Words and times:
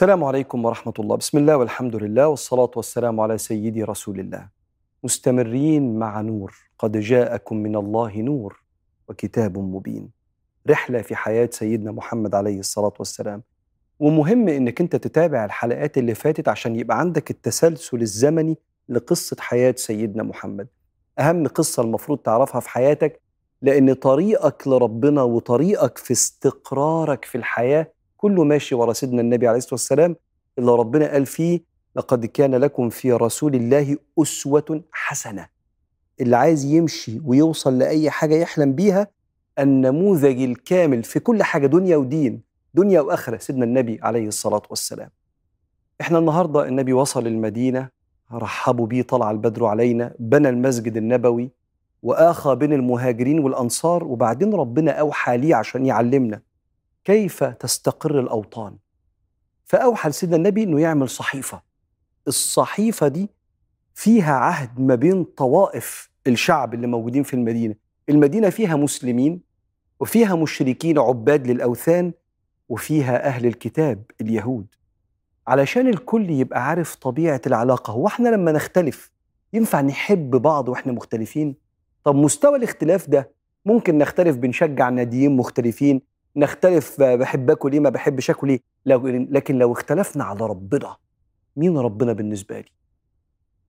السلام 0.00 0.24
عليكم 0.24 0.64
ورحمة 0.64 0.92
الله. 0.98 1.16
بسم 1.16 1.38
الله 1.38 1.56
والحمد 1.56 1.96
لله 1.96 2.28
والصلاة 2.28 2.70
والسلام 2.76 3.20
على 3.20 3.38
سيدي 3.38 3.84
رسول 3.84 4.20
الله. 4.20 4.48
مستمرين 5.04 5.98
مع 5.98 6.20
نور. 6.20 6.54
قد 6.78 6.96
جاءكم 6.96 7.56
من 7.56 7.76
الله 7.76 8.16
نور 8.16 8.62
وكتاب 9.08 9.58
مبين. 9.58 10.10
رحلة 10.70 11.02
في 11.02 11.16
حياة 11.16 11.48
سيدنا 11.52 11.92
محمد 11.92 12.34
عليه 12.34 12.58
الصلاة 12.58 12.92
والسلام. 12.98 13.42
ومهم 13.98 14.48
إنك 14.48 14.80
أنت 14.80 14.96
تتابع 14.96 15.44
الحلقات 15.44 15.98
اللي 15.98 16.14
فاتت 16.14 16.48
عشان 16.48 16.76
يبقى 16.76 16.98
عندك 16.98 17.30
التسلسل 17.30 18.00
الزمني 18.00 18.58
لقصة 18.88 19.36
حياة 19.40 19.74
سيدنا 19.76 20.22
محمد. 20.22 20.68
أهم 21.18 21.46
قصة 21.46 21.82
المفروض 21.82 22.18
تعرفها 22.18 22.60
في 22.60 22.70
حياتك 22.70 23.20
لأن 23.62 23.92
طريقك 23.92 24.68
لربنا 24.68 25.22
وطريقك 25.22 25.98
في 25.98 26.12
استقرارك 26.12 27.24
في 27.24 27.38
الحياة 27.38 27.99
كله 28.20 28.44
ماشي 28.44 28.74
ورا 28.74 28.92
سيدنا 28.92 29.20
النبي 29.20 29.48
عليه 29.48 29.58
الصلاة 29.58 29.74
والسلام 29.74 30.16
اللي 30.58 30.72
ربنا 30.72 31.12
قال 31.12 31.26
فيه 31.26 31.60
لقد 31.96 32.26
كان 32.26 32.54
لكم 32.54 32.88
في 32.88 33.12
رسول 33.12 33.54
الله 33.54 33.96
أسوة 34.18 34.82
حسنة. 34.92 35.46
اللي 36.20 36.36
عايز 36.36 36.64
يمشي 36.64 37.20
ويوصل 37.24 37.78
لأي 37.78 38.10
حاجة 38.10 38.34
يحلم 38.34 38.72
بيها 38.72 39.06
النموذج 39.58 40.42
الكامل 40.42 41.02
في 41.02 41.20
كل 41.20 41.42
حاجة 41.42 41.66
دنيا 41.66 41.96
ودين 41.96 42.42
دنيا 42.74 43.00
وآخرة 43.00 43.36
سيدنا 43.38 43.64
النبي 43.64 43.98
عليه 44.02 44.28
الصلاة 44.28 44.62
والسلام. 44.70 45.10
إحنا 46.00 46.18
النهاردة 46.18 46.68
النبي 46.68 46.92
وصل 46.92 47.26
المدينة 47.26 47.88
رحبوا 48.32 48.86
بيه 48.86 49.02
طلع 49.02 49.30
البدر 49.30 49.64
علينا 49.66 50.14
بنى 50.18 50.48
المسجد 50.48 50.96
النبوي 50.96 51.50
وآخى 52.02 52.54
بين 52.54 52.72
المهاجرين 52.72 53.38
والأنصار 53.38 54.04
وبعدين 54.04 54.54
ربنا 54.54 54.90
أوحى 54.90 55.36
ليه 55.36 55.54
عشان 55.54 55.86
يعلمنا. 55.86 56.40
كيف 57.04 57.44
تستقر 57.44 58.20
الأوطان؟ 58.20 58.76
فأوحى 59.64 60.08
لسيدنا 60.08 60.36
النبي 60.36 60.62
أنه 60.62 60.80
يعمل 60.80 61.08
صحيفة. 61.08 61.62
الصحيفة 62.28 63.08
دي 63.08 63.28
فيها 63.94 64.32
عهد 64.34 64.80
ما 64.80 64.94
بين 64.94 65.24
طوائف 65.24 66.10
الشعب 66.26 66.74
اللي 66.74 66.86
موجودين 66.86 67.22
في 67.22 67.34
المدينة. 67.34 67.74
المدينة 68.08 68.50
فيها 68.50 68.76
مسلمين 68.76 69.40
وفيها 70.00 70.34
مشركين 70.36 70.98
عباد 70.98 71.46
للأوثان 71.46 72.12
وفيها 72.68 73.26
أهل 73.26 73.46
الكتاب 73.46 74.02
اليهود. 74.20 74.66
علشان 75.46 75.88
الكل 75.88 76.30
يبقى 76.30 76.66
عارف 76.68 76.94
طبيعة 76.94 77.40
العلاقة 77.46 77.90
هو 77.92 78.06
إحنا 78.06 78.28
لما 78.28 78.52
نختلف 78.52 79.10
ينفع 79.52 79.80
نحب 79.80 80.30
بعض 80.30 80.68
وإحنا 80.68 80.92
مختلفين؟ 80.92 81.54
طب 82.04 82.14
مستوى 82.16 82.56
الاختلاف 82.56 83.10
ده 83.10 83.30
ممكن 83.64 83.98
نختلف 83.98 84.36
بنشجع 84.36 84.88
ناديين 84.88 85.36
مختلفين 85.36 86.02
نختلف 86.36 87.00
بحب 87.02 87.50
آكل 87.50 87.72
إيه 87.72 87.80
ما 87.80 87.90
بحبش 87.90 88.30
آكل 88.30 88.48
إيه. 88.48 88.60
لكن 89.30 89.58
لو 89.58 89.72
اختلفنا 89.72 90.24
على 90.24 90.46
ربنا 90.46 90.96
مين 91.56 91.78
ربنا 91.78 92.12
بالنسبة 92.12 92.60
لي؟ 92.60 92.68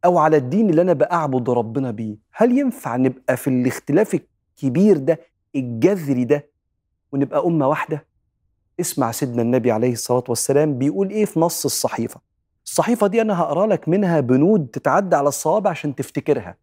أو 0.05 0.17
على 0.17 0.37
الدين 0.37 0.69
اللي 0.69 0.81
أنا 0.81 0.93
بعبد 0.93 1.49
ربنا 1.49 1.91
بيه 1.91 2.15
هل 2.33 2.57
ينفع 2.57 2.95
نبقى 2.95 3.37
في 3.37 3.49
الاختلاف 3.49 4.13
الكبير 4.63 4.97
ده 4.97 5.19
الجذري 5.55 6.25
ده 6.25 6.49
ونبقى 7.11 7.45
أمة 7.45 7.67
واحدة؟ 7.67 8.05
اسمع 8.79 9.11
سيدنا 9.11 9.41
النبي 9.41 9.71
عليه 9.71 9.91
الصلاة 9.93 10.23
والسلام 10.29 10.77
بيقول 10.77 11.09
إيه 11.09 11.25
في 11.25 11.39
نص 11.39 11.65
الصحيفة. 11.65 12.21
الصحيفة 12.65 13.07
دي 13.07 13.21
أنا 13.21 13.39
هقرأ 13.41 13.67
لك 13.67 13.89
منها 13.89 14.19
بنود 14.19 14.67
تتعدى 14.67 15.15
على 15.15 15.27
الصوابع 15.27 15.69
عشان 15.69 15.95
تفتكرها. 15.95 16.57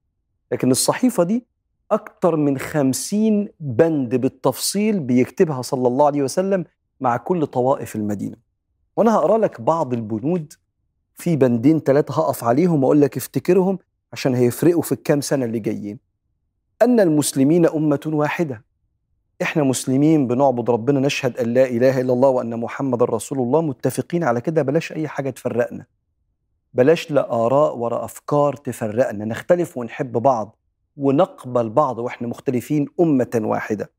لكن 0.52 0.70
الصحيفة 0.70 1.22
دي 1.22 1.46
أكثر 1.92 2.36
من 2.36 2.58
خمسين 2.58 3.48
بند 3.60 4.14
بالتفصيل 4.14 5.00
بيكتبها 5.00 5.62
صلى 5.62 5.88
الله 5.88 6.06
عليه 6.06 6.22
وسلم 6.22 6.64
مع 7.00 7.16
كل 7.16 7.46
طوائف 7.46 7.96
المدينة. 7.96 8.36
وأنا 8.96 9.14
هقرأ 9.14 9.38
لك 9.38 9.60
بعض 9.60 9.92
البنود 9.92 10.52
في 11.14 11.36
بندين 11.36 11.80
ثلاثة 11.80 12.14
هقف 12.14 12.44
عليهم 12.44 12.84
وأقول 12.84 13.00
لك 13.00 13.16
افتكرهم 13.16 13.78
عشان 14.12 14.34
هيفرقوا 14.34 14.82
في 14.82 14.92
الكام 14.92 15.20
سنة 15.20 15.44
اللي 15.44 15.58
جايين. 15.58 15.98
أن 16.82 17.00
المسلمين 17.00 17.66
أمة 17.66 18.00
واحدة. 18.06 18.64
إحنا 19.42 19.62
مسلمين 19.62 20.26
بنعبد 20.26 20.70
ربنا 20.70 21.00
نشهد 21.00 21.38
أن 21.38 21.54
لا 21.54 21.66
إله 21.66 22.00
إلا 22.00 22.12
الله 22.12 22.28
وأن 22.28 22.60
محمد 22.60 23.02
رسول 23.02 23.38
الله 23.38 23.60
متفقين 23.62 24.24
على 24.24 24.40
كده؟ 24.40 24.62
بلاش 24.62 24.92
أي 24.92 25.08
حاجة 25.08 25.30
تفرقنا. 25.30 25.86
بلاش 26.74 27.10
لا 27.10 27.32
آراء 27.32 27.76
ولا 27.76 28.04
أفكار 28.04 28.56
تفرقنا. 28.56 29.24
نختلف 29.24 29.76
ونحب 29.76 30.12
بعض. 30.12 30.57
ونقبل 30.98 31.70
بعض 31.70 31.98
وإحنا 31.98 32.28
مختلفين 32.28 32.86
أمة 33.00 33.40
واحدة. 33.44 33.90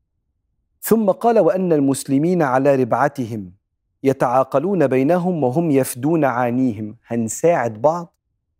ثم 0.80 1.10
قال 1.10 1.38
وأن 1.38 1.72
المسلمين 1.72 2.42
على 2.42 2.76
ربعتهم 2.76 3.52
يتعاقلون 4.02 4.86
بينهم 4.86 5.44
وهم 5.44 5.70
يفدون 5.70 6.24
عانيهم. 6.24 6.96
هنساعد 7.06 7.82
بعض 7.82 8.14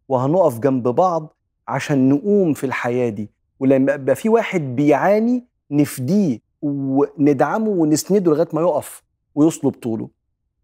وهنقف 0.09 0.59
جنب 0.59 0.89
بعض 0.89 1.37
عشان 1.69 2.09
نقوم 2.09 2.53
في 2.53 2.65
الحياة 2.65 3.09
دي. 3.09 3.31
ولما 3.61 3.93
يبقى 3.93 4.15
في 4.15 4.29
واحد 4.29 4.77
بيعاني 4.77 5.45
نفديه 5.71 6.39
وندعمه 6.63 7.69
ونسنده 7.69 8.31
لغاية 8.31 8.49
ما 8.53 8.61
يقف 8.61 9.03
ويصلب 9.35 9.73
طوله. 9.73 10.09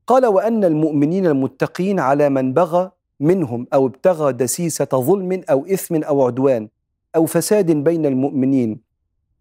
قال 0.07 0.27
وأن 0.27 0.65
المؤمنين 0.65 1.27
المتقين 1.27 2.01
على 2.01 2.29
من 2.29 2.53
بغى 2.53 2.91
منهم 3.21 3.67
أو 3.75 3.87
ابتغى 3.87 4.33
دسيسة 4.33 4.89
ظلم 4.95 5.43
أو 5.51 5.67
إثم 5.67 6.03
أو 6.03 6.27
عدوان. 6.27 6.69
أو 7.17 7.27
فساد 7.27 7.71
بين 7.71 8.07
المؤمنين 8.07 8.81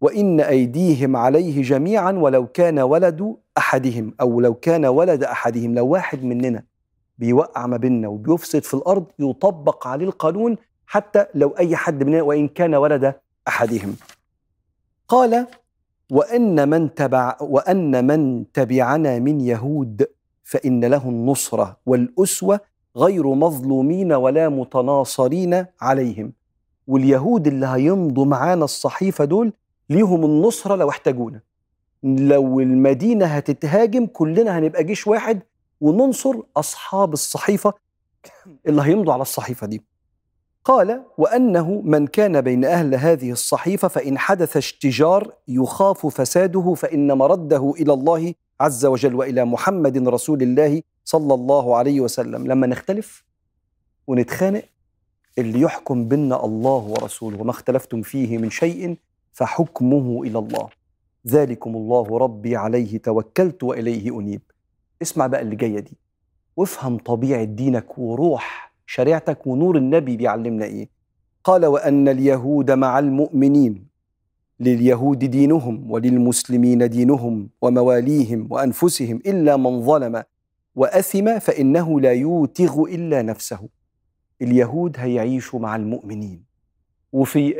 وإن 0.00 0.40
أيديهم 0.40 1.16
عليه 1.16 1.62
جميعا 1.62 2.12
ولو 2.12 2.46
كان 2.46 2.78
ولد 2.78 3.36
أحدهم 3.58 4.14
أو 4.20 4.40
لو 4.40 4.54
كان 4.54 4.86
ولد 4.86 5.24
أحدهم 5.24 5.74
لو 5.74 5.86
واحد 5.86 6.24
مننا 6.24 6.62
بيوقع 7.18 7.66
ما 7.66 7.76
بيننا 7.76 8.08
وبيفسد 8.08 8.62
في 8.62 8.74
الأرض 8.74 9.06
يطبق 9.18 9.86
عليه 9.86 10.06
القانون 10.06 10.56
حتى 10.86 11.26
لو 11.34 11.48
أي 11.48 11.76
حد 11.76 12.04
مننا 12.04 12.22
وإن 12.22 12.48
كان 12.48 12.74
ولد 12.74 13.14
أحدهم. 13.48 13.96
قال 15.08 15.46
وأن 16.10 16.68
من 16.68 16.94
تبع 16.94 17.36
وأن 17.40 18.06
من 18.06 18.52
تبعنا 18.52 19.18
من 19.18 19.40
يهود 19.40 20.06
فإن 20.44 20.84
له 20.84 21.08
النصرة 21.08 21.76
والأسوة 21.86 22.60
غير 22.96 23.26
مظلومين 23.34 24.12
ولا 24.12 24.48
متناصرين 24.48 25.66
عليهم. 25.80 26.32
واليهود 26.86 27.46
اللي 27.46 27.66
هيمضوا 27.66 28.24
معانا 28.24 28.64
الصحيفة 28.64 29.24
دول 29.24 29.52
ليهم 29.90 30.24
النصرة 30.24 30.74
لو 30.76 30.90
احتاجونا. 30.90 31.40
لو 32.02 32.60
المدينة 32.60 33.26
هتتهاجم 33.26 34.06
كلنا 34.06 34.58
هنبقى 34.58 34.84
جيش 34.84 35.06
واحد 35.06 35.42
وننصر 35.80 36.34
أصحاب 36.56 37.12
الصحيفة 37.12 37.72
اللي 38.66 38.82
هيمضوا 38.82 39.12
على 39.12 39.22
الصحيفة 39.22 39.66
دي. 39.66 39.82
قال 40.64 41.02
وأنه 41.18 41.82
من 41.84 42.06
كان 42.06 42.40
بين 42.40 42.64
أهل 42.64 42.94
هذه 42.94 43.30
الصحيفة 43.30 43.88
فإن 43.88 44.18
حدث 44.18 44.56
اشتجار 44.56 45.32
يخاف 45.48 46.06
فساده 46.06 46.74
فإن 46.74 47.12
مرده 47.12 47.72
إلى 47.80 47.92
الله 47.92 48.34
عز 48.60 48.86
وجل 48.86 49.14
وإلى 49.14 49.44
محمد 49.44 50.08
رسول 50.08 50.42
الله 50.42 50.82
صلى 51.04 51.34
الله 51.34 51.76
عليه 51.76 52.00
وسلم. 52.00 52.46
لما 52.46 52.66
نختلف 52.66 53.24
ونتخانق 54.06 54.62
اللي 55.38 55.60
يحكم 55.60 56.08
بيننا 56.08 56.44
الله 56.44 56.76
ورسوله 56.88 57.40
وما 57.40 57.50
اختلفتم 57.50 58.02
فيه 58.02 58.38
من 58.38 58.50
شيء 58.50 58.96
فحكمه 59.32 60.22
إلى 60.22 60.38
الله. 60.38 60.68
ذلكم 61.28 61.76
الله 61.76 62.18
ربي 62.18 62.56
عليه 62.56 62.98
توكلت 62.98 63.62
وإليه 63.62 64.20
أنيب. 64.20 64.40
اسمع 65.02 65.26
بقى 65.26 65.42
اللي 65.42 65.56
جاية 65.56 65.80
دي. 65.80 65.96
وافهم 66.56 66.98
طبيعة 66.98 67.44
دينك 67.44 67.98
وروح 67.98 68.72
شريعتك 68.86 69.46
ونور 69.46 69.76
النبي 69.76 70.16
بيعلمنا 70.16 70.64
إيه. 70.64 70.88
قال 71.44 71.66
وأن 71.66 72.08
اليهود 72.08 72.70
مع 72.70 72.98
المؤمنين 72.98 73.86
لليهود 74.60 75.18
دينهم 75.18 75.90
وللمسلمين 75.90 76.88
دينهم 76.88 77.48
ومواليهم 77.62 78.46
وأنفسهم 78.50 79.16
إلا 79.26 79.56
من 79.56 79.82
ظلم 79.82 80.22
وأثم 80.74 81.38
فإنه 81.38 82.00
لا 82.00 82.12
يوتغ 82.12 82.82
إلا 82.82 83.22
نفسه. 83.22 83.68
اليهود 84.42 84.96
هيعيشوا 84.98 85.60
مع 85.60 85.76
المؤمنين. 85.76 86.44
وفي 87.12 87.54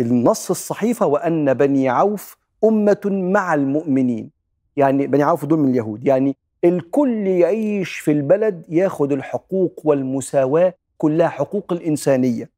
النص 0.00 0.50
الصحيفة 0.50 1.06
وأن 1.06 1.54
بني 1.54 1.88
عوف 1.88 2.36
أمة 2.64 3.00
مع 3.04 3.54
المؤمنين. 3.54 4.30
يعني 4.76 5.06
بني 5.06 5.22
عوف 5.22 5.44
دول 5.44 5.58
من 5.58 5.68
اليهود. 5.70 6.06
يعني 6.06 6.36
الكل 6.64 7.26
يعيش 7.26 7.98
في 7.98 8.12
البلد 8.12 8.64
ياخد 8.68 9.12
الحقوق 9.12 9.80
والمساواة 9.84 10.74
كلها 10.98 11.28
حقوق 11.28 11.72
الإنسانية. 11.72 12.50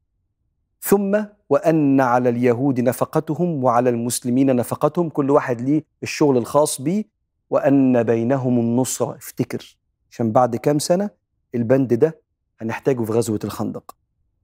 ثم 0.80 1.24
وأن 1.50 2.00
على 2.00 2.28
اليهود 2.28 2.80
نفقتهم 2.80 3.64
وعلى 3.64 3.90
المسلمين 3.90 4.56
نفقتهم 4.56 5.08
كل 5.08 5.30
واحد 5.30 5.60
ليه 5.60 5.84
الشغل 6.02 6.36
الخاص 6.36 6.80
بيه. 6.80 7.04
وأن 7.50 8.02
بينهم 8.02 8.58
النصرة. 8.58 9.16
افتكر 9.16 9.76
عشان 10.10 10.32
بعد 10.32 10.56
كام 10.56 10.78
سنة 10.78 11.10
البند 11.54 11.94
ده 11.94 12.20
هنحتاجه 12.60 13.02
في 13.02 13.12
غزوة 13.12 13.38
الخندق. 13.44 13.96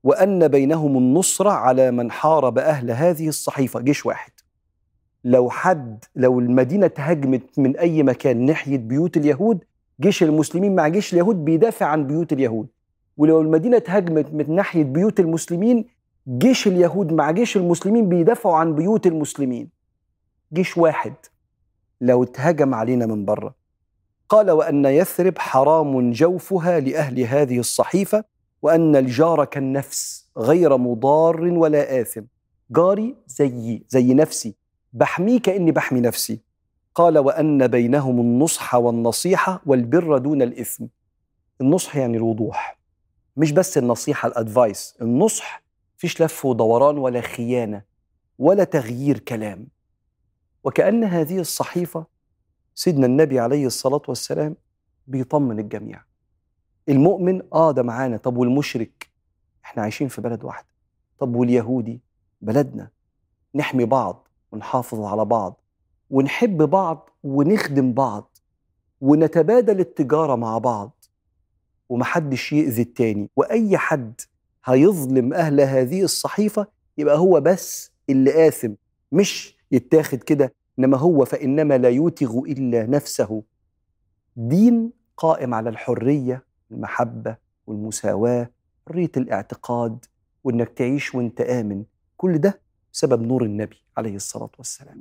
وأن 0.03 0.47
بينهم 0.47 0.97
النصرة 0.97 1.49
على 1.49 1.91
من 1.91 2.11
حارب 2.11 2.57
أهل 2.57 2.91
هذه 2.91 3.27
الصحيفة. 3.27 3.79
جيش 3.79 4.05
واحد. 4.05 4.31
لو 5.23 5.49
حد 5.49 6.05
لو 6.15 6.39
المدينة 6.39 6.87
تهاجمت 6.87 7.59
من 7.59 7.77
أي 7.77 8.03
مكان 8.03 8.45
ناحية 8.45 8.77
بيوت 8.77 9.17
اليهود 9.17 9.63
جيش 10.01 10.23
المسلمين 10.23 10.75
مع 10.75 10.87
جيش 10.87 11.13
اليهود 11.13 11.45
بيدافع 11.45 11.85
عن 11.85 12.07
بيوت 12.07 12.33
اليهود. 12.33 12.67
ولو 13.17 13.41
المدينة 13.41 13.77
اتهاجمت 13.77 14.33
من 14.33 14.55
ناحية 14.55 14.83
بيوت 14.83 15.19
المسلمين 15.19 15.85
جيش 16.27 16.67
اليهود 16.67 17.13
مع 17.13 17.31
جيش 17.31 17.57
المسلمين 17.57 18.09
بيدافعوا 18.09 18.55
عن 18.55 18.75
بيوت 18.75 19.07
المسلمين. 19.07 19.69
جيش 20.53 20.77
واحد. 20.77 21.13
لو 22.01 22.23
اتهجم 22.23 22.73
علينا 22.73 23.05
من 23.05 23.25
بره 23.25 23.55
قال 24.29 24.51
وأن 24.51 24.85
يثرب 24.85 25.37
حرام 25.37 26.11
جوفها 26.11 26.79
لأهل 26.79 27.19
هذه 27.19 27.59
الصحيفة 27.59 28.23
وأن 28.61 28.95
الجار 28.95 29.45
كالنفس 29.45 30.29
غير 30.37 30.77
مضار 30.77 31.41
ولا 31.41 32.01
آثم. 32.01 32.21
جاري 32.71 33.15
زيي 33.27 33.85
زي 33.89 34.13
نفسي. 34.13 34.55
بحميه 34.93 35.39
كأني 35.39 35.71
بحمي 35.71 36.01
نفسي. 36.01 36.39
قال 36.95 37.17
وأن 37.17 37.67
بينهم 37.67 38.19
النصح 38.19 38.75
والنصيحة 38.75 39.61
والبر 39.65 40.17
دون 40.17 40.41
الإثم. 40.41 40.85
النصح 41.61 41.95
يعني 41.95 42.17
الوضوح. 42.17 42.79
مش 43.37 43.51
بس 43.51 43.77
النصيحة 43.77 44.27
الأدفايس. 44.27 44.97
النصح 45.01 45.63
فيش 45.97 46.21
لف 46.21 46.45
ودوران 46.45 46.97
ولا 46.97 47.21
خيانة 47.21 47.81
ولا 48.39 48.63
تغيير 48.63 49.19
كلام. 49.19 49.67
وكأن 50.63 51.03
هذه 51.03 51.39
الصحيفة 51.39 52.14
سيدنا 52.75 53.05
النبي 53.05 53.39
عليه 53.39 53.65
الصلاة 53.65 54.01
والسلام 54.07 54.55
بيطمن 55.07 55.59
الجميع. 55.59 56.01
المؤمن 56.89 57.41
آه 57.53 57.71
ده 57.71 57.83
معانا. 57.83 58.17
طب 58.17 58.37
والمشرك؟ 58.37 59.09
إحنا 59.65 59.83
عايشين 59.83 60.07
في 60.07 60.21
بلد 60.21 60.43
واحدة. 60.43 60.67
طب 61.19 61.35
واليهودي؟ 61.35 62.01
بلدنا. 62.41 62.89
نحمي 63.55 63.85
بعض 63.85 64.27
ونحافظ 64.51 64.99
على 65.01 65.25
بعض 65.25 65.61
ونحب 66.09 66.57
بعض 66.57 67.09
ونخدم 67.23 67.93
بعض 67.93 68.37
ونتبادل 69.01 69.79
التجارة 69.79 70.35
مع 70.35 70.57
بعض. 70.57 71.05
ومحدش 71.89 72.53
يأذي 72.53 72.81
التاني. 72.81 73.29
وأي 73.35 73.77
حد 73.77 74.21
هيظلم 74.65 75.33
أهل 75.33 75.61
هذه 75.61 76.03
الصحيفة 76.03 76.67
يبقى 76.97 77.17
هو 77.17 77.41
بس 77.41 77.91
اللي 78.09 78.47
آثم 78.47 78.73
مش 79.11 79.57
يتاخد 79.71 80.17
كده 80.23 80.53
إنما 80.79 80.97
هو 80.97 81.25
فإنما 81.25 81.77
لا 81.77 81.89
يوتغ 81.89 82.39
إلا 82.39 82.85
نفسه. 82.85 83.43
دين 84.35 84.91
قائم 85.17 85.53
على 85.53 85.69
الحرية 85.69 86.45
المحبة 86.71 87.37
والمساواة 87.67 88.49
حرية 88.87 89.11
الاعتقاد 89.17 90.05
وإنك 90.43 90.69
تعيش 90.69 91.15
وإنت 91.15 91.41
آمن. 91.41 91.83
كل 92.17 92.37
ده 92.37 92.61
سبب 92.91 93.21
نور 93.21 93.43
النبي 93.43 93.77
عليه 93.97 94.15
الصلاة 94.15 94.49
والسلام. 94.57 94.97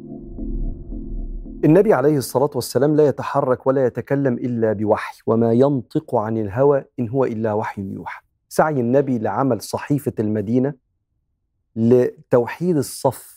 النبي 1.65 1.95
عليه 1.95 2.17
الصلاة 2.19 2.51
والسلام 2.55 2.97
لا 2.97 3.07
يتحرك 3.07 3.67
ولا 3.67 3.87
يتكلم 3.87 4.35
إلا 4.35 4.73
بوحي 4.73 5.23
وما 5.27 5.53
ينطق 5.53 6.15
عن 6.15 6.39
الهوى 6.39 6.85
إن 7.01 7.09
هو 7.09 7.25
إلا 7.25 7.53
وحي 7.53 7.83
يوحى. 7.83 8.23
سعي 8.49 8.81
النبي 8.81 9.19
لعمل 9.19 9.61
صحيفة 9.63 10.13
المدينة 10.21 10.75
لتوحيد 11.77 12.77
الصف 12.77 13.34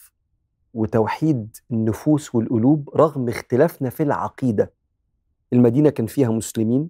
وتوحيد 0.77 1.57
النفوس 1.71 2.35
والقلوب 2.35 2.89
رغم 2.95 3.29
اختلافنا 3.29 3.89
في 3.89 4.03
العقيدة. 4.03 4.73
المدينة 5.53 5.89
كان 5.89 6.05
فيها 6.05 6.29
مسلمين 6.29 6.89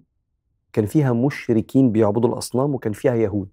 كان 0.72 0.86
فيها 0.86 1.12
مشركين 1.12 1.92
بيعبدوا 1.92 2.30
الأصنام 2.30 2.74
وكان 2.74 2.92
فيها 2.92 3.14
يهود. 3.14 3.48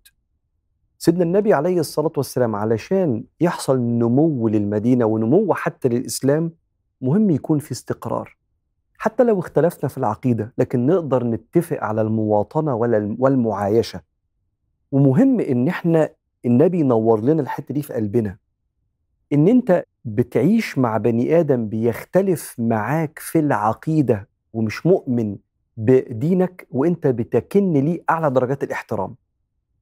سيدنا 0.97 1.23
النبي 1.23 1.53
عليه 1.53 1.79
الصلاة 1.79 2.11
والسلام 2.17 2.55
علشان 2.55 3.23
يحصل 3.41 3.79
نمو 3.79 4.47
للمدينة 4.47 5.05
ونمو 5.05 5.53
حتى 5.53 5.89
للإسلام 5.89 6.51
مهم 7.01 7.29
يكون 7.29 7.59
في 7.59 7.71
استقرار. 7.71 8.37
حتى 8.97 9.23
لو 9.23 9.39
اختلفنا 9.39 9.89
في 9.89 9.97
العقيدة 9.97 10.53
لكن 10.57 10.85
نقدر 10.85 11.23
نتفق 11.23 11.83
على 11.83 12.01
المواطنة 12.01 12.75
والمعايشة. 13.19 14.01
ومهم 14.91 15.39
إن 15.39 15.67
إحنا 15.67 16.09
النبي 16.45 16.83
نور 16.83 17.21
لنا 17.21 17.41
الحتة 17.41 17.73
دي 17.73 17.81
في 17.81 17.93
قلبنا. 17.93 18.37
إن 19.33 19.47
أنت 19.47 19.85
بتعيش 20.05 20.77
مع 20.77 20.97
بني 20.97 21.39
آدم 21.39 21.67
بيختلف 21.67 22.55
معاك 22.57 23.19
في 23.19 23.39
العقيدة 23.39 24.27
ومش 24.53 24.85
مؤمن 24.85 25.35
بدينك 25.77 26.67
وإنت 26.71 27.07
بتكن 27.07 27.73
ليه 27.73 28.03
أعلى 28.09 28.29
درجات 28.29 28.63
الاحترام. 28.63 29.15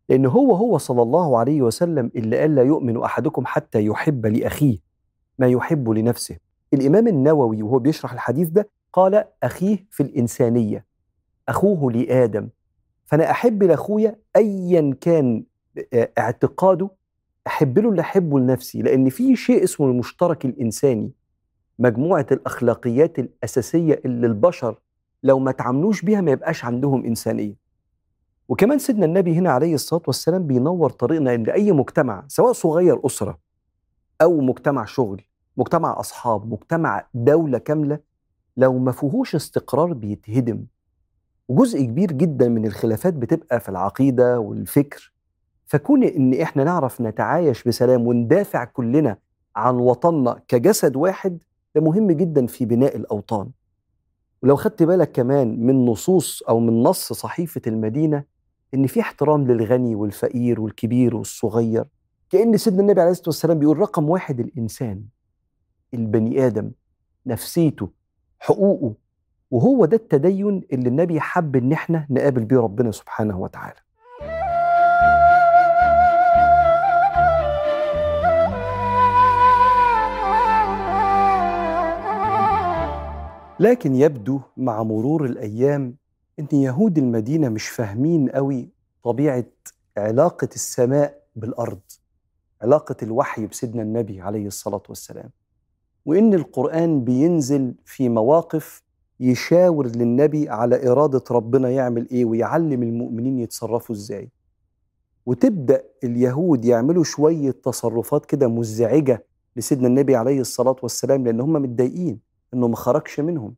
لأن 0.10 0.26
هو 0.26 0.56
هو 0.56 0.78
صلى 0.78 1.02
الله 1.02 1.38
عليه 1.40 1.62
وسلم 1.62 2.12
اللي 2.16 2.40
قال 2.40 2.56
لا 2.56 2.64
يؤمن 2.64 3.04
أحدكم 3.04 3.46
حتى 3.46 3.86
يحب 3.86 4.26
لأخيه 4.26 4.78
ما 5.40 5.48
يحب 5.48 5.90
لنفسه. 5.90 6.38
الإمام 6.74 7.08
النووي 7.08 7.64
وهو 7.64 7.80
بيشرح 7.80 8.14
الحديث 8.14 8.50
ده 8.50 8.70
قال 8.94 9.24
أخيه 9.44 9.86
في 9.92 10.04
الإنسانية 10.04 10.86
أخوه 11.50 11.92
لآدم. 11.92 12.50
فأنا 13.06 13.32
أحب 13.32 13.64
لأخويا 13.64 14.16
ايا 14.36 14.96
كان 15.02 15.44
اعتقاده 16.18 16.90
أحب 17.48 17.80
له 17.80 17.90
اللي 17.90 18.02
أحبه 18.02 18.40
لنفسي 18.40 18.82
لأن 18.82 19.10
في 19.10 19.36
شيء 19.36 19.64
اسمه 19.64 19.88
المشترك 19.88 20.46
الإنساني 20.46 21.12
مجموعة 21.80 22.26
الأخلاقيات 22.32 23.20
الأساسية 23.20 24.02
اللي 24.06 24.28
البشر 24.28 24.80
لو 25.24 25.40
ما 25.40 25.52
تعاملوش 25.52 26.02
بيها 26.02 26.22
ما 26.22 26.32
يبقاش 26.32 26.66
عندهم 26.66 27.06
إنسانية. 27.06 27.56
وكمان 28.50 28.80
سيدنا 28.80 29.06
النبي 29.06 29.34
هنا 29.36 29.52
عليه 29.52 29.74
الصلاة 29.76 30.02
والسلام 30.08 30.48
بينور 30.48 30.90
طريقنا 30.90 31.36
إن 31.36 31.50
أي 31.50 31.72
مجتمع 31.72 32.24
سواء 32.28 32.52
صغير 32.54 33.06
أسرة 33.06 33.40
أو 34.22 34.42
مجتمع 34.42 34.86
شغل 34.86 35.22
مجتمع 35.58 36.00
أصحاب 36.00 36.54
مجتمع 36.54 37.08
دولة 37.14 37.58
كاملة 37.58 38.00
لو 38.58 38.78
ما 38.80 38.92
فيهوش 38.92 39.36
استقرار 39.36 39.94
بيتهدم. 39.94 40.66
وجزء 41.48 41.84
كبير 41.84 42.12
جدا 42.12 42.48
من 42.50 42.66
الخلافات 42.66 43.14
بتبقى 43.14 43.60
في 43.60 43.70
العقيدة 43.70 44.40
والفكر. 44.40 45.13
فكون 45.66 46.04
إن 46.04 46.34
إحنا 46.42 46.64
نعرف 46.64 47.02
نتعايش 47.02 47.64
بسلام 47.64 48.08
وندافع 48.08 48.64
كلنا 48.64 49.18
عن 49.56 49.76
وطننا 49.76 50.42
كجسد 50.48 50.96
واحد 50.96 51.38
ده 51.76 51.82
مهم 51.82 52.12
جدا 52.12 52.46
في 52.48 52.66
بناء 52.66 52.96
الأوطان. 52.98 53.50
ولو 54.44 54.56
خدت 54.56 54.84
بالك 54.84 55.12
كمان 55.12 55.66
من 55.66 55.86
نصوص 55.86 56.44
أو 56.50 56.60
من 56.60 56.84
نص 56.84 57.14
صحيفة 57.14 57.62
المدينة 57.68 58.24
إن 58.74 58.88
في 58.88 59.00
احترام 59.00 59.48
للغني 59.52 59.96
والفقير 59.96 60.62
والكبير 60.62 61.16
والصغير. 61.16 61.86
كأن 62.30 62.58
سيدنا 62.58 62.82
النبي 62.82 63.02
عليه 63.02 63.12
الصلاة 63.12 63.28
والسلام 63.30 63.60
بيقول 63.60 63.80
رقم 63.80 64.10
واحد 64.10 64.40
الإنسان 64.40 65.04
البني 65.94 66.48
آدم 66.48 66.72
نفسيته 67.26 67.90
حقوقه. 68.40 68.94
وهو 69.52 69.86
ده 69.86 69.98
التدين 69.98 70.62
اللي 70.74 70.90
النبي 70.90 71.20
حب 71.20 71.56
إن 71.56 71.72
إحنا 71.72 72.08
نقابل 72.10 72.46
بيه 72.46 72.58
ربنا 72.58 72.92
سبحانه 72.92 73.40
وتعالى. 73.40 73.80
لكن 83.64 83.96
يبدو 83.96 84.40
مع 84.58 84.84
مرور 84.84 85.26
الأيام 85.26 85.96
أن 86.40 86.48
يهود 86.52 86.98
المدينة 86.98 87.50
مش 87.50 87.68
فاهمين 87.70 88.30
قوي 88.30 88.70
طبيعة 89.04 89.46
علاقة 89.98 90.50
السماء 90.56 91.24
بالأرض 91.36 91.80
علاقة 92.62 92.96
الوحي 93.04 93.46
بسيدنا 93.48 93.82
النبي 93.82 94.22
عليه 94.22 94.48
الصلاة 94.48 94.82
والسلام. 94.90 95.30
وإن 96.06 96.34
القرآن 96.34 97.04
بينزل 97.04 97.74
في 97.86 98.10
مواقف 98.10 98.84
يشاور 99.20 99.88
للنبي 99.88 100.50
على 100.50 100.90
إرادة 100.92 101.24
ربنا 101.32 101.70
يعمل 101.70 102.08
إيه 102.12 102.26
ويعلم 102.26 102.84
المؤمنين 102.84 103.40
يتصرفوا 103.40 103.96
إزاي. 103.96 104.30
وتبدأ 105.26 105.84
اليهود 106.04 106.66
يعملوا 106.66 107.04
شوية 107.04 107.52
تصرفات 107.52 108.26
كده 108.26 108.48
مزعجة 108.48 109.26
لسيدنا 109.56 109.88
النبي 109.88 110.16
عليه 110.16 110.40
الصلاة 110.42 110.76
والسلام 110.84 111.26
لأن 111.26 111.40
هم 111.42 111.54
متضايقين. 111.54 112.33
إنه 112.54 112.68
ما 112.68 112.76
خرجش 112.76 113.20
منهم. 113.20 113.56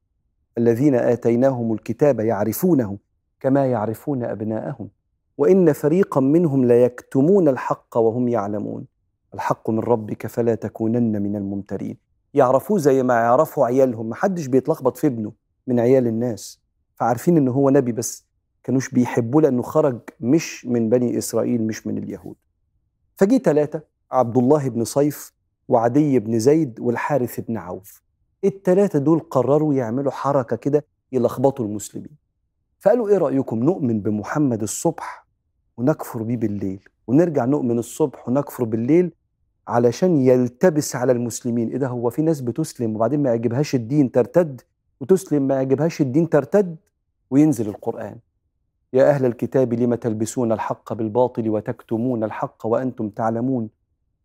الذين 0.57 0.95
آتيناهم 0.95 1.73
الكتاب 1.73 2.19
يعرفونه 2.19 2.97
كما 3.39 3.65
يعرفون 3.65 4.23
أبناءهم. 4.23 4.89
وإن 5.37 5.73
فريقا 5.73 6.21
منهم 6.21 6.65
ليكتمون 6.65 7.47
الحق 7.47 7.97
وهم 7.97 8.27
يعلمون. 8.27 8.85
الحق 9.33 9.69
من 9.69 9.79
ربك 9.79 10.27
فلا 10.27 10.55
تكونن 10.55 11.21
من 11.21 11.35
الممترين. 11.35 11.97
يعرفوه 12.33 12.77
زي 12.77 13.03
ما 13.03 13.13
يعرفوا 13.13 13.65
عيالهم. 13.65 14.09
محدش 14.09 14.47
بيتلخبط 14.47 14.97
في 14.97 15.07
ابنه 15.07 15.31
من 15.67 15.79
عيال 15.79 16.07
الناس. 16.07 16.61
فعارفين 16.95 17.37
ان 17.37 17.47
هو 17.47 17.69
نبي 17.69 17.91
بس 17.91 18.25
كانوش 18.63 18.89
بيحبوه 18.89 19.41
لأنه 19.41 19.61
خرج 19.61 19.99
مش 20.19 20.65
من 20.65 20.89
بني 20.89 21.17
إسرائيل 21.17 21.67
مش 21.67 21.87
من 21.87 21.97
اليهود. 21.97 22.35
فجي 23.17 23.37
ثلاثة 23.37 23.81
عبد 24.11 24.37
الله 24.37 24.69
بن 24.69 24.83
صيف 24.83 25.33
وعدي 25.67 26.19
بن 26.19 26.39
زيد 26.39 26.79
والحارث 26.79 27.39
بن 27.39 27.57
عوف. 27.57 28.04
التلاتة 28.47 28.99
دول 28.99 29.19
قرروا 29.19 29.73
يعملوا 29.73 30.11
حركة 30.11 30.55
كده 30.55 30.85
يلخبطوا 31.11 31.65
المسلمين. 31.65 32.17
فقالوا 32.79 33.09
إيه 33.09 33.17
رأيكم؟ 33.17 33.59
نؤمن 33.63 34.01
بمحمد 34.01 34.61
الصبح 34.63 35.25
ونكفر 35.77 36.23
بيه 36.23 36.37
بالليل. 36.37 36.89
ونرجع 37.07 37.45
نؤمن 37.45 37.79
الصبح 37.79 38.29
ونكفر 38.29 38.63
بالليل 38.63 39.11
علشان 39.67 40.17
يلتبس 40.17 40.95
على 40.95 41.11
المسلمين. 41.11 41.69
إيه 41.69 41.77
ده؟ 41.77 41.87
هو 41.87 42.09
في 42.09 42.21
ناس 42.21 42.41
بتسلم 42.41 42.95
وبعدين 42.95 43.23
ما 43.23 43.29
يعجبهاش 43.29 43.75
الدين 43.75 44.11
ترتد؟ 44.11 44.61
وتسلم 45.01 45.47
ما 45.47 45.55
يعجبهاش 45.55 46.01
الدين 46.01 46.29
ترتد؟ 46.29 46.75
وينزل 47.29 47.69
القرآن. 47.69 48.17
يا 48.93 49.09
أهل 49.09 49.25
الكتاب 49.25 49.73
لم 49.73 49.95
تلبسون 49.95 50.51
الحق 50.51 50.93
بالباطل 50.93 51.49
وتكتمون 51.49 52.23
الحق 52.23 52.65
وأنتم 52.65 53.09
تعلمون؟ 53.09 53.69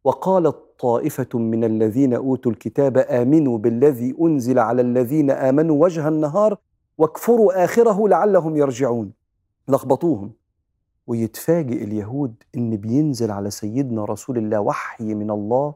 وقالت 0.05 0.57
طائفة 0.81 1.39
من 1.39 1.65
الذين 1.65 2.15
أوتوا 2.15 2.53
الكتاب 2.53 2.99
آمنوا 2.99 3.59
بالذي 3.59 4.15
أنزل 4.21 4.59
على 4.59 4.83
الذين 4.83 5.31
آمنوا 5.31 5.83
وجه 5.83 6.09
النهار 6.09 6.57
واكفروا 6.99 7.65
آخره 7.65 8.09
لعلهم 8.09 8.57
يرجعون. 8.57 9.13
لخبطوهم. 9.69 10.33
ويتفاجئ 11.07 11.85
اليهود 11.85 12.35
إن 12.57 12.77
بينزل 12.77 13.31
على 13.31 13.51
سيدنا 13.51 14.05
رسول 14.05 14.39
الله 14.39 14.61
وحي 14.61 15.15
من 15.15 15.31
الله 15.31 15.75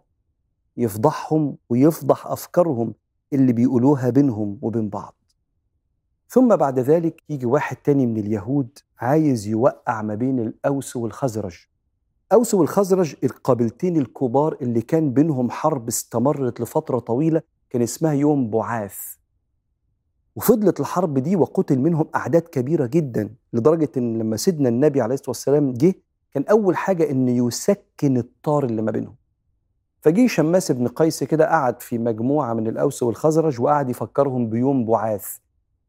يفضحهم 0.77 1.57
ويفضح 1.69 2.27
أفكارهم 2.27 2.95
اللي 3.33 3.53
بيقولوها 3.53 4.11
بينهم 4.11 4.59
وبين 4.63 4.89
بعض. 4.89 5.15
ثم 6.29 6.57
بعد 6.57 6.79
ذلك 6.79 7.23
يجي 7.29 7.47
واحد 7.47 7.77
تاني 7.77 8.07
من 8.07 8.17
اليهود 8.17 8.79
عايز 9.01 9.47
يوقع 9.47 10.03
ما 10.03 10.15
بين 10.15 10.41
الأوس 10.41 10.97
والخزرج. 10.97 11.69
أوس 12.35 12.55
والخزرج 12.55 13.15
القبيلتين 13.25 13.97
الكبار 13.97 14.57
اللي 14.63 14.81
كان 14.83 15.13
بينهم 15.13 15.51
حرب 15.51 15.89
استمرت 15.89 16.61
لفترة 16.61 16.99
طويلة 16.99 17.43
كان 17.71 17.83
اسمها 17.83 18.13
يوم 18.13 18.51
بعاث 18.51 18.97
وفضلت 20.37 20.81
الحرب 20.81 21.19
دي 21.19 21.37
وقتل 21.37 21.79
منهم 21.79 22.07
أعداد 22.15 22.43
كبيرة 22.43 22.87
جدا 22.87 23.35
لدرجة 23.53 23.89
إن 23.97 24.19
لما 24.19 24.37
سيدنا 24.37 24.69
النبي 24.69 25.01
عليه 25.01 25.15
الصلاة 25.15 25.29
والسلام 25.31 25.73
جه 25.73 25.95
كان 26.33 26.45
أول 26.51 26.77
حاجة 26.77 27.11
إن 27.11 27.29
يسكن 27.29 28.17
الطار 28.17 28.65
اللي 28.65 28.83
ما 28.83 28.91
بينهم. 28.91 29.15
فجي 30.01 30.29
شماس 30.29 30.73
بن 30.73 30.89
قيس 30.89 31.25
كده 31.25 31.47
قعد 31.49 31.83
في 31.83 31.99
مجموعة 31.99 32.55
من 32.55 32.67
الأوس 32.67 33.03
والخزرج 33.03 33.61
وقعد 33.61 33.91
يفكرهم 33.91 34.51
بيوم 34.51 34.85
بعاث 34.87 35.37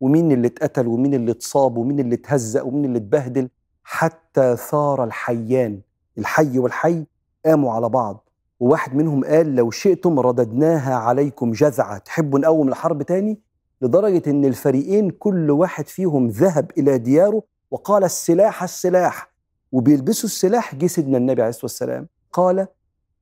ومين 0.01 0.31
اللي 0.31 0.47
اتقتل؟ 0.47 0.87
ومين 0.87 1.13
اللي 1.13 1.31
اتصاب؟ 1.31 1.77
ومين 1.77 1.99
اللي 1.99 2.15
اتهزأ؟ 2.15 2.61
ومين 2.61 2.85
اللي 2.85 2.97
اتبهدل؟ 2.97 3.49
حتى 3.83 4.55
ثار 4.55 5.03
الحيان. 5.03 5.81
الحي 6.17 6.59
والحي 6.59 7.05
قاموا 7.45 7.71
على 7.73 7.89
بعض 7.89 8.29
وواحد 8.59 8.95
منهم 8.95 9.23
قال 9.25 9.55
لو 9.55 9.71
شئتم 9.71 10.19
رددناها 10.19 10.95
عليكم 10.95 11.51
جذعة 11.51 11.97
تحبوا 11.97 12.39
نقوم 12.39 12.67
الحرب 12.67 13.03
تاني؟ 13.03 13.39
لدرجة 13.81 14.29
إن 14.29 14.45
الفريقين 14.45 15.09
كل 15.09 15.51
واحد 15.51 15.87
فيهم 15.87 16.27
ذهب 16.27 16.71
إلى 16.77 16.97
دياره 16.97 17.43
وقال 17.71 18.03
السلاح 18.03 18.63
السلاح 18.63 19.31
وبيلبسوا 19.71 20.29
السلاح 20.29 20.75
جه 20.75 20.87
سيدنا 20.87 21.17
النبي 21.17 21.41
عليه 21.41 21.49
الصلاة 21.49 21.65
والسلام. 21.65 22.07
قال 22.33 22.67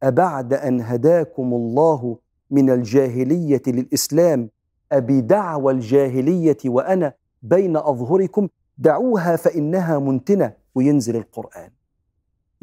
أبعد 0.03 0.53
أن 0.53 0.81
هداكم 0.81 1.53
الله 1.53 2.17
من 2.51 2.69
الجاهلية 2.69 3.61
للإسلام 3.67 4.49
أبدعوى 4.91 5.73
الجاهلية 5.73 6.57
وأنا 6.65 7.13
بين 7.41 7.77
أظهركم 7.77 8.47
دعوها 8.77 9.35
فإنها 9.35 9.99
منتنة 9.99 10.53
وينزل 10.75 11.15
القرآن. 11.15 11.69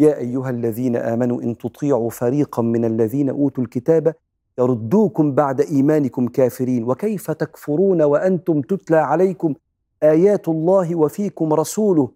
يا 0.00 0.19
أيها 0.19 0.50
الذين 0.50 0.97
آمنوا 0.97 1.42
إن 1.42 1.59
تطيعوا 1.59 2.11
فريقا 2.11 2.62
من 2.62 2.85
الذين 2.85 3.28
أوتوا 3.28 3.64
الكتاب 3.64 4.14
يردوكم 4.59 5.35
بعد 5.35 5.61
إيمانكم 5.61 6.28
كافرين. 6.28 6.85
وكيف 6.85 7.30
تكفرون 7.30 8.02
وأنتم 8.02 8.61
تتلى 8.61 8.97
عليكم 8.97 9.54
آيات 10.02 10.49
الله 10.49 10.97
وفيكم 10.97 11.52
رسوله؟ 11.52 12.09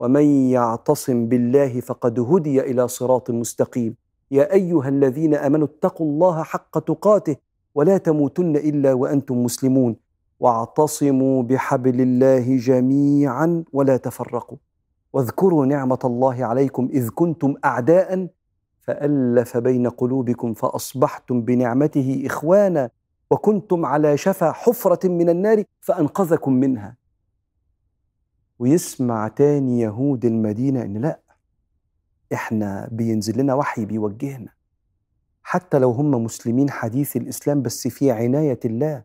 ومن 0.00 0.24
يعتصم 0.50 1.26
بالله 1.26 1.80
فقد 1.80 2.20
هدي 2.20 2.60
إلى 2.60 2.88
صراط 2.88 3.30
مستقيم. 3.30 3.94
يا 4.30 4.52
أيها 4.52 4.88
الذين 4.88 5.34
آمنوا 5.34 5.66
اتقوا 5.66 6.06
الله 6.06 6.42
حق 6.42 6.78
تقاته 6.78 7.36
ولا 7.74 7.98
تموتن 7.98 8.56
إلا 8.56 8.92
وأنتم 8.92 9.44
مسلمون. 9.44 9.96
واعتصموا 10.40 11.42
بحبل 11.42 12.00
الله 12.00 12.56
جميعا 12.56 13.64
ولا 13.72 13.96
تفرقوا. 13.96 14.56
واذكروا 15.12 15.66
نعمة 15.66 15.98
الله 16.04 16.44
عليكم 16.44 16.88
إذ 16.92 17.08
كنتم 17.10 17.54
أعداء 17.64 18.28
فألف 18.80 19.56
بين 19.56 19.88
قلوبكم 19.88 20.54
فأصبحتم 20.54 21.42
بنعمته 21.42 22.22
إخوانا 22.26 22.90
وكنتم 23.30 23.86
على 23.86 24.16
شفا 24.16 24.52
حفرة 24.52 25.08
من 25.08 25.28
النار 25.28 25.64
فأنقذكم 25.80 26.52
منها. 26.52 26.96
ويسمع 28.58 29.28
تاني 29.28 29.80
يهود 29.80 30.24
المدينة 30.24 30.82
إن 30.82 30.96
لا 30.96 31.20
إحنا 32.32 32.88
بينزل 32.92 33.38
لنا 33.38 33.54
وحي 33.54 33.84
بيوجهنا. 33.84 34.52
حتى 35.42 35.78
لو 35.78 35.90
هم 35.90 36.10
مسلمين 36.24 36.70
حديث 36.70 37.16
الإسلام 37.16 37.62
بس 37.62 37.88
في 37.88 38.10
عناية 38.10 38.60
الله 38.64 39.02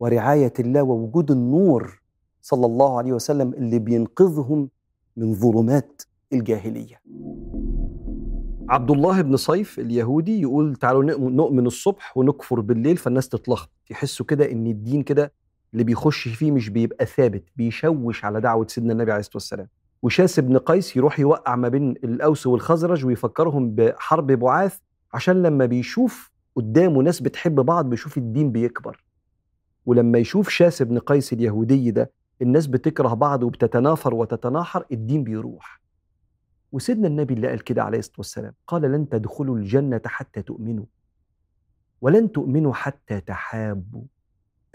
ورعاية 0.00 0.52
الله 0.58 0.82
ووجود 0.82 1.30
النور 1.30 2.02
صلى 2.42 2.66
الله 2.66 2.98
عليه 2.98 3.12
وسلم 3.12 3.54
اللي 3.54 3.78
بينقذهم 3.78 4.68
من 5.16 5.34
ظلمات 5.34 6.02
الجاهلية. 6.32 7.00
عبد 8.68 8.90
الله 8.90 9.20
بن 9.20 9.36
صيف 9.36 9.78
اليهودي 9.78 10.40
يقول 10.40 10.76
تعالوا 10.76 11.02
نؤمن 11.30 11.66
الصبح 11.66 12.16
ونكفر 12.16 12.60
بالليل 12.60 12.96
فالناس 12.96 13.28
تتلخبط. 13.28 13.70
يحسوا 13.90 14.26
كده 14.26 14.52
إن 14.52 14.66
الدين 14.66 15.02
كده 15.02 15.32
اللي 15.72 15.84
بيخش 15.84 16.28
فيه 16.28 16.50
مش 16.52 16.68
بيبقى 16.68 17.06
ثابت 17.06 17.44
بيشوش 17.56 18.24
على 18.24 18.40
دعوة 18.40 18.66
سيدنا 18.66 18.92
النبي 18.92 19.12
عليه 19.12 19.20
الصلاة 19.20 19.36
والسلام. 19.36 19.68
وشاس 20.02 20.40
بن 20.40 20.58
قيس 20.58 20.96
يروح 20.96 21.20
يوقع 21.20 21.56
ما 21.56 21.68
بين 21.68 21.90
الأوس 21.90 22.46
والخزرج 22.46 23.04
ويفكرهم 23.06 23.74
بحرب 23.74 24.26
بعاث 24.32 24.78
عشان 25.12 25.42
لما 25.42 25.66
بيشوف 25.66 26.30
قدامه 26.56 27.02
ناس 27.02 27.20
بتحب 27.20 27.54
بعض 27.54 27.88
بيشوف 27.90 28.18
الدين 28.18 28.52
بيكبر. 28.52 29.04
ولما 29.86 30.18
يشوف 30.18 30.48
شاس 30.48 30.82
بن 30.82 30.98
قيس 30.98 31.32
اليهودي 31.32 31.90
ده 31.90 32.10
الناس 32.42 32.66
بتكره 32.66 33.14
بعض 33.14 33.42
وبتتنافر 33.42 34.14
وتتناحر 34.14 34.84
الدين 34.92 35.24
بيروح. 35.24 35.80
وسيدنا 36.72 37.08
النبي 37.08 37.34
اللي 37.34 37.48
قال 37.48 37.64
كده 37.64 37.82
عليه 37.82 37.98
الصلاة 37.98 38.16
والسلام 38.18 38.52
قال 38.66 38.82
لن 38.82 39.08
تدخلوا 39.08 39.56
الجنة 39.56 40.00
حتى 40.06 40.42
تؤمنوا. 40.42 40.84
ولن 42.00 42.32
تؤمنوا 42.32 42.72
حتى 42.72 43.20
تحابوا. 43.20 44.02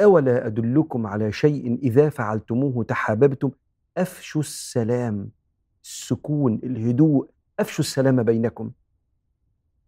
أولا 0.01 0.47
أدلكم 0.47 1.07
على 1.07 1.31
شيء 1.31 1.79
إذا 1.83 2.09
فعلتموه 2.09 2.83
تحاببتم؟ 2.83 3.51
أفشوا 3.97 4.41
السلام 4.41 5.29
السكون 5.83 6.59
الهدوء 6.63 7.29
أفشوا 7.59 7.83
السلام 7.83 8.23
بينكم. 8.23 8.71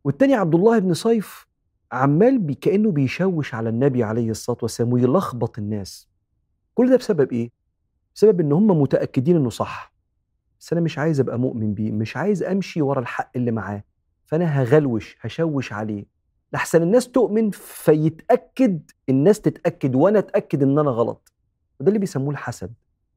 والتاني 0.03 0.33
عبد 0.33 0.55
الله 0.55 0.79
بن 0.79 0.93
صيف 0.93 1.47
عمال 1.91 2.39
بي 2.39 2.53
كأنه 2.53 2.91
بيشوش 2.91 3.53
على 3.53 3.69
النبي 3.69 4.03
عليه 4.03 4.29
الصلاة 4.31 4.57
والسلام 4.61 4.93
ويلخبط 4.93 5.59
الناس. 5.59 6.09
كل 6.73 6.89
ده 6.89 6.97
بسبب 6.97 7.31
إيه؟ 7.31 7.56
بسبب 8.17 8.39
إن 8.39 8.51
هم 8.51 8.81
متأكدين 8.81 9.35
إنه 9.35 9.49
صح. 9.49 9.93
بس 10.59 10.73
أنا 10.73 10.81
مش 10.81 10.97
عايز 10.97 11.19
أبقى 11.19 11.39
مؤمن 11.39 11.73
بيه 11.73 11.91
مش 11.91 12.17
عايز 12.17 12.43
أمشي 12.43 12.81
ورا 12.81 12.99
الحق 12.99 13.31
اللي 13.35 13.51
معاه. 13.51 13.83
فأنا 14.25 14.45
هغلوش 14.45 15.17
هشوش 15.21 15.73
عليه. 15.73 16.05
لحسن 16.53 16.81
الناس 16.81 17.09
تؤمن 17.11 17.49
فيتأكد 17.51 18.91
الناس 19.09 19.41
تتأكد 19.41 19.95
وأنا 19.95 20.19
أتأكد 20.19 20.63
إن 20.63 20.79
أنا 20.79 20.91
غلط. 20.91 21.33
وده 21.79 21.87
اللي 21.87 21.99
بيسموه 21.99 22.29
الحسد. 22.29 22.73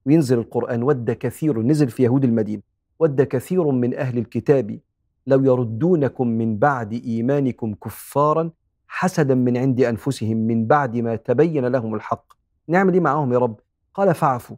وينزل 0.06 0.38
القرآن 0.38 0.82
ود 0.82 1.10
كثير 1.10 1.62
نزل 1.62 1.90
في 1.90 2.02
يهود 2.02 2.24
المدينة. 2.24 2.62
ود 2.98 3.22
كثير 3.22 3.70
من 3.70 3.94
أهل 3.94 4.18
الكتاب 4.18 4.80
لو 5.26 5.44
يردونكم 5.44 6.28
من 6.28 6.58
بعد 6.58 6.92
إيمانكم 6.92 7.74
كفارا 7.74 8.50
حسدا 8.86 9.34
من 9.34 9.56
عند 9.56 9.80
أنفسهم 9.80 10.36
من 10.36 10.66
بعد 10.66 10.96
ما 10.96 11.16
تبين 11.16 11.66
لهم 11.66 11.94
الحق. 11.94 12.32
نعمل 12.68 12.94
إيه 12.94 13.00
معاهم 13.00 13.32
يا 13.32 13.38
رب؟ 13.38 13.60
قال 13.94 14.14
فاعفوا. 14.14 14.56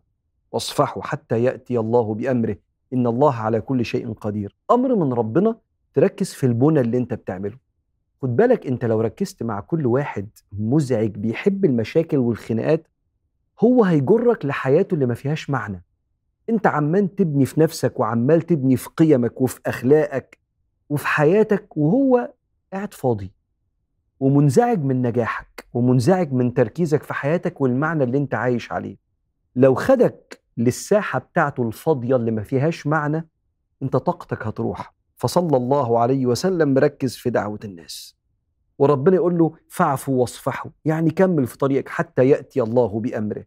واصفحوا 0.52 1.02
حتى 1.02 1.42
يأتي 1.44 1.78
الله 1.78 2.14
بأمره. 2.14 2.56
إن 2.92 3.06
الله 3.06 3.35
على 3.35 3.61
كل 3.61 3.85
شيء 3.85 4.12
قدير. 4.12 4.56
أمر 4.71 4.94
من 4.94 5.12
ربنا 5.12 5.56
تركز 5.94 6.32
في 6.32 6.47
البنى 6.47 6.80
اللي 6.80 6.99
أنت 6.99 7.14
بتعمله. 7.14 7.59
خد 8.23 8.37
بالك 8.37 8.66
أنت 8.66 8.85
لو 8.85 9.00
ركزت 9.00 9.42
مع 9.42 9.61
كل 9.61 9.87
واحد 9.87 10.28
مزعج 10.52 11.11
بيحب 11.11 11.64
المشاكل 11.64 12.16
والخناقات 12.16 12.88
هو 13.61 13.85
هيجرك 13.85 14.44
لحياته 14.44 14.94
اللي 14.94 15.06
ما 15.06 15.14
فيهاش 15.14 15.50
معنى. 15.50 15.85
أنت 16.50 16.66
عمال 16.66 17.14
تبني 17.14 17.47
في 17.47 17.61
نفسك 17.61 18.00
وعمال 18.00 18.42
تبني 18.42 18.76
في 18.76 18.88
قيمك 18.97 19.40
وفي 19.40 19.61
أخلاقك 19.66 20.38
وفي 20.88 21.06
حياتك 21.06 21.76
وهو 21.76 22.32
قاعد 22.73 22.94
فاضي. 22.94 23.32
ومنزعج 24.21 24.85
من 24.85 25.02
نجاحك 25.02 25.66
ومنزعج 25.75 26.32
من 26.32 26.54
تركيزك 26.54 27.02
في 27.02 27.14
حياتك 27.14 27.61
والمعنى 27.61 28.04
اللي 28.04 28.18
أنت 28.18 28.35
عايش 28.35 28.73
عليه. 28.73 28.97
لو 29.56 29.75
خدك 29.75 30.41
للساحة 30.56 31.18
بتاعته 31.18 31.62
الفاضية 31.68 32.16
اللي 32.16 32.30
ما 32.30 32.42
فيهاش 32.42 32.87
معنى 32.87 33.28
أنت 33.82 33.97
طاقتك 33.97 34.47
هتروح. 34.47 34.94
فصلى 35.16 35.56
الله 35.56 35.99
عليه 35.99 36.26
وسلم 36.26 36.75
مركز 36.75 37.16
في 37.16 37.30
دعوة 37.30 37.59
الناس. 37.64 38.16
وربنا 38.78 39.16
يقول 39.16 39.38
له 39.38 39.52
فاعفوا 39.68 40.21
واصفحوا 40.21 40.71
يعني 40.85 41.11
كمل 41.11 41.47
في 41.47 41.59
طريقك 41.59 41.88
حتى 41.88 42.28
يأتي 42.28 42.62
الله 42.62 43.00
بأمره. 43.00 43.44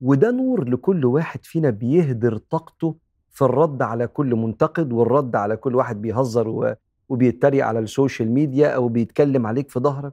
وده 0.00 0.30
نور 0.30 0.68
لكل 0.68 1.04
واحد 1.04 1.44
فينا 1.44 1.70
بيهدر 1.70 2.36
طاقته 2.36 2.96
في 3.30 3.42
الرد 3.42 3.82
على 3.82 4.06
كل 4.06 4.34
منتقد 4.34 4.92
والرد 4.92 5.36
على 5.36 5.56
كل 5.56 5.74
واحد 5.74 6.02
بيهزر 6.02 6.76
وبيتريق 7.08 7.66
على 7.66 7.78
السوشيال 7.78 8.30
ميديا 8.30 8.68
أو 8.68 8.88
بيتكلم 8.88 9.46
عليك 9.46 9.70
في 9.70 9.80
ظهرك. 9.80 10.12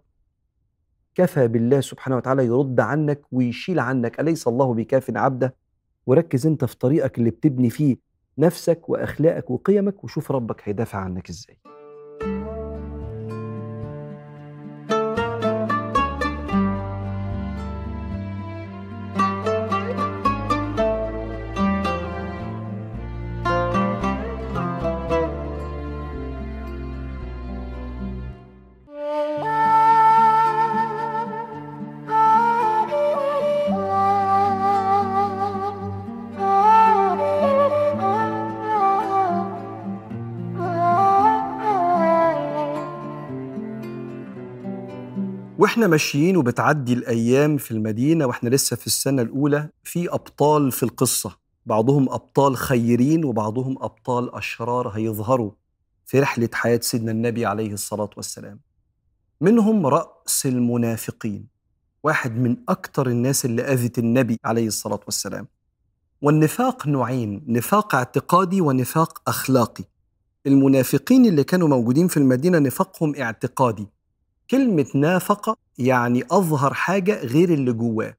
كفى 1.15 1.47
بالله 1.47 1.81
سبحانه 1.81 2.17
وتعالى 2.17 2.45
يرد 2.45 2.79
عنك 2.79 3.21
ويشيل 3.31 3.79
عنك. 3.79 4.19
أليس 4.19 4.47
الله 4.47 4.73
بكاف 4.73 5.17
عبده؟ 5.17 5.55
وركز 6.05 6.47
أنت 6.47 6.65
في 6.65 6.77
طريقك 6.77 7.17
اللي 7.17 7.29
بتبني 7.29 7.69
فيه 7.69 7.97
نفسك 8.37 8.89
وأخلاقك 8.89 9.49
وقيمك 9.49 10.03
وشوف 10.03 10.31
ربك 10.31 10.61
هيدافع 10.63 10.97
عنك 10.99 11.29
إزاي. 11.29 11.57
وإحنا 45.75 45.87
ماشيين 45.87 46.37
وبتعدي 46.37 46.93
الأيام 46.93 47.57
في 47.57 47.71
المدينة 47.71 48.25
وإحنا 48.25 48.49
لسه 48.49 48.75
في 48.75 48.87
السنة 48.87 49.21
الأولى 49.21 49.69
في 49.83 50.09
أبطال 50.09 50.71
في 50.71 50.83
القصة. 50.83 51.37
بعضهم 51.65 52.09
أبطال 52.09 52.57
خيرين 52.57 53.25
وبعضهم 53.25 53.77
أبطال 53.81 54.35
أشرار 54.35 54.87
هيظهروا 54.87 55.51
في 56.05 56.19
رحلة 56.19 56.49
حياة 56.53 56.79
سيدنا 56.83 57.11
النبي 57.11 57.45
عليه 57.45 57.73
الصلاة 57.73 58.09
والسلام. 58.17 58.59
منهم 59.41 59.87
رأس 59.87 60.45
المنافقين 60.45 61.47
واحد 62.03 62.37
من 62.37 62.57
أكتر 62.69 63.07
الناس 63.07 63.45
اللي 63.45 63.61
آذت 63.61 63.99
النبي 63.99 64.39
عليه 64.45 64.67
الصلاة 64.67 64.99
والسلام. 65.05 65.47
والنفاق 66.21 66.87
نوعين 66.87 67.43
نفاق 67.47 67.95
اعتقادي 67.95 68.61
ونفاق 68.61 69.29
أخلاقي. 69.29 69.83
المنافقين 70.47 71.25
اللي 71.25 71.43
كانوا 71.43 71.67
موجودين 71.67 72.07
في 72.07 72.17
المدينة 72.17 72.59
نفاقهم 72.59 73.15
اعتقادي. 73.15 73.87
كلمة 74.49 74.85
نافق 74.95 75.57
يعني 75.77 76.23
أظهر 76.31 76.73
حاجة 76.73 77.23
غير 77.25 77.49
اللي 77.53 77.73
جواه. 77.73 78.17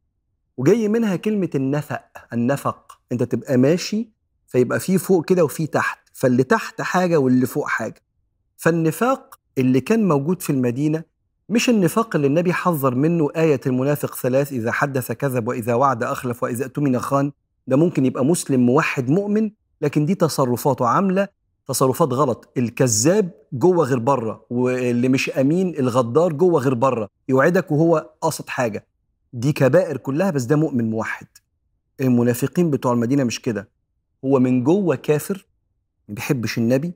وجاي 0.56 0.88
منها 0.88 1.16
كلمة 1.16 1.50
النفق 1.54 2.02
النفق. 2.32 2.98
أنت 3.12 3.22
تبقى 3.22 3.56
ماشي 3.56 4.08
فيبقى 4.46 4.80
فيه 4.80 4.96
فوق 4.96 5.24
كده 5.24 5.44
وفيه 5.44 5.66
تحت. 5.66 5.98
فاللي 6.12 6.42
تحت 6.42 6.82
حاجة 6.82 7.16
واللي 7.16 7.46
فوق 7.46 7.66
حاجة. 7.68 8.02
فالنفاق 8.56 9.38
اللي 9.58 9.80
كان 9.80 10.08
موجود 10.08 10.42
في 10.42 10.50
المدينة 10.50 11.04
مش 11.48 11.68
النفاق 11.70 12.16
اللي 12.16 12.26
النبي 12.26 12.52
حذر 12.52 12.94
منه 12.94 13.30
آية 13.36 13.60
المنافق 13.66 14.14
ثلاث 14.14 14.52
إذا 14.52 14.72
حدث 14.72 15.12
كذب 15.12 15.48
وإذا 15.48 15.74
وعد 15.74 16.02
أخلف 16.02 16.42
وإذا 16.42 16.64
أؤتمن 16.64 16.98
خان. 16.98 17.32
ده 17.66 17.76
ممكن 17.76 18.06
يبقى 18.06 18.24
مسلم 18.24 18.60
موحد 18.66 19.10
مؤمن 19.10 19.50
لكن 19.80 20.06
دي 20.06 20.14
تصرفاته 20.14 20.86
عاملة 20.86 21.28
تصرفات 21.66 22.12
غلط. 22.12 22.48
الكذاب 22.56 23.30
جوه 23.52 23.86
غير 23.86 23.98
بره 23.98 24.44
واللي 24.50 25.08
مش 25.08 25.30
أمين 25.30 25.78
الغدار 25.78 26.32
جوه 26.32 26.60
غير 26.60 26.74
بره. 26.74 27.08
يوعدك 27.28 27.70
وهو 27.70 28.10
قاصد 28.20 28.48
حاجة. 28.48 28.86
دي 29.32 29.52
كبائر 29.52 29.96
كلها 29.96 30.30
بس 30.30 30.42
ده 30.44 30.56
مؤمن 30.56 30.90
موحد. 30.90 31.26
المنافقين 32.00 32.70
بتوع 32.70 32.92
المدينة 32.92 33.24
مش 33.24 33.42
كده. 33.42 33.68
هو 34.24 34.38
من 34.38 34.64
جوه 34.64 34.96
كافر 34.96 35.46
ما 36.08 36.14
بيحبش 36.14 36.58
النبي 36.58 36.92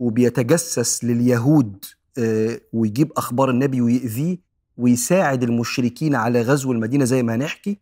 وبيتجسس 0.00 1.04
لليهود 1.04 1.84
آه، 2.18 2.60
ويجيب 2.72 3.12
أخبار 3.16 3.50
النبي 3.50 3.80
ويأذيه 3.80 4.38
ويساعد 4.76 5.42
المشركين 5.42 6.14
على 6.14 6.42
غزو 6.42 6.72
المدينة 6.72 7.04
زي 7.04 7.22
ما 7.22 7.34
هنحكي. 7.34 7.78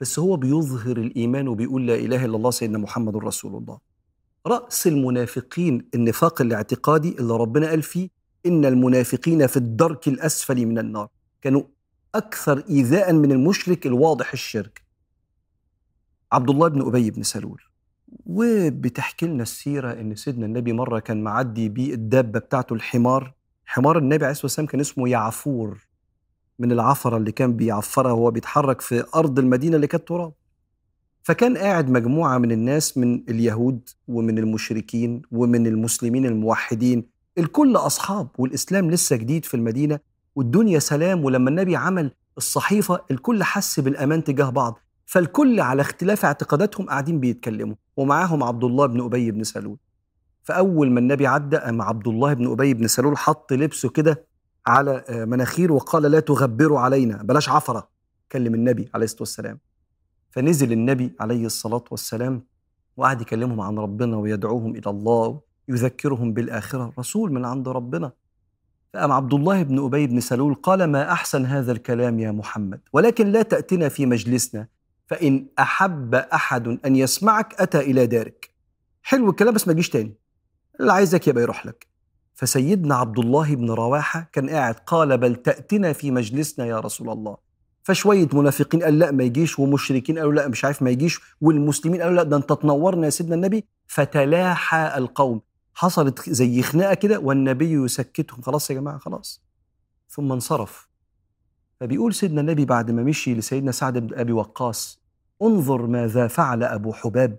بس 0.00 0.18
هو 0.18 0.36
بيظهر 0.36 0.96
الإيمان 0.96 1.48
وبيقول 1.48 1.86
لا 1.86 1.94
إله 1.94 2.24
إلا 2.24 2.36
الله 2.36 2.50
سيدنا 2.50 2.78
محمد 2.78 3.16
رسول 3.16 3.54
الله. 3.56 3.78
رأس 4.46 4.86
المنافقين 4.86 5.88
النفاق 5.94 6.40
الاعتقادي 6.40 7.18
اللي 7.18 7.32
ربنا 7.36 7.68
قال 7.68 7.82
فيه 7.82 8.08
إن 8.46 8.64
المنافقين 8.64 9.46
في 9.46 9.56
الدرك 9.56 10.08
الأسفل 10.08 10.66
من 10.66 10.78
النار. 10.78 11.08
كانوا 11.42 11.62
أكثر 12.14 12.64
إيذاء 12.70 13.12
من 13.12 13.32
المشرك 13.32 13.86
الواضح 13.86 14.32
الشرك. 14.32 14.82
عبد 16.32 16.50
الله 16.50 16.68
بن 16.68 16.86
أبي 16.86 17.10
بن 17.10 17.22
سلول. 17.22 17.62
وبتحكي 18.26 19.26
لنا 19.26 19.42
السيرة 19.42 19.92
إن 19.92 20.14
سيدنا 20.14 20.46
النبي 20.46 20.72
مرة 20.72 20.98
كان 20.98 21.22
معدي 21.22 21.68
بيه 21.68 21.94
الدابة 21.94 22.38
بتاعته 22.38 22.74
الحمار. 22.74 23.34
حمار 23.66 23.98
النبي 23.98 24.24
عليه 24.24 24.32
الصلاة 24.32 24.44
والسلام 24.46 24.66
كان 24.66 24.80
اسمه 24.80 25.08
يعفور. 25.08 25.86
من 26.58 26.72
العفرة 26.72 27.16
اللي 27.16 27.32
كان 27.32 27.56
بيعفرها 27.56 28.12
وهو 28.12 28.30
بيتحرك 28.30 28.80
في 28.80 29.04
أرض 29.14 29.38
المدينة 29.38 29.76
اللي 29.76 29.86
كانت 29.86 30.08
تراب. 30.08 30.32
فكان 31.26 31.56
قاعد 31.56 31.90
مجموعة 31.90 32.38
من 32.38 32.52
الناس 32.52 32.98
من 32.98 33.24
اليهود 33.28 33.88
ومن 34.08 34.38
المشركين 34.38 35.22
ومن 35.32 35.66
المسلمين 35.66 36.26
الموحدين 36.26 37.06
الكل 37.38 37.76
أصحاب 37.76 38.28
والإسلام 38.38 38.90
لسه 38.90 39.16
جديد 39.16 39.44
في 39.44 39.54
المدينة 39.54 39.98
والدنيا 40.36 40.78
سلام 40.78 41.24
ولما 41.24 41.50
النبي 41.50 41.76
عمل 41.76 42.10
الصحيفة 42.38 43.04
الكل 43.10 43.44
حس 43.44 43.80
بالأمان 43.80 44.24
تجاه 44.24 44.50
بعض 44.50 44.78
فالكل 45.06 45.60
على 45.60 45.82
اختلاف 45.82 46.24
اعتقاداتهم 46.24 46.86
قاعدين 46.86 47.20
بيتكلموا 47.20 47.74
ومعاهم 47.96 48.42
عبد 48.42 48.64
الله 48.64 48.86
بن 48.86 49.00
أبي 49.00 49.30
بن 49.30 49.44
سلول. 49.44 49.78
فأول 50.42 50.90
ما 50.90 51.00
النبي 51.00 51.26
عدى 51.26 51.56
أم 51.56 51.82
عبد 51.82 52.08
الله 52.08 52.34
بن 52.34 52.50
أبي 52.50 52.74
بن 52.74 52.86
سلول 52.86 53.18
حط 53.18 53.52
لبسه 53.52 53.88
كده 53.88 54.26
على 54.66 55.04
آه، 55.08 55.24
مناخير 55.24 55.72
وقال 55.72 56.02
لا 56.02 56.20
تغبروا 56.20 56.80
علينا 56.80 57.22
بلاش 57.22 57.48
عفرة 57.48 57.88
كلم 58.32 58.54
النبي 58.54 58.90
عليه 58.94 59.04
الصلاة 59.04 59.22
والسلام. 59.22 59.65
فنزل 60.36 60.72
النبي 60.72 61.12
عليه 61.20 61.46
الصلاة 61.46 61.84
والسلام 61.90 62.42
وقعد 62.96 63.20
يكلمهم 63.20 63.60
عن 63.60 63.78
ربنا 63.78 64.16
ويدعوهم 64.16 64.76
إلى 64.76 64.90
الله 64.90 65.40
يذكرهم 65.68 66.32
بالآخرة. 66.32 66.92
رسول 66.98 67.32
من 67.32 67.44
عند 67.44 67.68
ربنا. 67.68 68.12
فقام 68.94 69.12
عبد 69.12 69.34
الله 69.34 69.62
بن 69.62 69.84
أبي 69.84 70.06
بن 70.06 70.20
سلول 70.20 70.54
قال 70.54 70.84
ما 70.84 71.12
أحسن 71.12 71.46
هذا 71.46 71.72
الكلام 71.72 72.20
يا 72.20 72.30
محمد؟ 72.30 72.80
ولكن 72.92 73.26
لا 73.32 73.42
تأتنا 73.42 73.88
في 73.88 74.06
مجلسنا 74.06 74.68
فإن 75.06 75.46
أحب 75.58 76.14
أحد 76.14 76.78
أن 76.86 76.96
يسمعك 76.96 77.60
أتى 77.60 77.80
إلى 77.80 78.06
دارك. 78.06 78.50
حلو 79.02 79.30
الكلام 79.30 79.54
بس 79.54 79.68
ما 79.68 79.72
تجيش 79.72 79.90
تاني. 79.90 80.14
اللي 80.80 80.92
عايزك 80.92 81.28
يبقى 81.28 81.42
يروح 81.42 81.66
لك. 81.66 81.86
فسيدنا 82.34 82.94
عبد 82.94 83.18
الله 83.18 83.54
بن 83.54 83.70
رواحة 83.70 84.28
كان 84.32 84.50
قاعد 84.50 84.74
قال 84.74 85.18
بل 85.18 85.36
تأتنا 85.36 85.92
في 85.92 86.10
مجلسنا 86.10 86.66
يا 86.66 86.80
رسول 86.80 87.10
الله. 87.10 87.45
فشوية 87.86 88.28
منافقين 88.32 88.82
قال 88.82 88.98
لا 88.98 89.10
ما 89.10 89.24
يجيش 89.24 89.58
ومشركين 89.58 90.18
قالوا 90.18 90.32
لا 90.32 90.48
مش 90.48 90.64
عارف 90.64 90.82
ما 90.82 90.90
يجيش 90.90 91.20
والمسلمين 91.40 92.02
قالوا 92.02 92.16
لا 92.16 92.22
ده 92.22 92.36
انت 92.36 92.52
تنورنا 92.52 93.04
يا 93.04 93.10
سيدنا 93.10 93.34
النبي. 93.34 93.64
فتلاحى 93.86 94.98
القوم. 94.98 95.40
حصلت 95.74 96.30
زي 96.30 96.62
خناقة 96.62 96.94
كده 96.94 97.18
والنبي 97.18 97.72
يسكتهم. 97.72 98.42
خلاص 98.42 98.70
يا 98.70 98.74
جماعة 98.74 98.98
خلاص. 98.98 99.42
ثم 100.08 100.32
انصرف. 100.32 100.88
فبيقول 101.80 102.14
سيدنا 102.14 102.40
النبي 102.40 102.64
بعد 102.64 102.90
ما 102.90 103.02
مشي 103.02 103.34
لسيدنا 103.34 103.72
سعد 103.72 103.98
بن 103.98 104.18
أبي 104.18 104.32
وقاص 104.32 105.00
انظر 105.42 105.86
ماذا 105.86 106.26
فعل 106.26 106.62
أبو 106.62 106.92
حباب. 106.92 107.38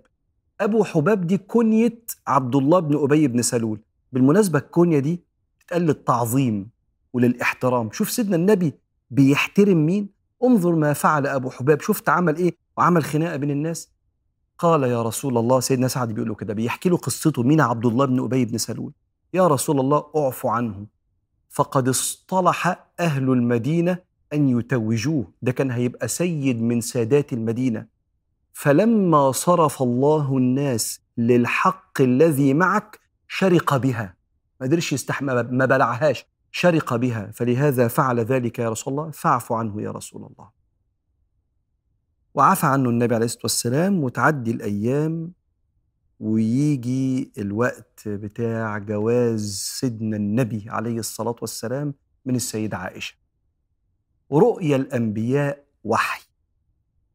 أبو 0.60 0.84
حباب 0.84 1.26
دي 1.26 1.38
كنية 1.38 1.98
عبد 2.26 2.56
الله 2.56 2.78
بن 2.80 3.02
أبي 3.04 3.28
بن 3.28 3.42
سلول. 3.42 3.80
بالمناسبة 4.12 4.58
الكنية 4.58 4.98
دي 4.98 5.24
بتتقال 5.58 5.82
للتعظيم 5.82 6.70
وللإحترام. 7.12 7.92
شوف 7.92 8.10
سيدنا 8.10 8.36
النبي 8.36 8.74
بيحترم 9.10 9.86
مين؟ 9.86 10.17
انظر 10.44 10.74
ما 10.74 10.92
فعل 10.92 11.26
أبو 11.26 11.50
حباب. 11.50 11.80
شفت 11.80 12.08
عمل 12.08 12.36
إيه 12.36 12.56
وعمل 12.76 13.04
خناقة 13.04 13.36
بين 13.36 13.50
الناس؟ 13.50 13.90
قال 14.58 14.82
يا 14.82 15.02
رسول 15.02 15.38
الله 15.38 15.60
سيدنا 15.60 15.88
سعد 15.88 16.12
بيقول 16.12 16.28
له 16.28 16.34
كده 16.34 16.54
بيحكي 16.54 16.88
له 16.88 16.96
قصته 16.96 17.42
مين 17.42 17.60
عبد 17.60 17.86
الله 17.86 18.04
بن 18.06 18.24
أبي 18.24 18.44
بن 18.44 18.58
سلول. 18.58 18.92
يا 19.34 19.46
رسول 19.46 19.80
الله 19.80 20.04
أعف 20.16 20.46
عنه. 20.46 20.86
فقد 21.48 21.88
اصطلح 21.88 22.86
أهل 23.00 23.22
المدينة 23.32 23.98
أن 24.32 24.58
يتوجوه. 24.58 25.32
ده 25.42 25.52
كان 25.52 25.70
هيبقى 25.70 26.08
سيد 26.08 26.62
من 26.62 26.80
سادات 26.80 27.32
المدينة. 27.32 27.86
فلما 28.52 29.32
صرف 29.32 29.82
الله 29.82 30.36
الناس 30.36 31.00
للحق 31.18 32.00
الذي 32.00 32.54
معك 32.54 33.00
شرق 33.28 33.76
بها. 33.76 34.14
ما 34.60 34.66
قدرش 34.66 34.92
يستحمل 34.92 35.54
ما 35.54 35.64
بلعهاش. 35.64 36.24
شرق 36.50 36.96
بها 36.96 37.30
فلهذا 37.34 37.88
فعل 37.88 38.20
ذلك 38.20 38.58
يا 38.58 38.70
رسول 38.70 38.92
الله 38.94 39.10
فاعف 39.10 39.52
عنه 39.52 39.82
يا 39.82 39.90
رسول 39.90 40.22
الله. 40.30 40.50
وعفى 42.34 42.66
عنه 42.66 42.90
النبي 42.90 43.14
عليه 43.14 43.24
الصلاة 43.24 43.42
والسلام 43.42 44.04
وتعدي 44.04 44.50
الأيام 44.50 45.32
ويجي 46.20 47.32
الوقت 47.38 48.08
بتاع 48.08 48.78
جواز 48.78 49.56
سيدنا 49.80 50.16
النبي 50.16 50.64
عليه 50.68 50.98
الصلاة 50.98 51.36
والسلام 51.40 51.94
من 52.26 52.36
السيدة 52.36 52.76
عائشة. 52.76 53.14
ورؤيا 54.30 54.76
الأنبياء 54.76 55.64
وحي. 55.84 56.22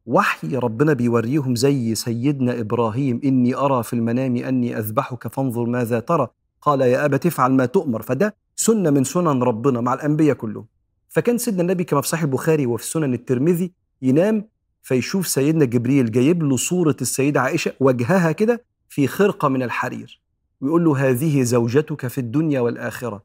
وحي 0.06 0.56
ربنا 0.56 0.92
بيوريهم 0.92 1.56
زي 1.56 1.94
سيدنا 1.94 2.60
إبراهيم 2.60 3.20
إني 3.24 3.54
أرى 3.54 3.82
في 3.82 3.92
المنام 3.92 4.36
أني 4.36 4.78
أذبحك 4.78 5.28
فانظر 5.28 5.64
ماذا 5.64 6.00
ترى. 6.00 6.28
قال 6.64 6.80
يا 6.80 7.04
ابا 7.04 7.16
تفعل 7.16 7.52
ما 7.52 7.66
تؤمر. 7.66 8.02
فده 8.02 8.36
سنة 8.56 8.90
من 8.90 9.04
سنن 9.04 9.42
ربنا 9.42 9.80
مع 9.80 9.94
الأنبياء 9.94 10.36
كلهم. 10.36 10.66
فكان 11.08 11.38
سيدنا 11.38 11.62
النبي 11.62 11.84
كما 11.84 12.00
في 12.00 12.08
صحيح 12.08 12.22
البخاري 12.22 12.66
وفي 12.66 12.86
سنن 12.86 13.14
الترمذي 13.14 13.72
ينام 14.02 14.48
فيشوف 14.82 15.28
سيدنا 15.28 15.64
جبريل 15.64 16.12
جايب 16.12 16.42
له 16.42 16.56
صورة 16.56 16.96
السيدة 17.00 17.40
عائشة 17.40 17.72
وجهها 17.80 18.32
كده 18.32 18.64
في 18.88 19.06
خرقة 19.06 19.48
من 19.48 19.62
الحرير 19.62 20.20
ويقول 20.60 20.84
له 20.84 21.10
هذه 21.10 21.42
زوجتك 21.42 22.06
في 22.06 22.18
الدنيا 22.18 22.60
والآخرة. 22.60 23.22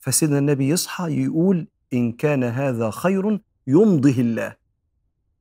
فسيدنا 0.00 0.38
النبي 0.38 0.68
يصحى 0.68 1.24
يقول 1.24 1.66
إن 1.92 2.12
كان 2.12 2.44
هذا 2.44 2.90
خير 2.90 3.40
يمضه 3.66 4.14
الله. 4.18 4.56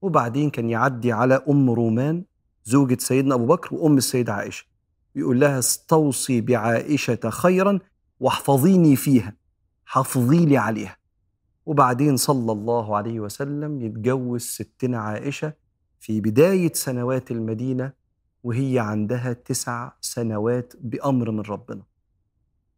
وبعدين 0.02 0.50
كان 0.50 0.70
يعدي 0.70 1.12
على 1.12 1.42
أم 1.50 1.70
رومان 1.70 2.24
زوجة 2.64 2.98
سيدنا 3.00 3.36
أبو 3.36 3.46
بكر 3.46 3.76
وأم 3.76 3.98
السيدة 3.98 4.34
عائشة. 4.34 4.66
يقول 5.16 5.40
لها 5.40 5.60
استوصي 5.60 6.42
بعائشة 6.42 7.30
خيرا 7.30 7.80
واحفظيني 8.20 8.96
فيها 8.96 9.36
حافظي 9.86 10.46
لي 10.46 10.58
عليها. 10.58 10.98
وبعدين 11.66 12.18
صلى 12.18 12.52
الله 12.52 12.98
عليه 12.98 13.20
وسلم 13.20 13.82
يتجوز 13.82 14.42
ستنا 14.42 14.98
عائشة 14.98 15.54
في 16.00 16.22
بداية 16.22 16.74
سنوات 16.74 17.32
المدينة 17.32 17.92
وهي 18.44 18.80
عندها 18.80 19.34
تسع 19.34 19.92
سنوات 20.02 20.74
بأمر 20.82 21.32
من 21.32 21.40
ربنا. 21.42 21.82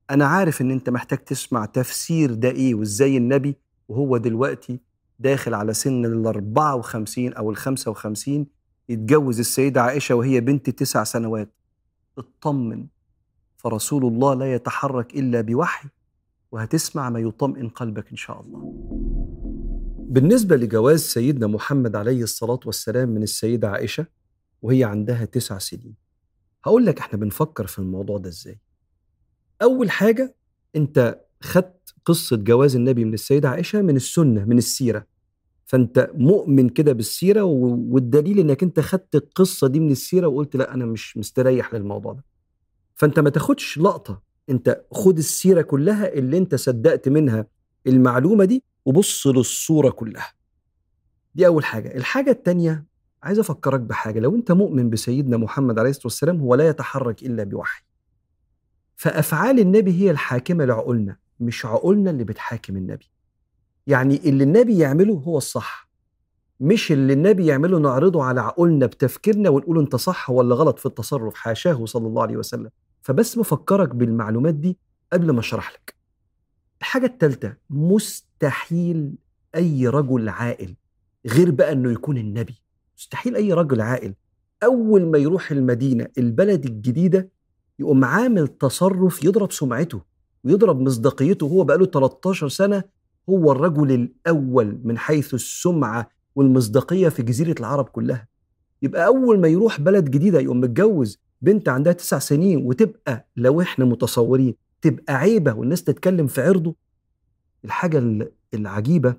أنا 0.09 0.25
عارف 0.25 0.61
إن 0.61 0.71
أنت 0.71 0.89
محتاج 0.89 1.19
تسمع 1.19 1.65
تفسير 1.65 2.33
ده 2.33 2.49
إيه 2.49 2.75
وإزاي 2.75 3.17
النبي 3.17 3.55
وهو 3.87 4.17
دلوقتي 4.17 4.79
داخل 5.19 5.53
على 5.53 5.73
سن 5.73 6.05
ال 6.05 6.27
54 6.27 7.33
أو 7.33 7.51
ال 7.51 7.57
55 7.57 8.45
يتجوز 8.89 9.39
السيدة 9.39 9.81
عائشة 9.81 10.15
وهي 10.15 10.39
بنت 10.41 10.69
تسع 10.69 11.03
سنوات. 11.03 11.49
اطمن 12.17 12.87
فرسول 13.57 14.05
الله 14.05 14.33
لا 14.33 14.53
يتحرك 14.53 15.15
إلا 15.15 15.41
بوحي 15.41 15.89
وهتسمع 16.51 17.09
ما 17.09 17.19
يطمئن 17.19 17.69
قلبك 17.69 18.11
إن 18.11 18.17
شاء 18.17 18.41
الله. 18.41 18.73
بالنسبة 20.09 20.55
لجواز 20.55 20.99
سيدنا 21.01 21.47
محمد 21.47 21.95
عليه 21.95 22.23
الصلاة 22.23 22.59
والسلام 22.65 23.09
من 23.09 23.23
السيدة 23.23 23.69
عائشة 23.69 24.05
وهي 24.61 24.83
عندها 24.83 25.25
تسع 25.25 25.57
سنين. 25.57 25.95
هقول 26.65 26.85
لك 26.85 26.99
إحنا 26.99 27.19
بنفكر 27.19 27.67
في 27.67 27.79
الموضوع 27.79 28.17
ده 28.17 28.29
إزاي. 28.29 28.59
أول 29.61 29.91
حاجة 29.91 30.35
أنت 30.75 31.21
خدت 31.41 31.95
قصة 32.05 32.35
جواز 32.37 32.75
النبي 32.75 33.05
من 33.05 33.13
السيدة 33.13 33.49
عائشة 33.49 33.81
من 33.81 33.95
السنة 33.95 34.45
من 34.45 34.57
السيرة. 34.57 35.07
فأنت 35.65 36.11
مؤمن 36.13 36.69
كده 36.69 36.93
بالسيرة 36.93 37.43
والدليل 37.43 38.39
إنك 38.39 38.63
أنت 38.63 38.79
خدت 38.79 39.15
القصة 39.15 39.67
دي 39.67 39.79
من 39.79 39.91
السيرة 39.91 40.27
وقلت 40.27 40.55
لا 40.55 40.73
أنا 40.73 40.85
مش 40.85 41.17
مستريح 41.17 41.73
للموضوع 41.73 42.13
ده. 42.13 42.23
فأنت 42.95 43.19
ما 43.19 43.29
تاخدش 43.29 43.77
لقطة 43.77 44.21
أنت 44.49 44.85
خد 44.91 45.17
السيرة 45.17 45.61
كلها 45.61 46.13
اللي 46.13 46.37
أنت 46.37 46.55
صدقت 46.55 47.09
منها 47.09 47.47
المعلومة 47.87 48.45
دي 48.45 48.63
وبص 48.85 49.27
للصورة 49.27 49.89
كلها. 49.89 50.33
دي 51.35 51.47
أول 51.47 51.65
حاجة. 51.65 51.95
الحاجة 51.97 52.31
التانية 52.31 52.85
عايز 53.23 53.39
أفكرك 53.39 53.79
بحاجة. 53.79 54.19
لو 54.19 54.35
أنت 54.35 54.51
مؤمن 54.51 54.89
بسيدنا 54.89 55.37
محمد 55.37 55.79
عليه 55.79 55.89
الصلاة 55.89 56.05
والسلام 56.05 56.39
هو 56.39 56.55
لا 56.55 56.67
يتحرك 56.67 57.23
إلا 57.23 57.43
بوحي. 57.43 57.83
فأفعال 58.95 59.59
النبي 59.59 59.91
هي 60.01 60.11
الحاكمة 60.11 60.65
لعقولنا 60.65 61.17
مش 61.39 61.65
عقولنا 61.65 62.09
اللي 62.09 62.23
بتحاكم 62.23 62.77
النبي. 62.77 63.09
يعني 63.87 64.15
اللي 64.29 64.43
النبي 64.43 64.77
يعمله 64.77 65.13
هو 65.13 65.37
الصح 65.37 65.89
مش 66.59 66.91
اللي 66.91 67.13
النبي 67.13 67.45
يعمله 67.45 67.79
نعرضه 67.79 68.23
على 68.23 68.41
عقولنا 68.41 68.85
بتفكيرنا 68.85 69.49
ونقول 69.49 69.79
انت 69.79 69.95
صح 69.95 70.29
ولا 70.29 70.55
غلط 70.55 70.79
في 70.79 70.85
التصرف 70.85 71.35
حاشاه 71.35 71.85
صلى 71.85 72.07
الله 72.07 72.21
عليه 72.21 72.37
وسلم. 72.37 72.69
فبس 73.01 73.39
بفكرك 73.39 73.95
بالمعلومات 73.95 74.53
دي 74.55 74.77
قبل 75.13 75.31
ما 75.31 75.39
أشرح 75.39 75.73
لك. 75.73 75.95
الحاجة 76.81 77.05
الثالثه 77.05 77.57
مستحيل 77.69 79.15
أي 79.55 79.87
رجل 79.87 80.29
عاقل 80.29 80.75
غير 81.27 81.51
بقى 81.51 81.71
إنه 81.71 81.91
يكون 81.91 82.17
النبي. 82.17 82.61
مستحيل 82.97 83.35
أي 83.35 83.53
رجل 83.53 83.81
عاقل 83.81 84.13
أول 84.63 85.05
ما 85.11 85.17
يروح 85.17 85.51
المدينة 85.51 86.07
البلد 86.17 86.65
الجديدة 86.65 87.29
يقوم 87.79 88.05
عامل 88.05 88.47
تصرف 88.47 89.23
يضرب 89.23 89.51
سمعته 89.51 90.01
ويضرب 90.43 90.79
مصداقيته 90.81 91.45
هو 91.47 91.63
بقاله 91.63 91.85
13 91.85 92.47
سنة 92.47 92.83
هو 93.29 93.51
الرجل 93.51 93.91
الأول 93.91 94.79
من 94.83 94.97
حيث 94.97 95.33
السمعة 95.33 96.09
والمصداقية 96.35 97.09
في 97.09 97.23
جزيرة 97.23 97.55
العرب 97.59 97.85
كلها. 97.85 98.27
يبقى 98.81 99.05
أول 99.05 99.39
ما 99.39 99.47
يروح 99.47 99.81
بلد 99.81 100.11
جديدة 100.11 100.39
يقوم 100.39 100.61
متجوز 100.61 101.19
بنت 101.41 101.69
عندها 101.69 101.93
تسع 101.93 102.19
سنين 102.19 102.65
وتبقى 102.65 103.27
لو 103.35 103.61
إحنا 103.61 103.85
متصورين 103.85 104.55
تبقى 104.81 105.15
عيبة 105.15 105.53
والناس 105.53 105.83
تتكلم 105.83 106.27
في 106.27 106.41
عرضه. 106.41 106.75
الحاجة 107.65 108.27
العجيبة 108.53 109.15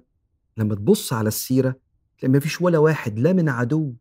لما 0.57 0.75
تبص 0.75 1.12
على 1.12 1.29
السيرة 1.29 1.77
تلاقي 2.19 2.33
مفيش 2.37 2.61
ولا 2.62 2.79
واحد 2.79 3.19
لا 3.19 3.33
من 3.33 3.49
عدو 3.49 3.92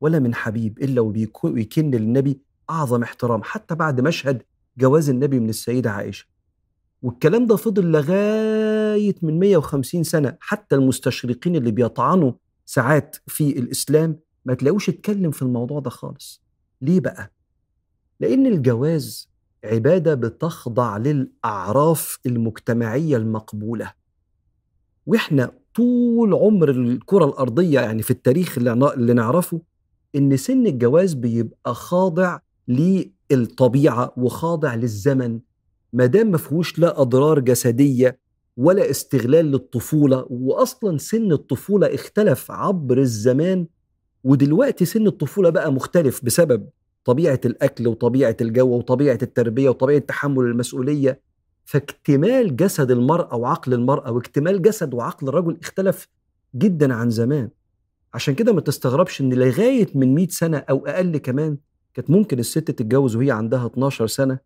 ولا 0.00 0.18
من 0.18 0.34
حبيب 0.34 0.78
إلا 0.78 1.00
وبيكن 1.00 1.90
للنبي 1.90 2.40
أعظم 2.70 3.02
احترام 3.02 3.40
حتى 3.42 3.74
بعد 3.74 4.00
مشهد 4.00 4.42
جواز 4.78 5.10
النبي 5.10 5.40
من 5.40 5.48
السيدة 5.48 5.90
عائشة. 5.90 6.26
والكلام 7.02 7.46
ده 7.46 7.56
فضل 7.56 7.84
لغاية 7.92 9.14
من 9.22 9.38
150 9.38 10.02
سنة. 10.04 10.36
حتى 10.40 10.76
المستشرقين 10.76 11.56
اللي 11.56 11.70
بيطعنوا 11.70 12.32
ساعات 12.66 13.16
في 13.26 13.58
الإسلام 13.58 14.18
ما 14.44 14.54
تلاقوش 14.54 14.88
اتكلم 14.88 15.30
في 15.30 15.42
الموضوع 15.42 15.80
ده 15.80 15.90
خالص. 15.90 16.42
ليه 16.82 17.00
بقى؟ 17.00 17.32
لأن 18.20 18.46
الجواز 18.46 19.28
عبادة 19.64 20.14
بتخضع 20.14 20.96
للأعراف 20.96 22.18
المجتمعية 22.26 23.16
المقبولة. 23.16 23.92
وإحنا 25.06 25.52
طول 25.74 26.34
عمر 26.34 26.70
الكرة 26.70 27.24
الأرضية 27.24 27.80
يعني 27.80 28.02
في 28.02 28.10
التاريخ 28.10 28.58
اللي 28.58 29.12
نعرفه 29.14 29.60
إن 30.16 30.36
سن 30.36 30.66
الجواز 30.66 31.14
بيبقى 31.14 31.74
خاضع 31.74 32.38
للطبيعة 32.68 34.12
وخاضع 34.16 34.74
للزمن. 34.74 35.40
ما 35.92 36.06
دام 36.06 36.30
ما 36.30 36.38
فيهوش 36.38 36.78
لا 36.78 37.00
أضرار 37.00 37.38
جسدية 37.40 38.18
ولا 38.56 38.90
استغلال 38.90 39.44
للطفولة 39.52 40.26
واصلا 40.30 40.98
سن 40.98 41.32
الطفولة 41.32 41.94
اختلف 41.94 42.50
عبر 42.50 42.98
الزمان 42.98 43.66
ودلوقتي 44.24 44.84
سن 44.84 45.06
الطفولة 45.06 45.50
بقى 45.50 45.72
مختلف 45.72 46.24
بسبب 46.24 46.68
طبيعة 47.04 47.40
الأكل 47.44 47.88
وطبيعة 47.88 48.36
الجو 48.40 48.68
وطبيعة 48.78 49.18
التربية 49.22 49.68
وطبيعة 49.68 49.98
تحمل 49.98 50.44
المسؤولية. 50.44 51.20
فاكتمال 51.64 52.56
جسد 52.56 52.90
المرأة 52.90 53.36
وعقل 53.36 53.74
المرأة 53.74 54.10
واكتمال 54.12 54.62
جسد 54.62 54.94
وعقل 54.94 55.28
الرجل 55.28 55.56
اختلف 55.62 56.08
جدا 56.54 56.94
عن 56.94 57.10
زمان. 57.10 57.48
عشان 58.14 58.34
كده 58.34 58.52
ما 58.52 58.60
تستغربش 58.60 59.20
إن 59.20 59.32
لغاية 59.34 59.88
من 59.94 60.14
100 60.14 60.26
سنة 60.28 60.58
أو 60.58 60.86
أقل 60.86 61.16
كمان 61.16 61.56
كانت 61.94 62.10
ممكن 62.10 62.38
الست 62.38 62.58
تتجوز 62.70 63.16
وهي 63.16 63.30
عندها 63.30 63.66
12 63.66 64.06
سنة. 64.06 64.38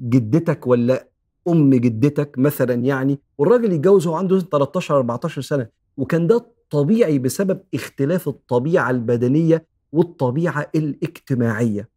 جدتك 0.00 0.66
ولا 0.66 1.08
أم 1.48 1.74
جدتك 1.74 2.38
مثلا 2.38 2.74
يعني 2.74 3.18
والراجل 3.38 3.72
يتجوز 3.72 4.06
وهو 4.06 4.16
عنده 4.16 4.40
13 4.40 4.96
14 4.96 5.42
سنة 5.42 5.66
وكان 5.96 6.26
ده 6.26 6.46
طبيعي 6.70 7.18
بسبب 7.18 7.60
اختلاف 7.74 8.28
الطبيعة 8.28 8.90
البدنية 8.90 9.66
والطبيعة 9.92 10.70
الاجتماعية. 10.74 11.88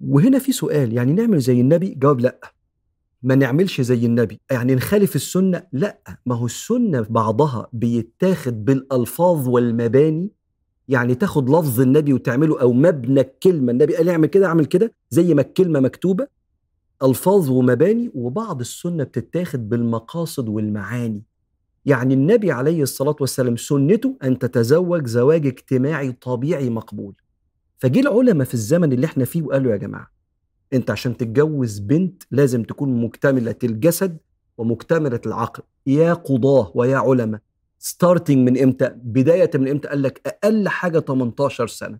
وهنا 0.00 0.38
في 0.38 0.52
سؤال 0.52 0.92
يعني 0.92 1.12
نعمل 1.12 1.38
زي 1.38 1.60
النبي؟ 1.60 1.94
جواب 1.94 2.20
لأ. 2.20 2.40
ما 3.22 3.34
نعملش 3.34 3.80
زي 3.80 4.06
النبي. 4.06 4.40
يعني 4.50 4.74
نخالف 4.74 5.16
السنة؟ 5.16 5.62
لأ. 5.72 5.98
ما 6.26 6.34
هو 6.34 6.46
السنة 6.46 7.06
بعضها 7.10 7.68
بيتاخد 7.72 8.64
بالألفاظ 8.64 9.48
والمباني 9.48 10.30
يعني 10.88 11.14
تاخد 11.14 11.50
لفظ 11.50 11.80
النبي 11.80 12.12
وتعمله 12.12 12.60
أو 12.60 12.72
مبنى 12.72 13.20
الكلمة 13.20 13.72
النبي 13.72 13.96
قال 13.96 14.08
اعمل 14.08 14.26
كده 14.26 14.46
اعمل 14.46 14.64
كده 14.66 14.92
زي 15.10 15.34
ما 15.34 15.40
الكلمة 15.42 15.80
مكتوبة 15.80 16.26
ألفاظ 17.02 17.50
ومباني 17.50 18.10
وبعض 18.14 18.60
السنة 18.60 19.04
بتتاخد 19.04 19.68
بالمقاصد 19.68 20.48
والمعاني. 20.48 21.22
يعني 21.86 22.14
النبي 22.14 22.52
عليه 22.52 22.82
الصلاة 22.82 23.16
والسلام 23.20 23.56
سنته 23.56 24.16
أن 24.24 24.38
تتزوج 24.38 25.06
زواج 25.06 25.46
اجتماعي 25.46 26.12
طبيعي 26.12 26.70
مقبول. 26.70 27.14
فجي 27.78 28.00
العلماء 28.00 28.46
في 28.46 28.54
الزمن 28.54 28.92
اللي 28.92 29.06
إحنا 29.06 29.24
فيه 29.24 29.42
وقالوا 29.42 29.72
يا 29.72 29.76
جماعة 29.76 30.10
أنت 30.72 30.90
عشان 30.90 31.16
تتجوز 31.16 31.78
بنت 31.78 32.22
لازم 32.30 32.62
تكون 32.62 33.00
مكتملة 33.00 33.56
الجسد 33.64 34.16
ومكتملة 34.58 35.20
العقل. 35.26 35.62
يا 35.86 36.14
قضاة 36.14 36.72
ويا 36.74 36.96
علماء 36.96 37.40
ستارتنج 37.78 38.38
من 38.50 38.62
إمتى؟ 38.62 38.90
بداية 38.96 39.50
من 39.54 39.68
إمتى؟ 39.68 39.88
قال 39.88 40.02
لك 40.02 40.20
أقل 40.26 40.68
حاجة 40.68 40.98
18 40.98 41.66
سنة. 41.66 41.98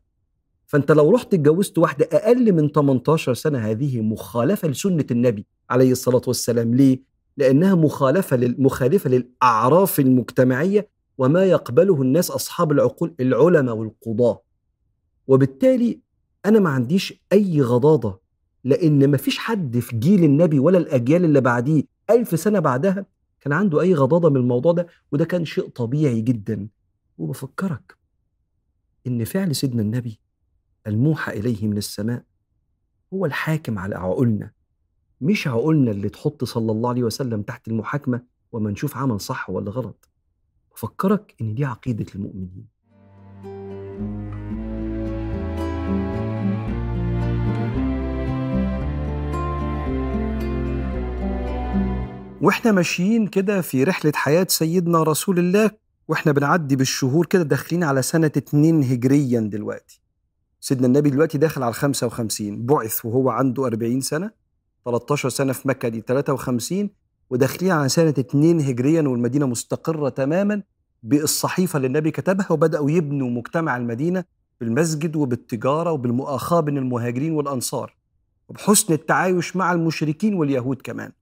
فأنت 0.66 0.92
لو 0.92 1.10
رحت 1.10 1.34
اتجوزت 1.34 1.78
واحدة 1.78 2.08
أقل 2.12 2.52
من 2.52 2.68
18 2.68 3.34
سنة 3.34 3.58
هذه 3.58 4.00
مخالفة 4.00 4.68
لسنة 4.68 5.06
النبي 5.10 5.46
عليه 5.70 5.92
الصلاة 5.92 6.22
والسلام. 6.26 6.74
ليه؟ 6.74 7.00
لأنها 7.36 7.74
مخالفة 7.74 8.54
مخالفة 8.58 9.10
للأعراف 9.10 10.00
المجتمعية 10.00 10.88
وما 11.18 11.44
يقبله 11.44 12.02
الناس 12.02 12.30
أصحاب 12.30 12.72
العقول 12.72 13.14
العلماء 13.20 13.76
والقضاة. 13.76 14.40
وبالتالي 15.26 16.00
أنا 16.46 16.58
ما 16.58 16.70
عنديش 16.70 17.22
أي 17.32 17.62
غضاضة 17.62 18.20
لأن 18.64 19.10
ما 19.10 19.16
فيش 19.16 19.38
حد 19.38 19.78
في 19.78 19.96
جيل 19.96 20.24
النبي 20.24 20.58
ولا 20.58 20.78
الأجيال 20.78 21.24
اللي 21.24 21.40
بعديه. 21.40 21.82
ألف 22.10 22.40
سنة 22.40 22.58
بعدها 22.58 23.06
كان 23.44 23.52
عنده 23.52 23.80
أي 23.80 23.94
غضاضة 23.94 24.30
من 24.30 24.36
الموضوع 24.36 24.72
ده 24.72 24.86
وده 25.12 25.24
كان 25.24 25.44
شيء 25.44 25.68
طبيعي 25.68 26.20
جدا. 26.20 26.68
وبفكرك 27.18 27.96
إن 29.06 29.24
فعل 29.24 29.56
سيدنا 29.56 29.82
النبي 29.82 30.20
الموحى 30.86 31.32
إليه 31.32 31.66
من 31.66 31.76
السماء 31.76 32.24
هو 33.14 33.26
الحاكم 33.26 33.78
على 33.78 33.94
عقولنا 33.96 34.52
مش 35.20 35.48
عقولنا 35.48 35.90
اللي 35.90 36.08
تحط 36.08 36.44
صلى 36.44 36.72
الله 36.72 36.88
عليه 36.90 37.02
وسلم 37.02 37.42
تحت 37.42 37.68
المحاكمة 37.68 38.22
وما 38.52 38.70
نشوف 38.70 38.96
عمل 38.96 39.20
صح 39.20 39.50
ولا 39.50 39.70
غلط. 39.70 40.08
بفكرك 40.74 41.34
إن 41.40 41.54
دي 41.54 41.64
عقيدة 41.64 42.06
المؤمنين. 42.14 42.73
وإحنا 52.44 52.72
ماشيين 52.72 53.26
كده 53.26 53.60
في 53.60 53.84
رحلة 53.84 54.12
حياة 54.14 54.46
سيدنا 54.50 55.02
رسول 55.02 55.38
الله 55.38 55.70
وإحنا 56.08 56.32
بنعدي 56.32 56.76
بالشهور 56.76 57.26
كده 57.26 57.42
داخلين 57.42 57.84
على 57.84 58.02
سنة 58.02 58.26
اتنين 58.26 58.82
هجريا 58.82 59.40
دلوقتي. 59.40 60.00
سيدنا 60.60 60.86
النبي 60.86 61.10
دلوقتي 61.10 61.38
داخل 61.38 61.62
على 61.62 61.72
55 61.72 62.66
بعث 62.66 63.04
وهو 63.04 63.30
عنده 63.30 63.66
40 63.66 64.00
سنة 64.00 64.30
13 64.84 65.28
سنة 65.28 65.52
في 65.52 65.68
مكة 65.68 65.88
دي 65.88 66.00
53 66.08 66.90
وداخلين 67.30 67.70
على 67.72 67.88
سنة 67.88 68.14
2 68.18 68.60
هجريا 68.60 69.02
والمدينة 69.02 69.46
مستقرة 69.46 70.08
تماما 70.08 70.62
بالصحيفة 71.02 71.76
اللي 71.76 71.86
النبي 71.86 72.10
كتبها 72.10 72.46
وبدأوا 72.52 72.90
يبنوا 72.90 73.30
مجتمع 73.30 73.76
المدينة 73.76 74.24
بالمسجد 74.60 75.16
وبالتجارة 75.16 75.92
وبالمؤاخاة 75.92 76.60
بين 76.60 76.78
المهاجرين 76.78 77.32
والأنصار 77.32 77.96
وبحسن 78.48 78.92
التعايش 78.94 79.56
مع 79.56 79.72
المشركين 79.72 80.34
واليهود 80.34 80.82
كمان. 80.82 81.12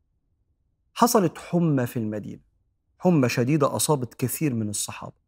حصلت 0.95 1.39
حمى 1.39 1.87
في 1.87 1.97
المدينة 1.97 2.41
حمى 2.99 3.29
شديدة 3.29 3.77
أصابت 3.77 4.15
كثير 4.15 4.55
من 4.55 4.69
الصحابة 4.69 5.23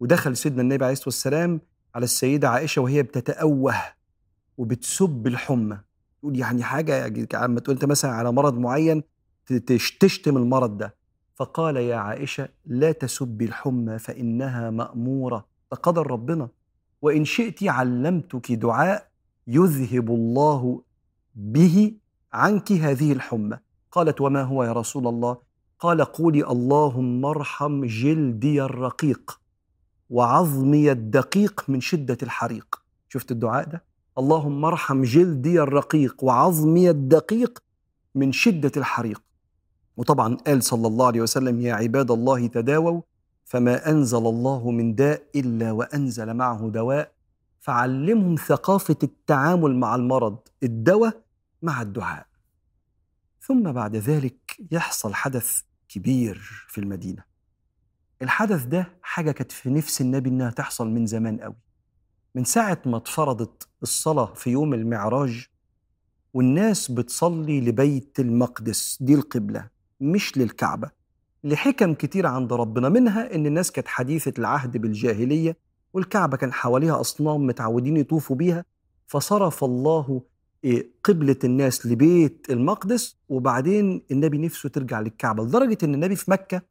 ودخل 0.00 0.36
سيدنا 0.36 0.62
النبي 0.62 0.84
عليه 0.84 0.92
الصلاة 0.92 1.08
والسلام 1.08 1.60
على 1.94 2.04
السيدة 2.04 2.48
عائشة 2.48 2.82
وهي 2.82 3.02
بتتأوه 3.02 3.74
وبتسب 4.58 5.26
الحمى 5.26 5.78
تقول 6.20 6.38
يعني 6.38 6.62
حاجة 6.62 7.26
عم 7.34 7.58
تقول 7.58 7.76
أنت 7.76 7.84
مثلا 7.84 8.10
على 8.10 8.32
مرض 8.32 8.58
معين 8.58 9.02
تشتم 9.66 10.36
المرض 10.36 10.78
ده. 10.78 10.96
فقال 11.34 11.76
يا 11.76 11.96
عائشة 11.96 12.48
لا 12.66 12.92
تسبي 12.92 13.44
الحمى 13.44 13.98
فإنها 13.98 14.70
مأمورة 14.70 15.46
فقدر 15.70 16.06
ربنا 16.10 16.48
وإن 17.02 17.24
شئت 17.24 17.64
علمتك 17.64 18.52
دعاء 18.52 19.08
يذهب 19.46 20.10
الله 20.10 20.82
به 21.34 21.94
عنك 22.32 22.72
هذه 22.72 23.12
الحمى. 23.12 23.58
قالت 23.96 24.20
وما 24.20 24.42
هو 24.42 24.64
يا 24.64 24.72
رسول 24.72 25.06
الله؟ 25.06 25.36
قال 25.80 26.04
قولي 26.04 26.46
اللهم 26.46 27.24
ارحم 27.24 27.84
جلدي 27.84 28.62
الرقيق 28.62 29.40
وعظمي 30.10 30.92
الدقيق 30.92 31.64
من 31.68 31.80
شدة 31.80 32.18
الحريق. 32.22 32.82
شفت 33.08 33.30
الدعاء 33.30 33.68
ده؟ 33.68 33.84
اللهم 34.18 34.64
ارحم 34.64 35.02
جلدي 35.02 35.60
الرقيق 35.60 36.24
وعظمي 36.24 36.90
الدقيق 36.90 37.62
من 38.14 38.32
شدة 38.32 38.72
الحريق. 38.76 39.22
وطبعا 39.96 40.34
قال 40.46 40.62
صلى 40.62 40.86
الله 40.86 41.06
عليه 41.06 41.20
وسلم 41.20 41.60
يا 41.60 41.74
عباد 41.74 42.10
الله 42.10 42.46
تداووا 42.46 43.00
فما 43.44 43.90
أنزل 43.90 44.26
الله 44.26 44.70
من 44.70 44.94
داء 44.94 45.22
إلا 45.36 45.72
وأنزل 45.72 46.34
معه 46.34 46.68
دواء 46.68 47.12
فعلمهم 47.60 48.34
ثقافة 48.34 48.96
التعامل 49.02 49.76
مع 49.76 49.94
المرض 49.94 50.38
الدواء 50.62 51.22
مع 51.62 51.82
الدعاء. 51.82 52.26
ثم 53.46 53.72
بعد 53.72 53.96
ذلك 53.96 54.56
يحصل 54.70 55.14
حدث 55.14 55.60
كبير 55.88 56.64
في 56.68 56.78
المدينة. 56.78 57.22
الحدث 58.22 58.64
ده 58.64 58.98
حاجة 59.02 59.30
كانت 59.32 59.52
في 59.52 59.70
نفس 59.70 60.00
النبي 60.00 60.30
إنها 60.30 60.50
تحصل 60.50 60.88
من 60.88 61.06
زمان 61.06 61.40
قوي. 61.40 61.56
من 62.34 62.44
ساعة 62.44 62.78
ما 62.86 62.96
اتفرضت 62.96 63.68
الصلاة 63.82 64.34
في 64.34 64.50
يوم 64.50 64.74
المعراج 64.74 65.46
والناس 66.34 66.90
بتصلي 66.90 67.60
لبيت 67.60 68.20
المقدس 68.20 68.98
دي 69.00 69.14
القبلة 69.14 69.68
مش 70.00 70.38
للكعبة. 70.38 70.90
لحكم 71.44 71.94
كتير 71.94 72.26
عند 72.26 72.52
ربنا 72.52 72.88
منها 72.88 73.34
إن 73.34 73.46
الناس 73.46 73.72
كانت 73.72 73.88
حديثة 73.88 74.32
العهد 74.38 74.76
بالجاهلية 74.76 75.56
والكعبة 75.92 76.36
كان 76.36 76.52
حواليها 76.52 77.00
أصنام 77.00 77.46
متعودين 77.46 77.96
يطوفوا 77.96 78.36
بيها 78.36 78.64
فصرف 79.06 79.64
الله 79.64 80.22
قبلة 81.04 81.36
الناس 81.44 81.86
لبيت 81.86 82.46
المقدس 82.50 83.16
وبعدين 83.28 84.02
النبي 84.10 84.38
نفسه 84.38 84.68
ترجع 84.68 85.00
للكعبة 85.00 85.44
لدرجة 85.44 85.78
إن 85.84 85.94
النبي 85.94 86.16
في 86.16 86.30
مكة 86.30 86.62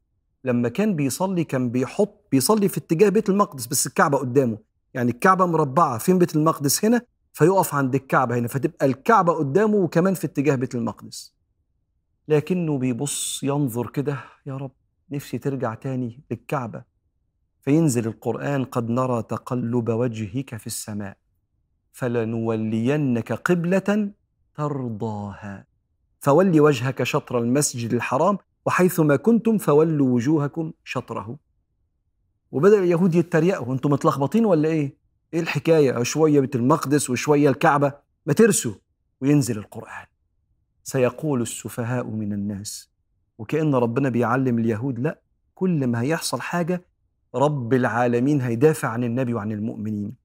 لما 0.44 0.70
كان 0.70 0.96
بيصلي 0.96 1.44
كان 1.44 1.70
بيحط 1.70 2.28
بيصلي 2.32 2.70
في 2.70 2.78
اتجاه 2.78 3.10
بيت 3.10 3.30
المقدس 3.30 3.68
بس 3.68 3.88
الكعبة 3.88 4.18
قدامه. 4.18 4.58
يعني 4.94 5.12
الكعبة 5.12 5.46
مربعة 5.46 5.98
فين 5.98 6.20
بيت 6.20 6.36
المقدس 6.36 6.86
هنا؟ 6.86 7.02
فيقف 7.34 7.76
عند 7.76 7.96
الكعبة 7.96 8.38
هنا 8.38 8.48
فتبقى 8.48 8.86
الكعبة 8.86 9.34
قدامه 9.34 9.76
وكمان 9.76 10.14
في 10.14 10.28
اتجاه 10.28 10.56
بيت 10.56 10.76
المقدس. 10.76 11.36
لكنه 12.28 12.78
بيبص 12.78 13.44
ينظر 13.44 13.88
كده 13.88 14.18
يا 14.46 14.58
رب 14.58 14.72
نفسي 15.12 15.38
ترجع 15.38 15.74
تاني 15.74 16.24
للكعبة. 16.32 16.84
فينزل 17.62 18.08
القرآن 18.08 18.64
قد 18.66 18.90
نرى 18.90 19.24
تقلب 19.24 19.90
وجهك 19.90 20.58
في 20.58 20.68
السماء. 20.68 21.18
فلنولينك 21.96 23.32
قبلة 23.34 24.12
ترضاها. 24.56 25.66
فولي 26.20 26.60
وجهك 26.60 27.04
شطر 27.04 27.40
المسجد 27.40 27.94
الحرام 27.94 28.38
وحيثما 28.66 29.16
كنتم 29.16 29.58
فولوا 29.58 30.16
وجوهكم 30.16 30.72
شطره. 30.84 31.38
وبدأ 32.52 32.80
اليهود 32.80 33.16
يتريقوا 33.16 33.74
أنتم 33.74 33.92
متلخبطين 33.92 34.46
ولا 34.46 34.70
إيه؟ 34.70 34.98
إيه 35.34 35.40
الحكاية؟ 35.40 36.04
شوية 36.04 36.40
بيت 36.40 36.56
المقدس 36.56 37.10
وشوية 37.10 37.50
الكعبة. 37.50 37.94
ما 38.26 38.34
ترسوا 38.34 38.74
وينزل 39.22 39.58
القرآن. 39.58 40.06
سيقول 40.84 41.42
السفهاء 41.42 42.08
من 42.08 42.34
الناس. 42.34 42.90
وكأن 43.38 43.76
ربنا 43.76 44.10
بيعلم 44.10 44.60
اليهود 44.60 45.00
لا 45.00 45.20
كل 45.54 45.88
ما 45.88 46.02
هيحصل 46.02 46.42
حاجة 46.42 46.86
رب 47.36 47.74
العالمين 47.74 48.42
هيدافع 48.42 48.88
عن 48.88 49.04
النبي 49.04 49.34
وعن 49.34 49.52
المؤمنين. 49.52 50.25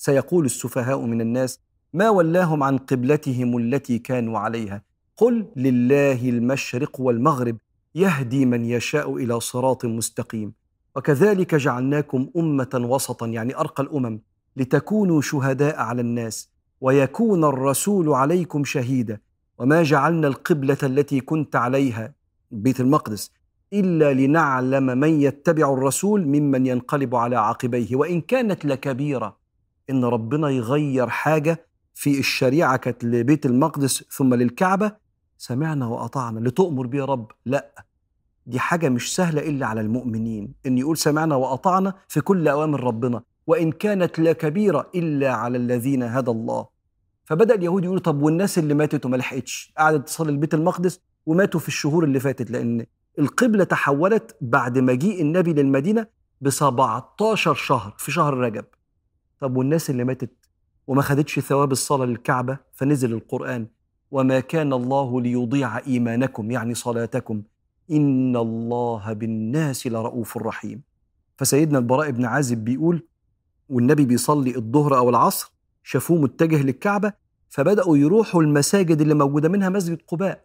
سيقول 0.00 0.44
السفهاء 0.44 1.00
من 1.00 1.20
الناس 1.20 1.60
ما 1.92 2.10
ولاهم 2.10 2.62
عن 2.62 2.78
قبلتهم 2.78 3.56
التي 3.58 3.98
كانوا 3.98 4.38
عليها. 4.38 4.82
قل 5.16 5.46
لله 5.56 6.28
المشرق 6.28 7.00
والمغرب 7.00 7.56
يهدي 7.94 8.46
من 8.46 8.64
يشاء 8.64 9.16
إلى 9.16 9.40
صراط 9.40 9.84
مستقيم. 9.84 10.52
وكذلك 10.96 11.54
جعلناكم 11.54 12.30
أمة 12.36 12.70
وسطا 12.74 13.26
يعني 13.26 13.56
أرقى 13.56 13.82
الأمم 13.82 14.20
لتكونوا 14.56 15.20
شهداء 15.20 15.78
على 15.78 16.00
الناس 16.00 16.50
ويكون 16.80 17.44
الرسول 17.44 18.08
عليكم 18.08 18.64
شهيدا. 18.64 19.20
وما 19.58 19.82
جعلنا 19.82 20.28
القبلة 20.28 20.78
التي 20.82 21.20
كنت 21.20 21.56
عليها 21.56 22.12
بيت 22.50 22.80
المقدس 22.80 23.32
إلا 23.72 24.12
لنعلم 24.12 24.86
من 24.86 25.20
يتبع 25.20 25.72
الرسول 25.72 26.26
ممن 26.26 26.66
ينقلب 26.66 27.14
على 27.14 27.36
عقبيه 27.36 27.96
وإن 27.96 28.20
كانت 28.20 28.64
لكبيرة. 28.64 29.39
إن 29.90 30.04
ربنا 30.04 30.48
يغير 30.48 31.08
حاجة 31.08 31.66
في 31.94 32.18
الشريعة 32.18 32.76
كانت 32.76 33.04
لبيت 33.04 33.46
المقدس 33.46 34.04
ثم 34.10 34.34
للكعبة 34.34 34.92
سمعنا 35.38 35.86
وأطعنا. 35.86 36.48
لتؤمر 36.48 36.86
بي 36.86 37.00
رب 37.00 37.30
لا. 37.46 37.84
دي 38.46 38.58
حاجة 38.58 38.88
مش 38.88 39.14
سهلة 39.14 39.48
إلا 39.48 39.66
على 39.66 39.80
المؤمنين. 39.80 40.54
إن 40.66 40.78
يقول 40.78 40.96
سمعنا 40.96 41.34
وأطعنا 41.36 41.94
في 42.08 42.20
كل 42.20 42.48
أوامر 42.48 42.84
ربنا 42.84 43.22
وإن 43.46 43.72
كانت 43.72 44.18
لا 44.18 44.32
كبيرة 44.32 44.90
إلا 44.94 45.32
على 45.32 45.58
الذين 45.58 46.02
هدى 46.02 46.30
الله. 46.30 46.66
فبدأ 47.24 47.54
اليهود 47.54 47.84
يقولوا 47.84 48.02
طب 48.02 48.22
والناس 48.22 48.58
اللي 48.58 48.74
ماتت 48.74 49.06
وما 49.06 49.16
لحقتش؟ 49.16 49.72
قعدت 49.78 50.06
تصلي 50.06 50.30
البيت 50.32 50.54
المقدس 50.54 51.00
وماتوا 51.26 51.60
في 51.60 51.68
الشهور 51.68 52.04
اللي 52.04 52.20
فاتت 52.20 52.50
لأن 52.50 52.86
القبلة 53.18 53.64
تحولت 53.64 54.36
بعد 54.40 54.78
مجيء 54.78 55.20
النبي 55.22 55.52
للمدينة 55.52 56.06
ب 56.40 56.50
17 56.50 57.54
شهر 57.54 57.94
في 57.98 58.12
شهر 58.12 58.34
رجب. 58.34 58.64
طب 59.40 59.56
والناس 59.56 59.90
اللي 59.90 60.04
ماتت 60.04 60.30
وما 60.86 61.02
خدتش 61.02 61.40
ثواب 61.40 61.72
الصلاة 61.72 62.06
للكعبة 62.06 62.58
فنزل 62.72 63.12
القرآن 63.12 63.66
وما 64.10 64.40
كان 64.40 64.72
الله 64.72 65.20
ليضيع 65.20 65.78
إيمانكم 65.78 66.50
يعني 66.50 66.74
صلاتكم 66.74 67.42
إن 67.90 68.36
الله 68.36 69.12
بالناس 69.12 69.86
لرؤوف 69.86 70.36
رحيم. 70.36 70.82
فسيدنا 71.36 71.78
البراء 71.78 72.10
بن 72.10 72.24
عازب 72.24 72.58
بيقول 72.58 73.06
والنبي 73.68 74.04
بيصلي 74.04 74.56
الظهر 74.56 74.96
أو 74.96 75.10
العصر 75.10 75.52
شافوه 75.82 76.20
متجه 76.20 76.62
للكعبة 76.62 77.12
فبدأوا 77.48 77.96
يروحوا 77.96 78.42
المساجد 78.42 79.00
اللي 79.00 79.14
موجودة 79.14 79.48
منها 79.48 79.68
مسجد 79.68 79.98
قباء. 80.08 80.44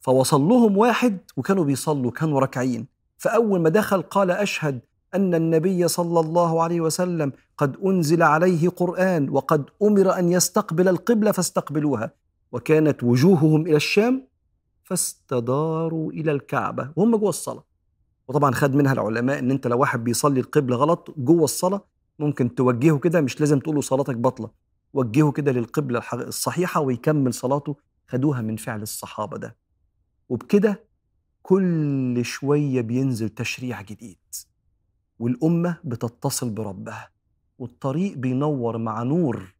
فوصل 0.00 0.40
لهم 0.40 0.78
واحد 0.78 1.18
وكانوا 1.36 1.64
بيصلوا 1.64 2.10
كانوا 2.10 2.40
راكعين. 2.40 2.86
فأول 3.18 3.60
ما 3.60 3.68
دخل 3.68 4.02
قال 4.02 4.30
أشهد 4.30 4.80
أن 5.14 5.34
النبي 5.34 5.88
صلى 5.88 6.20
الله 6.20 6.62
عليه 6.62 6.80
وسلم 6.80 7.32
قد 7.58 7.76
أنزل 7.86 8.22
عليه 8.22 8.68
قرآن 8.68 9.30
وقد 9.30 9.64
أمر 9.82 10.18
أن 10.18 10.28
يستقبل 10.28 10.88
القبلة 10.88 11.32
فاستقبلوها 11.32 12.10
وكانت 12.52 13.02
وجوههم 13.04 13.66
إلى 13.66 13.76
الشام 13.76 14.26
فاستداروا 14.84 16.12
إلى 16.12 16.32
الكعبة 16.32 16.92
وهم 16.96 17.16
جوه 17.16 17.28
الصلاة. 17.28 17.64
وطبعا 18.28 18.52
خد 18.52 18.74
منها 18.74 18.92
العلماء 18.92 19.38
إن 19.38 19.50
أنت 19.50 19.66
لو 19.66 19.78
واحد 19.78 20.04
بيصلي 20.04 20.40
القبلة 20.40 20.76
غلط 20.76 21.14
جوه 21.18 21.44
الصلاة 21.44 21.84
ممكن 22.18 22.54
توجهه 22.54 22.98
كده 22.98 23.20
مش 23.20 23.40
لازم 23.40 23.58
تقول 23.58 23.74
له 23.74 23.80
صلاتك 23.80 24.16
بطلة 24.16 24.50
وجهه 24.92 25.32
كده 25.32 25.52
للقبلة 25.52 26.02
الصحيحة 26.14 26.80
ويكمل 26.80 27.34
صلاته 27.34 27.76
خدوها 28.08 28.40
من 28.40 28.56
فعل 28.56 28.82
الصحابة 28.82 29.36
ده. 29.38 29.56
وبكده 30.28 30.84
كل 31.42 32.20
شوية 32.24 32.80
بينزل 32.80 33.28
تشريع 33.28 33.82
جديد. 33.82 34.18
والأمة 35.22 35.76
بتتصل 35.84 36.50
بربها 36.50 37.10
والطريق 37.58 38.16
بينور 38.16 38.78
مع 38.78 39.02
نور 39.02 39.54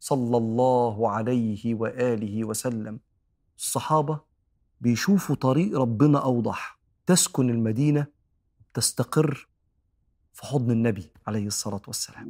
صلى 0.00 0.36
الله 0.36 1.10
عليه 1.10 1.74
وآله 1.74 2.44
وسلم. 2.44 3.00
الصحابة 3.56 4.20
بيشوفوا 4.80 5.36
طريق 5.36 5.78
ربنا 5.78 6.18
أوضح 6.24 6.78
تسكن 7.06 7.50
المدينة 7.50 8.06
تستقر 8.74 9.48
في 10.32 10.46
حضن 10.46 10.70
النبي 10.70 11.10
عليه 11.26 11.46
الصلاة 11.46 11.82
والسلام. 11.86 12.26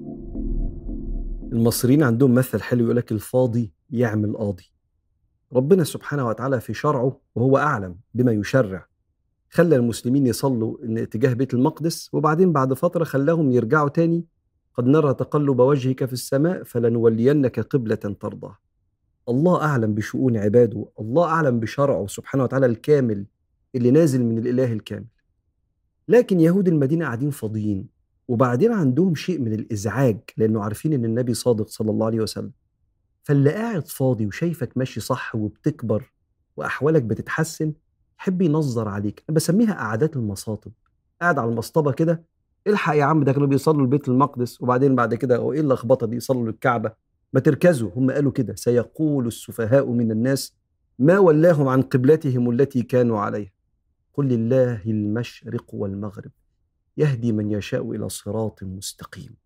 المصريين 1.53 2.03
عندهم 2.03 2.35
مثل 2.35 2.63
حلو 2.63 2.85
يقول 2.85 2.97
لك 2.97 3.13
الفاضي 3.13 3.73
يعمل 3.91 4.37
قاضي. 4.37 4.73
ربنا 5.53 5.85
سبحانه 5.85 6.27
وتعالى 6.27 6.61
في 6.61 6.75
شرعه 6.75 7.21
وهو 7.35 7.59
أعلم 7.59 7.97
بما 8.15 8.33
يشرع. 8.33 8.88
خلى 9.51 9.77
المسلمين 9.77 10.27
يصلوا 10.27 10.77
اتجاه 10.83 11.33
بيت 11.33 11.55
المقدس 11.55 12.11
وبعدين 12.15 12.53
بعد 12.53 12.75
فترة 12.75 13.05
خلاهم 13.05 13.53
يرجعوا 13.53 13.89
تاني. 13.89 14.25
قد 14.75 14.87
نرى 14.87 15.15
تقلب 15.15 15.61
وجهك 15.61 16.05
في 16.05 16.13
السماء 16.13 16.63
فلنولينك 16.63 17.61
قبلة 17.61 17.95
ترضاها 17.95 18.59
الله 19.29 19.63
أعلم 19.63 19.95
بشؤون 19.95 20.37
عباده 20.37 20.87
الله 21.01 21.25
أعلم 21.25 21.61
بشرعه 21.61 22.07
سبحانه 22.07 22.45
وتعالى 22.45 22.67
الكامل 22.67 23.27
اللي 23.75 23.91
نازل 23.91 24.25
من 24.25 24.39
الإله 24.39 24.73
الكامل. 24.73 25.07
لكن 26.09 26.41
يهود 26.41 26.69
المدينة 26.69 27.05
قاعدين 27.05 27.31
فاضيين 27.31 27.89
وبعدين 28.29 28.73
عندهم 28.73 29.15
شيء 29.15 29.39
من 29.41 29.53
الإزعاج 29.53 30.19
لأنه 30.37 30.63
عارفين 30.63 30.93
إن 30.93 31.05
النبي 31.05 31.35
صادق 31.35 31.69
صلى 31.69 31.91
الله 31.91 32.07
عليه 32.07 32.21
وسلم. 32.21 32.53
فاللي 33.23 33.51
قاعد 33.51 33.89
فاضي 33.89 34.27
وشايفك 34.27 34.77
ماشي 34.77 35.01
صح 35.01 35.35
وبتكبر 35.35 36.13
وأحوالك 36.57 37.03
بتتحسن 37.03 37.73
يحب 38.21 38.43
ينظر 38.43 38.89
عليك. 38.89 39.25
أنا 39.29 39.37
بسميها 39.37 39.75
قعدات 39.75 40.17
المصاطب. 40.17 40.73
قاعد 41.21 41.39
على 41.39 41.51
المصطبة 41.51 41.93
كده 41.93 42.25
الحق 42.67 42.95
يا 42.95 43.05
عم 43.05 43.25
ده 43.25 43.33
كانوا 43.33 43.47
بيصلوا 43.49 43.83
البيت 43.83 44.09
المقدس 44.09 44.61
وبعدين 44.63 44.97
بعد 44.97 45.15
كده 45.15 45.37
هو 45.37 45.53
إيه 45.53 45.61
اللخبطة 45.61 46.07
دي؟ 46.07 46.17
يصلوا 46.17 46.47
للكعبة. 46.47 46.93
ما 47.33 47.41
تركزوا 47.41 47.91
هم 47.97 48.11
قالوا 48.11 48.33
كده. 48.33 48.55
سيقول 48.55 49.27
السفهاء 49.27 49.87
من 49.87 50.11
الناس 50.11 50.57
ما 50.99 51.19
ولاهم 51.19 51.69
عن 51.69 51.83
قبلتهم 51.83 52.51
التي 52.51 52.83
كانوا 52.83 53.21
عليها. 53.21 53.51
قل 54.15 54.29
لله 54.29 54.83
المشرق 54.87 55.75
والمغرب 55.75 56.31
يهدي 56.97 57.33
من 57.33 57.51
يشاء 57.51 57.91
إلى 57.93 58.09
صراط 58.09 58.63
مستقيم. 58.63 59.37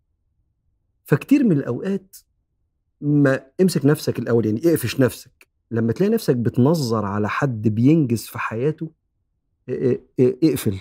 فكتير 1.05 1.45
من 1.45 1.53
الأوقات 1.53 2.17
ما 3.01 3.41
امسك 3.61 3.87
نفسك 3.87 4.19
الأول 4.19 4.47
يعني 4.47 4.61
اقفش 4.69 5.01
نفسك. 5.01 5.42
لما 5.73 5.93
تلاقي 5.93 6.11
نفسك 6.13 6.37
بتنظر 6.37 7.05
على 7.05 7.29
حد 7.29 7.69
بينجز 7.69 8.23
في 8.23 8.39
حياته 8.39 8.91
اقفل 10.21 10.79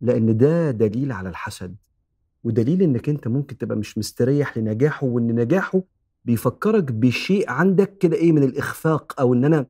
لأن 0.00 0.36
ده 0.36 0.70
دليل 0.70 1.12
على 1.12 1.28
الحسد 1.28 1.76
ودليل 2.44 2.82
إنك 2.82 3.08
أنت 3.08 3.28
ممكن 3.28 3.58
تبقى 3.58 3.76
مش 3.76 3.98
مستريح 3.98 4.58
لنجاحه 4.58 5.06
وإن 5.06 5.26
نجاحه 5.34 5.82
بيفكرك 6.24 6.92
بشيء 6.92 7.50
عندك 7.50 7.98
كده 7.98 8.16
إيه 8.16 8.32
من 8.32 8.42
الإخفاق 8.42 9.20
أو 9.20 9.34
إن 9.34 9.44
أنا 9.44 9.66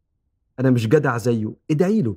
أنا 0.60 0.70
مش 0.70 0.88
جدع 0.88 1.18
زيه. 1.18 1.54
ادعي 1.70 2.02
له 2.02 2.16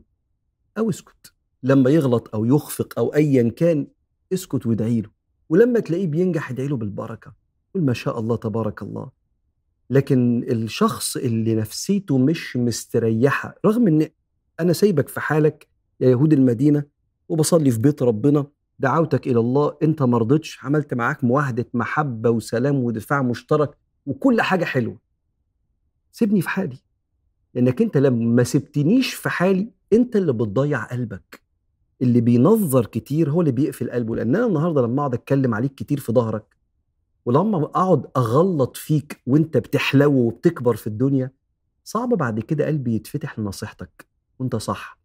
أو 0.77 0.89
اسكت. 0.89 1.33
لما 1.63 1.89
يغلط 1.89 2.35
أو 2.35 2.45
يخفق 2.45 2.93
أو 2.99 3.13
ايا 3.13 3.49
كان 3.49 3.87
اسكت 4.33 4.65
وادعي 4.65 5.01
له. 5.01 5.09
ولما 5.49 5.79
تلاقيه 5.79 6.07
بينجح 6.07 6.49
ادعي 6.51 6.67
له 6.67 6.77
بالبركة. 6.77 7.33
قول 7.73 7.83
ما 7.83 7.93
شاء 7.93 8.19
الله 8.19 8.35
تبارك 8.35 8.81
الله. 8.81 9.09
لكن 9.89 10.43
الشخص 10.49 11.17
اللي 11.17 11.55
نفسيته 11.55 12.17
مش 12.17 12.57
مستريحة 12.57 13.55
رغم 13.65 13.87
إن 13.87 14.09
أنا 14.59 14.73
سايبك 14.73 15.07
في 15.07 15.19
حالك 15.19 15.67
يا 15.99 16.09
يهود 16.09 16.33
المدينة 16.33 16.83
وبصلي 17.29 17.71
في 17.71 17.79
بيت 17.79 18.03
ربنا 18.03 18.45
دعوتك 18.79 19.27
إلى 19.27 19.39
الله 19.39 19.77
أنت 19.83 20.03
ما 20.03 20.39
عملت 20.63 20.93
معاك 20.93 21.23
معاهده 21.23 21.65
محبة 21.73 22.29
وسلام 22.29 22.75
ودفاع 22.75 23.21
مشترك 23.21 23.77
وكل 24.05 24.41
حاجة 24.41 24.65
حلوة. 24.65 24.97
سيبني 26.11 26.41
في 26.41 26.49
حالي 26.49 26.77
لأنك 27.53 27.81
أنت 27.81 27.97
لما 27.97 28.25
ما 28.25 28.43
سبتنيش 28.43 29.13
في 29.13 29.29
حالي 29.29 29.69
أنت 29.93 30.15
اللي 30.15 30.33
بتضيع 30.33 30.83
قلبك. 30.83 31.41
اللي 32.01 32.21
بينظر 32.21 32.85
كتير 32.85 33.29
هو 33.31 33.41
اللي 33.41 33.51
بيقفل 33.51 33.91
قلبه 33.91 34.15
لأن 34.15 34.35
أنا 34.35 34.45
النهارده 34.45 34.81
لما 34.81 34.99
أقعد 34.99 35.13
أتكلم 35.13 35.53
عليك 35.53 35.75
كتير 35.75 35.99
في 35.99 36.11
ظهرك 36.11 36.55
ولما 37.25 37.63
اقعد 37.63 38.05
اغلط 38.17 38.77
فيك 38.77 39.21
وانت 39.27 39.57
بتحلو 39.57 40.13
وبتكبر 40.13 40.75
في 40.75 40.87
الدنيا 40.87 41.31
صعب 41.83 42.09
بعد 42.09 42.39
كده 42.39 42.65
قلبي 42.65 42.95
يتفتح 42.95 43.39
لنصيحتك 43.39 44.07
وانت 44.39 44.55
صح. 44.55 44.99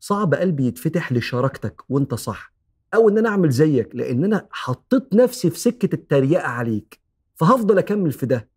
صعب 0.00 0.34
قلبي 0.34 0.66
يتفتح 0.66 1.12
لشراكتك 1.12 1.82
وانت 1.88 2.14
صح. 2.14 2.52
أو 2.94 3.08
ان 3.08 3.18
أنا 3.18 3.28
اعمل 3.28 3.50
زيك 3.50 3.94
لأن 3.94 4.24
أنا 4.24 4.48
حطيت 4.50 5.14
نفسي 5.14 5.50
في 5.50 5.58
سكة 5.58 5.94
التريقة 5.94 6.48
عليك. 6.48 7.00
فهفضل 7.34 7.78
أكمل 7.78 8.12
في 8.12 8.26
ده. 8.26 8.48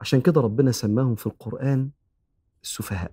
عشان 0.00 0.20
كده 0.20 0.40
ربنا 0.40 0.72
سماهم 0.72 1.14
في 1.14 1.26
القرآن 1.26 1.90
السفهاء. 2.62 3.12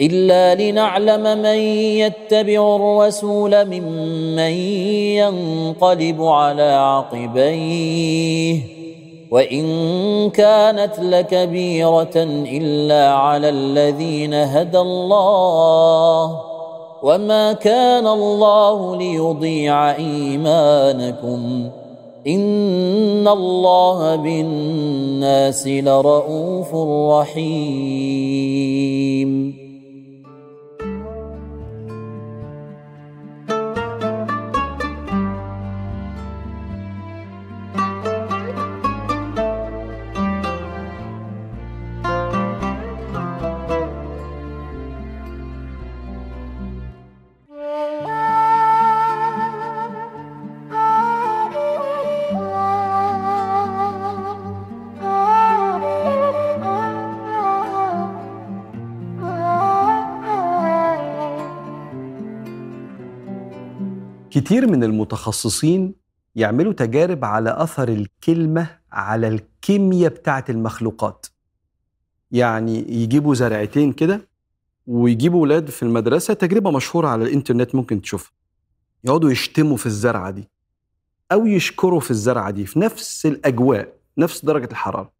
إلا 0.00 0.54
لنعلم 0.54 1.42
من 1.42 1.58
يتبع 2.04 2.76
الرسول 2.76 3.64
ممن 3.64 4.38
ينقلب 4.38 6.22
على 6.22 6.62
عقبيه. 6.62 8.60
وإن 9.30 9.66
كانت 10.30 10.98
لكبيرة 11.02 12.16
إلا 12.52 13.12
على 13.12 13.48
الذين 13.48 14.34
هدى 14.34 14.78
الله. 14.78 16.40
وما 17.02 17.52
كان 17.52 18.06
الله 18.06 18.96
ليضيع 18.96 19.90
إيمانكم. 19.90 21.70
إن 22.26 23.28
الله 23.28 24.16
بالناس 24.16 25.66
لرءوف 25.66 26.74
رحيم. 27.20 28.26
كتير 64.36 64.66
من 64.66 64.84
المتخصصين 64.84 65.94
يعملوا 66.34 66.72
تجارب 66.72 67.24
على 67.24 67.62
أثر 67.62 67.88
الكلمة 67.88 68.78
على 68.92 69.28
الكيمياء 69.28 70.12
بتاعة 70.12 70.44
المخلوقات. 70.48 71.26
يعني 72.30 72.78
يجيبوا 73.02 73.34
زرعتين 73.34 73.92
كده 73.92 74.28
ويجيبوا 74.86 75.42
ولاد 75.42 75.70
في 75.70 75.82
المدرسة 75.82 76.34
تجربة 76.34 76.70
مشهورة 76.70 77.08
على 77.08 77.24
الإنترنت 77.24 77.74
ممكن 77.74 78.02
تشوفها. 78.02 78.32
يقعدوا 79.04 79.30
يشتموا 79.30 79.76
في 79.76 79.86
الزرعة 79.86 80.30
دي 80.30 80.48
أو 81.32 81.46
يشكروا 81.46 82.00
في 82.00 82.10
الزرعة 82.10 82.50
دي 82.50 82.66
في 82.66 82.78
نفس 82.78 83.26
الأجواء 83.26 83.92
نفس 84.18 84.44
درجة 84.44 84.68
الحرارة. 84.70 85.12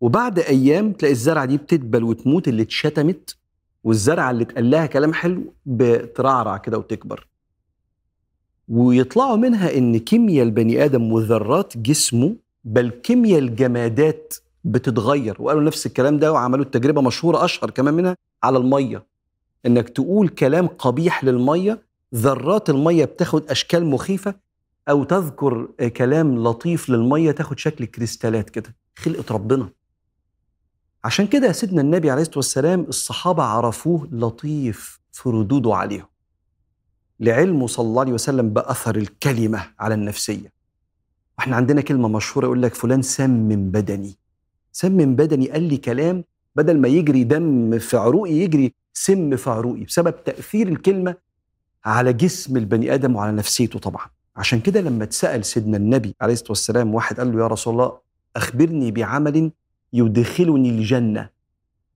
وبعد 0.00 0.38
أيام 0.38 0.92
تلاقي 0.92 1.12
الزرعة 1.12 1.44
دي 1.44 1.56
بتدبل 1.56 2.04
وتموت 2.04 2.48
اللي 2.48 2.62
اتشتمت 2.62 3.36
والزرعة 3.84 4.30
اللي 4.30 4.42
اتقال 4.42 4.70
لها 4.70 4.86
كلام 4.86 5.12
حلو 5.12 5.54
بترعرع 5.66 6.56
كده 6.56 6.78
وتكبر. 6.78 7.28
ويطلعوا 8.68 9.36
منها 9.36 9.78
إن 9.78 9.98
كيمياء 9.98 10.46
البني 10.46 10.84
آدم 10.84 11.12
وذرات 11.12 11.76
جسمه 11.78 12.36
بل 12.64 12.88
كيمياء 12.90 13.38
الجمادات 13.38 14.34
بتتغير. 14.64 15.36
وقالوا 15.38 15.62
نفس 15.62 15.86
الكلام 15.86 16.18
ده 16.18 16.32
وعملوا 16.32 16.64
التجربة 16.64 17.02
مشهورة 17.02 17.44
أشهر 17.44 17.70
كمان 17.70 17.94
منها 17.94 18.16
على 18.42 18.58
المية. 18.58 19.06
إنك 19.66 19.88
تقول 19.88 20.28
كلام 20.28 20.66
قبيح 20.66 21.24
للمية 21.24 21.82
ذرات 22.14 22.70
المية 22.70 23.04
بتاخد 23.04 23.50
أشكال 23.50 23.86
مخيفة 23.86 24.34
أو 24.88 25.04
تذكر 25.04 25.66
كلام 25.96 26.38
لطيف 26.44 26.88
للمية 26.90 27.30
تاخد 27.30 27.58
شكل 27.58 27.84
كريستالات 27.84 28.50
كده. 28.50 28.76
خلقه 28.96 29.34
ربنا. 29.34 29.68
عشان 31.04 31.26
كده 31.26 31.52
سيدنا 31.52 31.80
النبي 31.80 32.10
عليه 32.10 32.22
الصلاة 32.22 32.38
والسلام 32.38 32.80
الصحابة 32.80 33.42
عرفوه 33.42 34.08
لطيف 34.12 35.00
في 35.12 35.28
ردوده 35.28 35.74
عليهم. 35.74 36.06
لعلمه 37.20 37.66
صلى 37.66 37.86
الله 37.86 38.00
عليه 38.00 38.12
وسلم 38.12 38.50
بأثر 38.50 38.96
الكلمة 38.96 39.66
على 39.78 39.94
النفسية. 39.94 40.52
وإحنا 41.38 41.56
عندنا 41.56 41.80
كلمة 41.80 42.08
مشهورة 42.08 42.46
يقول 42.46 42.62
لك 42.62 42.74
فلان 42.74 43.02
سمم 43.02 43.70
بدني. 43.70 44.16
سمم 44.72 45.16
بدني 45.16 45.50
قال 45.50 45.62
لي 45.62 45.76
كلام 45.76 46.24
بدل 46.56 46.78
ما 46.78 46.88
يجري 46.88 47.24
دم 47.24 47.78
في 47.78 47.96
عروقي 47.96 48.32
يجري 48.32 48.74
سم 48.92 49.36
في 49.36 49.50
عروقي 49.50 49.84
بسبب 49.84 50.24
تأثير 50.24 50.68
الكلمة 50.68 51.14
على 51.84 52.12
جسم 52.12 52.56
البني 52.56 52.94
آدم 52.94 53.16
وعلى 53.16 53.32
نفسيته 53.32 53.78
طبعا. 53.78 54.06
عشان 54.36 54.60
كده 54.60 54.80
لما 54.80 55.04
اتسأل 55.04 55.44
سيدنا 55.44 55.76
النبي 55.76 56.14
عليه 56.20 56.32
الصلاة 56.32 56.50
والسلام 56.50 56.94
واحد 56.94 57.18
قال 57.20 57.32
له 57.32 57.42
يا 57.42 57.46
رسول 57.46 57.74
الله 57.74 57.98
أخبرني 58.36 58.90
بعمل 58.90 59.50
يدخلني 59.92 60.70
الجنة. 60.70 61.30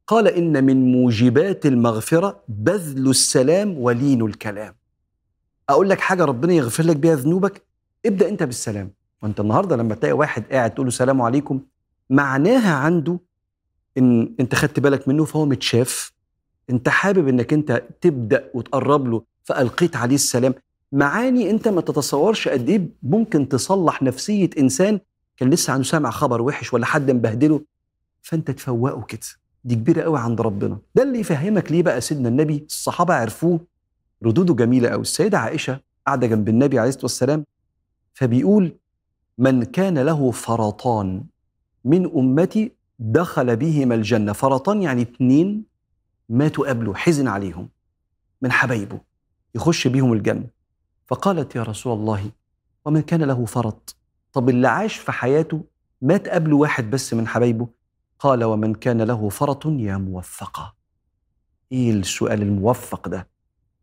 قال 0.07 0.29
إن 0.29 0.65
من 0.65 0.93
موجبات 0.93 1.67
المغفرة 1.67 2.43
بذل 2.49 3.11
السلام 3.11 3.79
ولين 3.79 4.23
الكلام. 4.27 4.75
أقول 5.71 5.91
لك 5.91 6.01
حاجة 6.01 6.25
ربنا 6.25 6.53
يغفر 6.53 6.83
لك 6.83 6.97
بيها 6.97 7.15
ذنوبك. 7.15 7.63
ابدأ 8.07 8.29
أنت 8.29 8.43
بالسلام. 8.43 8.93
وأنت 9.23 9.41
النهارده 9.41 9.77
لما 9.77 9.95
تلاقي 9.95 10.13
واحد 10.13 10.45
قاعد 10.53 10.75
تقول 10.75 10.87
له 10.87 10.91
سلام 10.93 11.23
عليكم 11.23 11.61
معناها 12.11 12.75
عنده 12.75 13.21
إن 13.99 14.35
أنت 14.41 14.55
خدت 14.55 14.81
بالك 14.81 15.09
منه 15.09 15.25
فهو 15.25 15.47
متشاف. 15.47 16.13
أنت 16.71 16.89
حابب 16.89 17.29
إنك 17.29 17.53
أنت 17.53 17.83
تبدأ 18.01 18.51
وتقرب 18.55 19.09
له 19.09 19.23
فألقيت 19.45 19.97
عليه 19.97 20.15
السلام. 20.15 20.55
معاني 20.93 21.51
أنت 21.51 21.69
ما 21.69 21.81
تتصورش 21.81 22.49
قد 22.49 22.69
إيه 22.69 22.89
ممكن 23.03 23.49
تصلح 23.49 24.03
نفسية 24.03 24.51
إنسان 24.59 25.01
كان 25.37 25.51
لسه 25.51 25.73
عنده 25.73 25.85
سامع 25.85 26.11
خبر 26.11 26.43
وحش 26.43 26.73
ولا 26.75 26.87
حد 26.87 27.11
مبهدله. 27.11 27.61
فأنت 28.23 28.51
تفوقه 28.51 29.03
كده. 29.03 29.21
دي 29.65 29.75
كبيرة 29.75 30.03
قوي 30.03 30.19
عند 30.19 30.41
ربنا. 30.41 30.79
ده 30.95 31.03
اللي 31.03 31.19
يفهمك 31.21 31.73
ليه 31.73 31.83
بقى 31.83 32.01
سيدنا 32.01 32.29
النبي؟ 32.29 32.65
الصحابة 32.67 33.15
عرفوه 33.15 33.61
ردوده 34.25 34.55
جميلة 34.55 34.89
قوي 34.89 35.03
السيدة 35.03 35.39
عائشة 35.39 35.81
قاعدة 36.07 36.27
جنب 36.27 36.49
النبي 36.49 36.79
عليه 36.79 36.89
الصلاة 36.89 37.05
والسلام 37.05 37.45
فبيقول 38.15 38.77
من 39.39 39.63
كان 39.63 39.99
له 39.99 40.31
فرطان 40.31 41.25
من 41.85 42.05
أمتي 42.19 42.73
دخل 42.99 43.57
بهما 43.57 43.95
الجنة. 43.95 44.33
فرطان 44.33 44.83
يعني 44.83 45.03
اتنين 45.03 45.65
ماتوا 46.29 46.69
قبله 46.69 46.95
حزن 46.95 47.29
عليهم 47.29 47.69
من 48.43 48.53
حبايبه 48.53 49.01
يخش 49.55 49.87
بيهم 49.87 50.13
الجنة. 50.13 50.47
فقالت 51.07 51.57
يا 51.57 51.63
رسول 51.63 51.93
الله 51.93 52.31
ومن 52.85 53.01
كان 53.03 53.23
له 53.23 53.45
فرط؟ 53.45 53.97
طب 54.33 54.49
اللي 54.49 54.69
عاش 54.69 54.97
في 54.97 55.13
حياته 55.13 55.65
مات 56.03 56.29
قبله 56.29 56.57
واحد 56.57 56.91
بس 56.91 57.15
من 57.15 57.29
حبايبه؟ 57.29 57.69
قال 58.19 58.45
ومن 58.45 58.75
كان 58.75 59.03
له 59.03 59.29
فرط 59.29 59.67
يا 59.67 59.97
موفقة. 59.97 60.75
إيه 61.73 61.91
السؤال 61.91 62.43
الموفق 62.43 63.09
ده؟ 63.09 63.29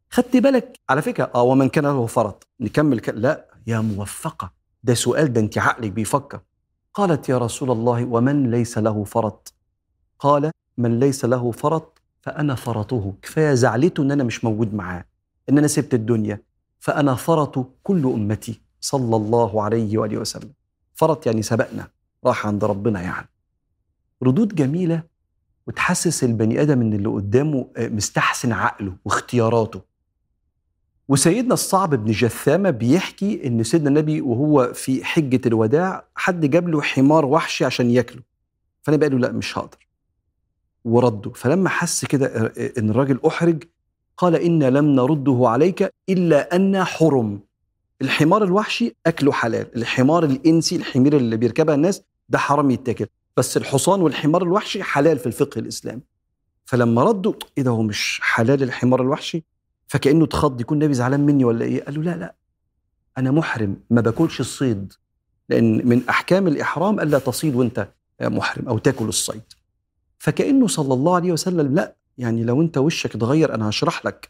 خدت 0.10 0.38
بالك؟ 0.38 0.80
على 0.90 1.02
فكرة 1.02 1.32
آه 1.36 1.42
ومن 1.42 1.70
كان 1.70 1.84
له 1.84 2.06
فرط. 2.06 2.48
نكمل 2.60 3.00
ك... 3.00 3.10
لا 3.10 3.46
يا 3.68 3.80
موفقة. 3.80 4.54
ده 4.84 4.94
سؤال 4.94 5.34
ده 5.34 5.42
انت 5.42 5.58
عقلك 5.58 5.92
بيفكر. 5.92 6.40
قالت 6.94 7.30
يا 7.30 7.38
رسول 7.38 7.72
الله 7.72 8.06
ومن 8.06 8.52
ليس 8.52 8.78
له 8.78 9.04
فرط؟ 9.04 9.54
قال 10.20 10.52
من 10.78 11.00
ليس 11.00 11.26
له 11.26 11.52
فرط 11.52 12.02
فأنا 12.22 12.56
فرطه. 12.56 13.14
كفاية 13.22 13.54
زعلته 13.54 14.04
إن 14.04 14.12
أنا 14.12 14.24
مش 14.24 14.44
موجود 14.44 14.74
معاه 14.74 15.06
إن 15.50 15.58
أنا 15.58 15.68
سبت 15.68 15.94
الدنيا. 15.94 16.42
فأنا 16.80 17.16
فرط 17.16 17.80
كل 17.84 18.06
أمتي 18.06 18.62
صلى 18.82 19.16
الله 19.16 19.64
عليه 19.64 19.98
وآله 19.98 20.18
وسلم. 20.18 20.54
فرط 20.96 21.26
يعني 21.26 21.42
سبقنا 21.42 21.88
راح 22.26 22.48
عند 22.48 22.64
ربنا 22.64 23.02
يعني. 23.02 23.30
ردود 24.24 24.56
جميلة 24.56 25.04
وتحسس 25.68 26.24
البني 26.24 26.62
آدم 26.62 26.82
إن 26.82 26.94
اللي 26.94 27.10
قدامه 27.10 27.68
مستحسن 27.78 28.52
عقله 28.52 28.94
واختياراته. 29.06 29.82
وسيدنا 31.10 31.54
الصعب 31.54 31.96
بن 31.96 32.12
جثامة 32.12 32.70
بيحكي 32.70 33.48
إن 33.48 33.64
سيدنا 33.64 33.90
النبي 33.90 34.22
وهو 34.22 34.74
في 34.74 35.06
حجة 35.06 35.42
الوداع 35.46 36.08
حد 36.16 36.46
جاب 36.46 36.70
له 36.70 36.82
حمار 36.82 37.26
وحشي 37.26 37.66
عشان 37.66 37.92
ياكله. 37.92 38.22
فأنا 38.82 38.98
قال 38.98 39.12
له 39.12 39.18
لا 39.20 39.32
مش 39.32 39.58
هقدر. 39.58 39.88
ورده. 40.86 41.32
فلما 41.32 41.70
حس 41.70 42.06
كده 42.06 42.54
إن 42.78 42.90
الراجل 42.90 43.20
أحرج 43.28 43.64
قال 44.18 44.36
إنا 44.36 44.70
لم 44.70 44.86
نرده 44.86 45.40
عليك 45.42 45.94
إلا 46.10 46.56
أن 46.56 46.84
حرم. 46.84 47.40
الحمار 48.02 48.44
الوحشي 48.44 48.96
أكله 49.06 49.32
حلال. 49.32 49.76
الحمار 49.76 50.24
الإنسي 50.24 50.76
الحمير 50.76 51.18
اللي 51.18 51.38
بيركبها 51.38 51.76
الناس 51.76 52.02
ده 52.30 52.38
حرام 52.38 52.72
يتاكل. 52.72 53.06
بس 53.38 53.58
الحصان 53.58 54.02
والحمار 54.02 54.44
الوحشي 54.44 54.84
حلال 54.84 55.20
في 55.20 55.26
الفقه 55.28 55.60
الإسلامي. 55.60 56.02
فلما 56.66 57.04
ردوا 57.04 57.34
إيه 57.58 57.64
ده 57.64 57.72
هو 57.72 57.82
مش 57.82 58.20
حلال 58.24 58.64
الحمار 58.64 59.02
الوحشي؟ 59.02 59.44
فكأنه 59.88 60.26
اتخض 60.26 60.62
يكون 60.62 60.78
النبي 60.82 60.94
زعلان 60.94 61.20
مني 61.26 61.46
ولا 61.46 61.66
إيه؟ 61.66 61.84
قال 61.86 61.96
له 61.96 62.02
لا 62.02 62.18
لا. 62.18 62.36
أنا 63.18 63.32
محرم 63.32 63.76
ما 63.90 64.02
باكلش 64.02 64.40
الصيد. 64.40 64.94
لأن 65.50 65.88
من 65.88 66.02
أحكام 66.10 66.48
الإحرام 66.48 67.00
ألا 67.00 67.20
تصيد 67.20 67.56
وأنت 67.56 67.88
محرم 68.22 68.68
أو 68.68 68.78
تاكل 68.78 69.06
الصيد. 69.06 69.42
فكأنه 70.18 70.68
صلى 70.68 70.94
الله 70.94 71.16
عليه 71.16 71.32
وسلم 71.32 71.76
لا 71.76 71.96
يعني 72.18 72.44
لو 72.44 72.62
أنت 72.62 72.78
وشك 72.78 73.16
اتغير 73.16 73.56
أنا 73.56 73.70
هشرح 73.70 74.06
لك. 74.06 74.30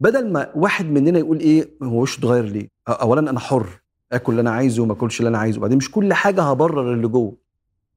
بدل 0.00 0.32
ما 0.32 0.52
واحد 0.54 0.86
مننا 0.86 1.18
يقول 1.18 1.40
إيه 1.40 1.70
هو 1.82 2.02
وشه 2.02 2.18
اتغير 2.18 2.44
ليه؟ 2.44 2.68
اولا 2.88 3.30
أنا 3.30 3.40
حر 3.40 3.66
آكل 4.12 4.32
اللي 4.32 4.40
أنا 4.40 4.50
عايزه 4.50 4.82
وما 4.82 4.92
آكلش 4.92 5.18
اللي 5.20 5.28
أنا 5.28 5.38
عايزه. 5.38 5.58
وبعدين 5.58 5.78
مش 5.78 5.90
كل 5.90 6.14
حاجة 6.14 6.42
هبرر 6.42 6.92
اللي 6.94 7.08
جوه. 7.08 7.36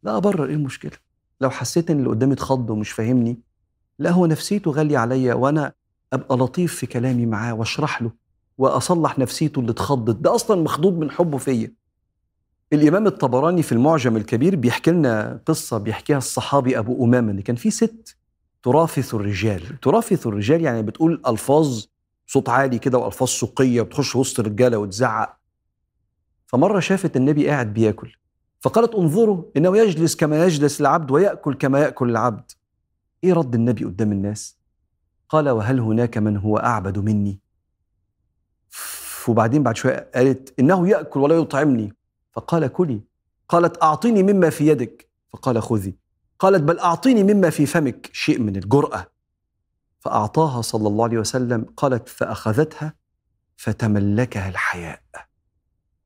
لا 0.03 0.17
أبرر 0.17 0.45
إيه 0.45 0.53
المشكلة؟ 0.55 0.91
لو 1.41 1.49
حسيت 1.49 1.91
إن 1.91 1.97
اللي 1.99 2.09
قدامي 2.09 2.33
اتخض 2.33 2.69
ومش 2.69 2.91
فاهمني 2.91 3.37
لا 3.99 4.11
هو 4.11 4.25
نفسيته 4.25 4.71
غالية 4.71 4.97
عليا 4.97 5.33
وأنا 5.33 5.73
أبقى 6.15 6.37
لطيف 6.37 6.75
في 6.75 6.85
كلامي 6.85 7.25
معاه 7.25 7.53
وأشرح 7.53 8.01
له 8.01 8.11
وأصلح 8.57 9.19
نفسيته 9.19 9.59
اللي 9.59 9.71
اتخضت. 9.71 10.15
ده 10.15 10.35
أصلا 10.35 10.61
مخضوض 10.61 10.97
من 10.97 11.11
حبه 11.11 11.37
فيا. 11.37 11.73
الإمام 12.73 13.07
الطبراني 13.07 13.63
في 13.63 13.71
المعجم 13.71 14.17
الكبير 14.17 14.55
بيحكي 14.55 14.91
لنا 14.91 15.41
قصة 15.45 15.77
بيحكيها 15.77 16.17
الصحابي 16.17 16.79
أبو 16.79 17.05
أمامة 17.05 17.31
ان 17.31 17.41
كان 17.41 17.55
في 17.55 17.71
ست 17.71 18.17
ترافث 18.63 19.13
الرجال. 19.15 19.79
ترافث 19.81 20.27
الرجال 20.27 20.61
يعني 20.61 20.81
بتقول 20.81 21.21
ألفاظ 21.27 21.85
صوت 22.27 22.49
عالي 22.49 22.79
كده 22.79 22.97
وألفاظ 22.97 23.27
سوقية 23.29 23.81
بتخش 23.81 24.15
وسط 24.15 24.39
الرجالة 24.39 24.77
وتزعق. 24.77 25.37
فمرة 26.47 26.79
شافت 26.79 27.17
النبي 27.17 27.47
قاعد 27.47 27.73
بياكل. 27.73 28.15
فقالت 28.61 28.95
انظروا 28.95 29.43
إنه 29.57 29.77
يجلس 29.77 30.15
كما 30.15 30.45
يجلس 30.45 30.81
العبد 30.81 31.11
ويأكل 31.11 31.53
كما 31.53 31.79
يأكل 31.79 32.09
العبد. 32.09 32.51
إيه 33.23 33.33
رد 33.33 33.55
النبي 33.55 33.85
قدام 33.85 34.11
الناس؟ 34.11 34.57
قال 35.29 35.49
وهل 35.49 35.79
هناك 35.79 36.17
من 36.17 36.37
هو 36.37 36.57
أعبد 36.57 36.97
مني؟ 36.99 37.39
وبعدين 39.27 39.63
بعد 39.63 39.75
شوية 39.75 40.09
قالت 40.15 40.59
إنه 40.59 40.87
يأكل 40.89 41.19
ولا 41.19 41.35
يطعمني. 41.35 41.93
فقال 42.31 42.67
كلي. 42.67 43.01
قالت 43.49 43.83
أعطيني 43.83 44.23
مما 44.23 44.49
في 44.49 44.67
يدك. 44.67 45.09
فقال 45.33 45.61
خذي. 45.63 45.95
قالت 46.39 46.61
بل 46.63 46.79
أعطيني 46.79 47.33
مما 47.33 47.49
في 47.49 47.65
فمك 47.65 48.09
شيء 48.13 48.39
من 48.39 48.55
الجرأة. 48.55 49.07
فأعطاها 49.99 50.61
صلى 50.61 50.87
الله 50.87 51.03
عليه 51.03 51.17
وسلم 51.17 51.65
قالت 51.77 52.09
فأخذتها 52.09 52.93
فتملكها 53.57 54.49
الحياء. 54.49 55.01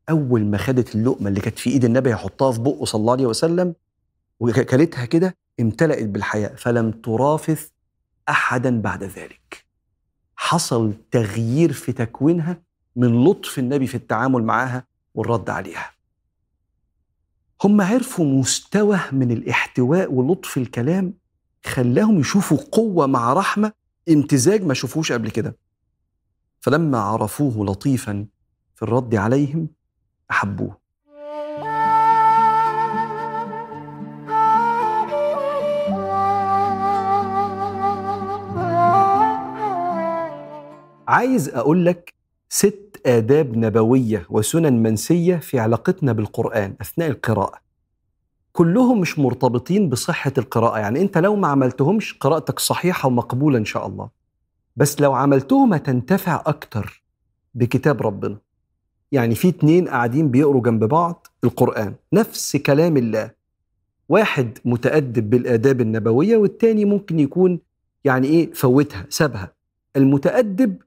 أول 0.09 0.45
ما 0.45 0.57
خدت 0.57 0.95
اللقمة 0.95 1.27
اللي 1.27 1.41
كانت 1.41 1.59
في 1.59 1.69
إيد 1.69 1.85
النبي 1.85 2.09
يحطها 2.09 2.51
في 2.51 2.59
بقه 2.59 2.85
صلى 2.85 2.99
الله 2.99 3.13
عليه 3.13 3.25
وسلم 3.25 3.75
وكلتها 4.39 5.05
كده 5.05 5.37
امتلأت 5.59 6.07
بالحياء 6.07 6.55
فلم 6.55 6.91
ترافث 6.91 7.69
أحدا 8.29 8.81
بعد 8.81 9.03
ذلك. 9.03 9.65
حصل 10.35 10.93
تغيير 11.11 11.73
في 11.73 11.91
تكوينها 11.91 12.61
من 12.95 13.23
لطف 13.23 13.59
النبي 13.59 13.87
في 13.87 13.95
التعامل 13.95 14.43
معها 14.43 14.83
والرد 15.15 15.49
عليها. 15.49 15.91
هم 17.63 17.81
عرفوا 17.81 18.25
مستوى 18.25 18.99
من 19.11 19.31
الاحتواء 19.31 20.13
ولطف 20.13 20.57
الكلام 20.57 21.13
خلاهم 21.65 22.19
يشوفوا 22.19 22.57
قوة 22.71 23.07
مع 23.07 23.33
رحمة 23.33 23.73
امتزاج 24.09 24.63
ما 24.63 24.73
شافوش 24.73 25.11
قبل 25.11 25.29
كده. 25.29 25.57
فلما 26.61 26.99
عرفوه 26.99 27.65
لطيفا 27.65 28.25
في 28.75 28.81
الرد 28.81 29.15
عليهم 29.15 29.67
أحبوه. 30.31 30.77
عايز 41.09 41.49
أقول 41.49 41.85
لك 41.85 42.13
ست 42.49 43.01
آداب 43.05 43.57
نبوية 43.57 44.25
وسنن 44.29 44.83
منسية 44.83 45.35
في 45.35 45.59
علاقتنا 45.59 46.11
بالقرآن 46.13 46.75
أثناء 46.81 47.09
القراءة. 47.09 47.59
كلهم 48.53 49.01
مش 49.01 49.19
مرتبطين 49.19 49.89
بصحة 49.89 50.33
القراءة 50.37 50.79
يعني 50.79 51.01
أنت 51.01 51.17
لو 51.17 51.35
ما 51.35 51.47
عملتهمش 51.47 52.13
قراءتك 52.13 52.59
صحيحة 52.59 53.07
ومقبولة 53.07 53.57
إن 53.57 53.65
شاء 53.65 53.87
الله. 53.87 54.09
بس 54.75 55.01
لو 55.01 55.13
عملتهم 55.13 55.73
هتنتفع 55.73 56.43
أكتر 56.45 57.03
بكتاب 57.55 58.01
ربنا. 58.01 58.37
يعني 59.11 59.35
في 59.35 59.49
اتنين 59.49 59.87
قاعدين 59.87 60.31
بيقروا 60.31 60.61
جنب 60.61 60.83
بعض 60.83 61.27
القرآن 61.43 61.95
نفس 62.13 62.57
كلام 62.57 62.97
الله. 62.97 63.31
واحد 64.09 64.57
متأدب 64.65 65.29
بالآداب 65.29 65.81
النبوية 65.81 66.37
والتاني 66.37 66.85
ممكن 66.85 67.19
يكون 67.19 67.59
يعني 68.03 68.27
إيه 68.27 68.53
فوتها 68.53 69.05
سابها. 69.09 69.53
المتأدب 69.95 70.77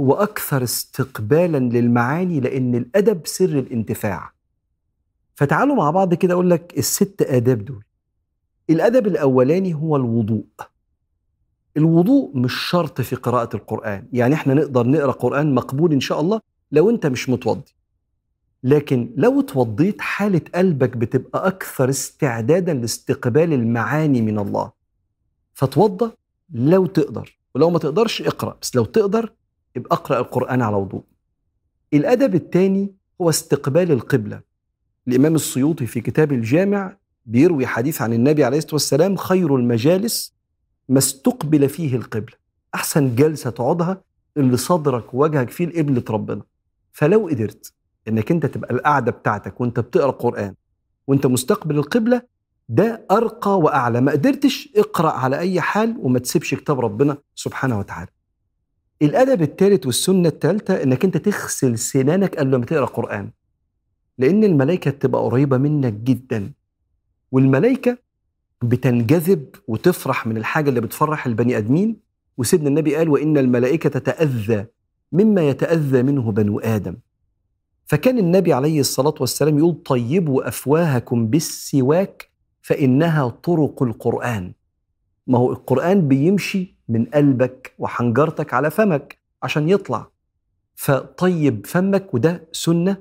هو 0.00 0.12
أكثر 0.14 0.62
استقبالا 0.62 1.58
للمعاني 1.58 2.40
لأن 2.40 2.74
الأدب 2.74 3.26
سر 3.26 3.58
الانتفاع. 3.58 4.32
فتعالوا 5.34 5.76
مع 5.76 5.90
بعض 5.90 6.14
كده 6.14 6.34
أقول 6.34 6.50
لك 6.50 6.74
الست 6.78 7.22
آداب 7.22 7.64
دول. 7.64 7.84
الأدب 8.70 9.06
الأولاني 9.06 9.74
هو 9.74 9.96
الوضوء. 9.96 10.44
الوضوء 11.76 12.36
مش 12.36 12.54
شرط 12.54 13.00
في 13.00 13.16
قراءة 13.16 13.56
القرآن. 13.56 14.06
يعني 14.12 14.34
إحنا 14.34 14.54
نقدر 14.54 14.86
نقرأ 14.86 15.12
قرآن 15.12 15.54
مقبول 15.54 15.92
إن 15.92 16.00
شاء 16.00 16.20
الله 16.20 16.40
لو 16.72 16.90
أنت 16.90 17.06
مش 17.06 17.28
متوضي. 17.28 17.74
لكن 18.62 19.14
لو 19.16 19.40
اتوضيت 19.40 20.00
حالة 20.00 20.40
قلبك 20.54 20.96
بتبقى 20.96 21.46
أكثر 21.48 21.88
استعدادا 21.90 22.74
لاستقبال 22.74 23.52
المعاني 23.52 24.22
من 24.22 24.38
الله. 24.38 24.72
فتوضى 25.54 26.10
لو 26.52 26.86
تقدر. 26.86 27.38
ولو 27.54 27.70
ما 27.70 27.78
تقدرش 27.78 28.22
اقرأ 28.22 28.56
بس 28.62 28.76
لو 28.76 28.84
تقدر 28.84 29.32
يبقى 29.76 29.96
اقرأ 29.96 30.18
القرآن 30.18 30.62
على 30.62 30.76
وضوء. 30.76 31.02
الأدب 31.94 32.34
الثاني 32.34 32.92
هو 33.20 33.28
استقبال 33.30 33.90
القبلة. 33.92 34.40
الإمام 35.08 35.34
السيوطي 35.34 35.86
في 35.86 36.00
كتاب 36.00 36.32
الجامع 36.32 36.96
بيروي 37.26 37.66
حديث 37.66 38.02
عن 38.02 38.12
النبي 38.12 38.44
عليه 38.44 38.58
الصلاة 38.58 38.74
والسلام 38.74 39.16
خير 39.16 39.56
المجالس 39.56 40.34
ما 40.88 40.98
استقبل 40.98 41.68
فيه 41.68 41.96
القبلة. 41.96 42.36
أحسن 42.74 43.14
جلسة 43.14 43.50
تقعدها 43.50 44.00
اللي 44.36 44.56
صدرك 44.56 45.14
ووجهك 45.14 45.50
فيه 45.50 45.66
لقبلة 45.66 46.04
ربنا. 46.10 46.42
فلو 46.92 47.28
قدرت 47.28 47.72
إنك 48.08 48.30
أنت 48.30 48.46
تبقى 48.46 48.74
القعده 48.74 49.12
بتاعتك 49.12 49.60
وأنت 49.60 49.80
بتقرأ 49.80 50.10
قران 50.10 50.54
وأنت 51.06 51.26
مستقبل 51.26 51.78
القبلة 51.78 52.22
ده 52.68 53.06
أرقى 53.10 53.58
وأعلى. 53.58 54.00
ما 54.00 54.12
قدرتش 54.12 54.68
اقرأ 54.76 55.10
على 55.10 55.38
أي 55.38 55.60
حال 55.60 55.96
وما 55.98 56.18
تسيبش 56.18 56.54
كتاب 56.54 56.80
ربنا 56.80 57.16
سبحانه 57.34 57.78
وتعالى. 57.78 58.08
الأدب 59.02 59.42
الثالث 59.42 59.86
والسنة 59.86 60.28
الثالثه 60.28 60.82
إنك 60.82 61.04
أنت 61.04 61.16
تغسل 61.16 61.78
سنانك 61.78 62.36
قبل 62.36 62.56
ما 62.56 62.64
تقرأ 62.64 62.86
قرآن. 62.86 63.30
لأن 64.18 64.44
الملائكة 64.44 64.90
تبقى 64.90 65.22
قريبة 65.22 65.56
منك 65.56 65.92
جدا. 65.92 66.52
والملائكة 67.32 67.98
بتنجذب 68.62 69.46
وتفرح 69.68 70.26
من 70.26 70.36
الحاجة 70.36 70.68
اللي 70.68 70.80
بتفرح 70.80 71.26
البني 71.26 71.58
آدمين. 71.58 71.96
وسيدنا 72.38 72.68
النبي 72.68 72.96
قال 72.96 73.08
وإن 73.08 73.38
الملائكة 73.38 73.88
تتأذى 73.88 74.66
مما 75.12 75.48
يتأذى 75.48 76.02
منه 76.02 76.32
بنو 76.32 76.58
آدم. 76.58 76.96
فكان 77.86 78.18
النبي 78.18 78.52
عليه 78.52 78.80
الصلاة 78.80 79.14
والسلام 79.20 79.58
يقول 79.58 79.74
طيبوا 79.74 80.48
أفواهكم 80.48 81.26
بالسواك 81.26 82.30
فإنها 82.62 83.28
طرق 83.28 83.82
القرآن. 83.82 84.52
ما 85.26 85.38
هو 85.38 85.52
القرآن 85.52 86.08
بيمشي 86.08 86.74
من 86.88 87.04
قلبك 87.04 87.74
وحنجرتك 87.78 88.54
على 88.54 88.70
فمك 88.70 89.18
عشان 89.42 89.68
يطلع. 89.68 90.06
فطيب 90.74 91.66
فمك 91.66 92.14
وده 92.14 92.48
سنة 92.52 92.96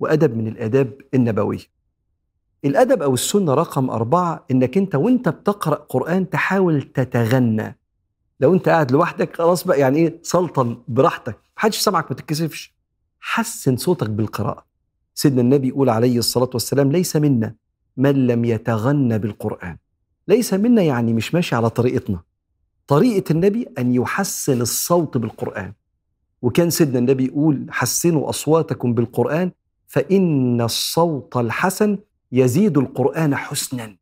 وأدب 0.00 0.36
من 0.36 0.48
الآداب 0.48 0.92
النبوية. 1.14 1.78
الأدب 2.64 3.02
أو 3.02 3.14
السنة 3.14 3.54
رقم 3.54 3.90
أربعة 3.90 4.44
إنك 4.50 4.76
أنت 4.76 4.94
وأنت 4.94 5.28
بتقرأ 5.28 5.74
قرآن 5.74 6.30
تحاول 6.30 6.82
تتغنى. 6.82 7.78
لو 8.40 8.54
أنت 8.54 8.68
قاعد 8.68 8.92
لوحدك 8.92 9.36
خلاص 9.36 9.64
بقى 9.64 9.80
يعني 9.80 9.98
إيه 9.98 10.18
سلطن 10.22 10.76
براحتك 10.88 11.36
محدش 11.56 11.78
سامعك 11.78 12.10
ما 12.10 12.16
تتكسفش. 12.16 12.74
حسن 13.20 13.76
صوتك 13.76 14.10
بالقراءة. 14.10 14.64
سيدنا 15.14 15.40
النبي 15.40 15.68
يقول 15.68 15.88
عليه 15.88 16.18
الصلاة 16.18 16.50
والسلام 16.54 16.92
ليس 16.92 17.16
منا 17.16 17.54
من 17.96 18.26
لم 18.26 18.44
يتغنى 18.44 19.18
بالقرآن. 19.18 19.76
ليس 20.28 20.54
منا 20.54 20.82
يعني 20.82 21.12
مش 21.12 21.34
ماشي 21.34 21.54
على 21.56 21.70
طريقتنا. 21.70 22.20
طريقة 22.86 23.32
النبي 23.32 23.68
أن 23.78 23.94
يحسن 23.94 24.60
الصوت 24.60 25.16
بالقرآن. 25.16 25.72
وكان 26.42 26.70
سيدنا 26.70 26.98
النبي 26.98 27.24
يقول 27.24 27.66
حسنوا 27.70 28.28
أصواتكم 28.30 28.94
بالقرآن 28.94 29.50
فإن 29.86 30.60
الصوت 30.60 31.36
الحسن 31.36 31.98
يزيد 32.32 32.78
القرآن 32.78 33.36
حسنا. 33.36 33.96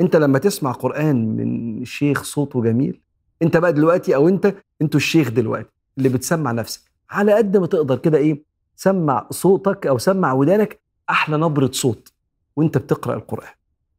أنت 0.00 0.16
لما 0.16 0.38
تسمع 0.38 0.72
قرآن 0.72 1.36
من 1.36 1.84
شيخ 1.84 2.22
صوته 2.22 2.62
جميل 2.62 3.00
أنت 3.42 3.56
بقى 3.56 3.72
دلوقتي 3.72 4.14
أو 4.14 4.28
أنت 4.28 4.54
أنتوا 4.82 5.00
الشيخ 5.00 5.30
دلوقتي 5.30 5.70
اللي 5.98 6.08
بتسمع 6.08 6.52
نفسك. 6.52 6.80
على 7.10 7.32
قد 7.34 7.56
ما 7.56 7.66
تقدر 7.66 7.98
كده 7.98 8.18
إيه 8.18 8.42
سمع 8.76 9.26
صوتك 9.30 9.86
أو 9.86 9.98
سمع 9.98 10.32
ودانك 10.32 10.80
أحلى 11.10 11.36
نبرة 11.36 11.70
صوت 11.72 12.12
وأنت 12.56 12.78
بتقرأ 12.78 13.14
القرآن. 13.14 13.55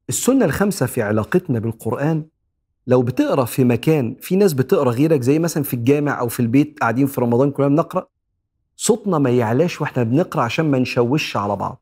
السنة 0.10 0.45
الخامسة 0.45 0.86
في 0.86 1.01
علاقتنا 1.01 1.60
بالقرآن 1.60 2.26
لو 2.88 3.01
بتقرأ 3.01 3.45
في 3.45 3.64
مكان 3.64 4.16
في 4.22 4.36
ناس 4.36 4.53
بتقرأ 4.53 4.91
غيرك 4.91 5.22
زي 5.22 5.39
مثلا 5.39 5.64
في 5.64 5.74
الجامع 5.74 6.20
أو 6.20 6.28
في 6.28 6.39
البيت 6.39 6.80
قاعدين 6.80 7.08
في 7.08 7.22
رمضان 7.22 7.51
كلنا 7.51 7.70
بنقرأ 7.70 8.08
صوتنا 8.76 9.18
ما 9.18 9.30
يعلاش 9.30 9.82
وإحنا 9.82 10.03
بنقرأ 10.03 10.41
عشان 10.41 10.72
ما 10.72 10.80
نشوش 10.80 11.38
على 11.38 11.55
بعض. 11.55 11.82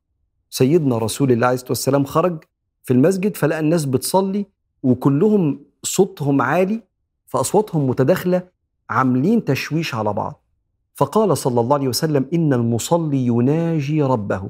سيدنا 0.49 0.97
رسول 0.97 1.32
الله 1.32 1.47
عليه 1.47 1.55
الصلاة 1.55 1.71
والسلام 1.71 2.05
خرج 2.05 2.43
في 2.84 2.93
المسجد 2.93 3.38
فلقى 3.38 3.59
الناس 3.59 3.86
بتصلي 3.86 4.45
وكلهم 4.84 5.59
صوتهم 5.84 6.41
عالي 6.41 6.82
فأصواتهم 7.28 7.89
متداخلة 7.89 8.47
عاملين 8.89 9.45
تشويش 9.45 9.95
على 9.95 10.13
بعض. 10.13 10.43
فقال 10.95 11.38
صلى 11.38 11.61
الله 11.61 11.76
عليه 11.76 11.88
وسلم 11.88 12.26
إن 12.34 12.53
المصلي 12.53 13.26
يناجي 13.28 14.03
ربه. 14.03 14.49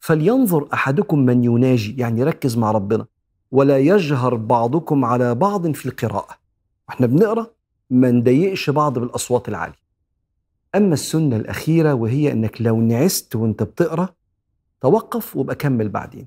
فلينظر 0.00 0.68
أحدكم 0.74 1.18
من 1.18 1.44
يناجي 1.44 1.96
يعني 1.98 2.24
ركز 2.24 2.56
مع 2.56 2.70
ربنا. 2.70 3.06
ولا 3.54 3.78
يجهر 3.78 4.34
بعضكم 4.34 5.04
على 5.04 5.34
بعض 5.34 5.70
في 5.70 5.86
القراءة. 5.86 6.36
وإحنا 6.88 7.06
بنقرأ 7.06 7.46
ما 7.90 8.10
نضايقش 8.10 8.70
بعض 8.70 8.98
بالأصوات 8.98 9.48
العالية. 9.48 9.84
أما 10.74 10.94
السنة 10.94 11.36
الأخيرة 11.36 11.94
وهي 11.94 12.32
إنك 12.32 12.62
لو 12.62 12.80
نعست 12.80 13.36
وأنت 13.36 13.62
بتقرأ 13.62 14.08
توقف 14.80 15.36
وابقى 15.36 15.54
كمل 15.54 15.88
بعدين. 15.88 16.26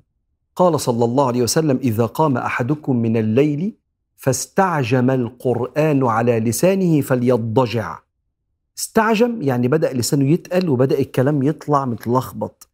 قال 0.56 0.80
صلى 0.80 1.04
الله 1.04 1.26
عليه 1.26 1.42
وسلم 1.42 1.76
إذا 1.76 2.06
قام 2.06 2.36
أحدكم 2.36 2.96
من 2.96 3.16
الليل 3.16 3.74
فاستعجم 4.16 5.10
القرآن 5.10 6.06
على 6.06 6.40
لسانه 6.40 7.00
فليضجع. 7.00 7.98
استعجم 8.78 9.42
يعني 9.42 9.68
بدأ 9.68 9.92
لسانه 9.92 10.30
يتقل 10.30 10.68
وبدأ 10.68 10.98
الكلام 10.98 11.42
يطلع 11.42 11.84
متلخبط. 11.84 12.68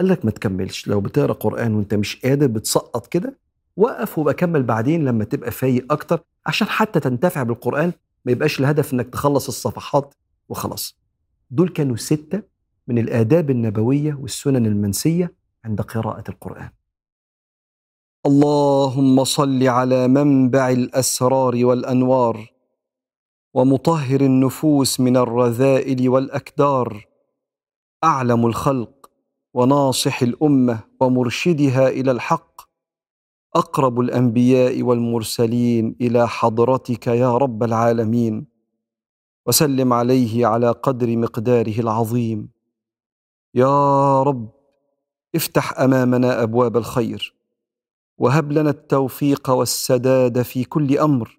قال 0.00 0.08
لك 0.08 0.24
ما 0.24 0.30
تكملش. 0.30 0.88
لو 0.88 1.00
بتقرأ 1.00 1.32
قرآن 1.32 1.74
وأنت 1.74 1.94
مش 1.94 2.20
قادر 2.24 2.46
بتسقط 2.46 3.06
كده 3.06 3.43
وقف 3.76 4.18
وبقى 4.18 4.34
كمل 4.34 4.62
بعدين 4.62 5.04
لما 5.04 5.24
تبقى 5.24 5.50
فايق 5.50 5.92
أكتر 5.92 6.20
عشان 6.46 6.66
حتى 6.68 7.00
تنتفع 7.00 7.42
بالقرآن 7.42 7.92
ما 8.24 8.32
يبقاش 8.32 8.60
الهدف 8.60 8.92
إنك 8.94 9.08
تخلص 9.08 9.48
الصفحات 9.48 10.14
وخلاص. 10.48 10.98
دول 11.50 11.68
كانوا 11.68 11.96
ستة 11.96 12.42
من 12.88 12.98
الآداب 12.98 13.50
النبوية 13.50 14.14
والسنن 14.20 14.66
المنسية 14.66 15.34
عند 15.64 15.80
قراءة 15.80 16.24
القرآن. 16.28 16.70
اللهم 18.26 19.24
صل 19.24 19.62
على 19.68 20.08
منبع 20.08 20.70
الأسرار 20.70 21.64
والأنوار 21.64 22.52
ومطهر 23.54 24.20
النفوس 24.20 25.00
من 25.00 25.16
الرذائل 25.16 26.08
والأكدار. 26.08 27.06
أعلم 28.04 28.46
الخلق 28.46 29.10
وناصح 29.54 30.22
الأمة 30.22 30.80
ومرشدها 31.00 31.88
إلى 31.88 32.10
الحق 32.10 32.53
أقرب 33.56 34.00
الأنبياء 34.00 34.82
والمرسلين 34.82 35.96
إلى 36.00 36.28
حضرتك 36.28 37.06
يا 37.06 37.36
رب 37.36 37.62
العالمين 37.62 38.46
وسلم 39.46 39.92
عليه 39.92 40.46
على 40.46 40.70
قدر 40.70 41.16
مقداره 41.16 41.80
العظيم. 41.80 42.48
يا 43.54 44.22
رب 44.22 44.48
افتح 45.34 45.80
أمامنا 45.80 46.42
أبواب 46.42 46.76
الخير 46.76 47.34
وهب 48.18 48.52
لنا 48.52 48.70
التوفيق 48.70 49.50
والسداد 49.50 50.42
في 50.42 50.64
كل 50.64 50.98
أمر 50.98 51.38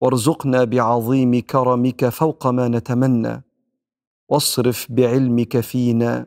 وارزقنا 0.00 0.64
بعظيم 0.64 1.40
كرمك 1.40 2.08
فوق 2.08 2.46
ما 2.46 2.68
نتمنى 2.68 3.42
واصرف 4.28 4.86
بعلمك 4.90 5.60
فينا 5.60 6.26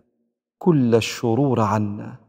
كل 0.58 0.96
الشرور 0.96 1.62
عنا. 1.62 2.25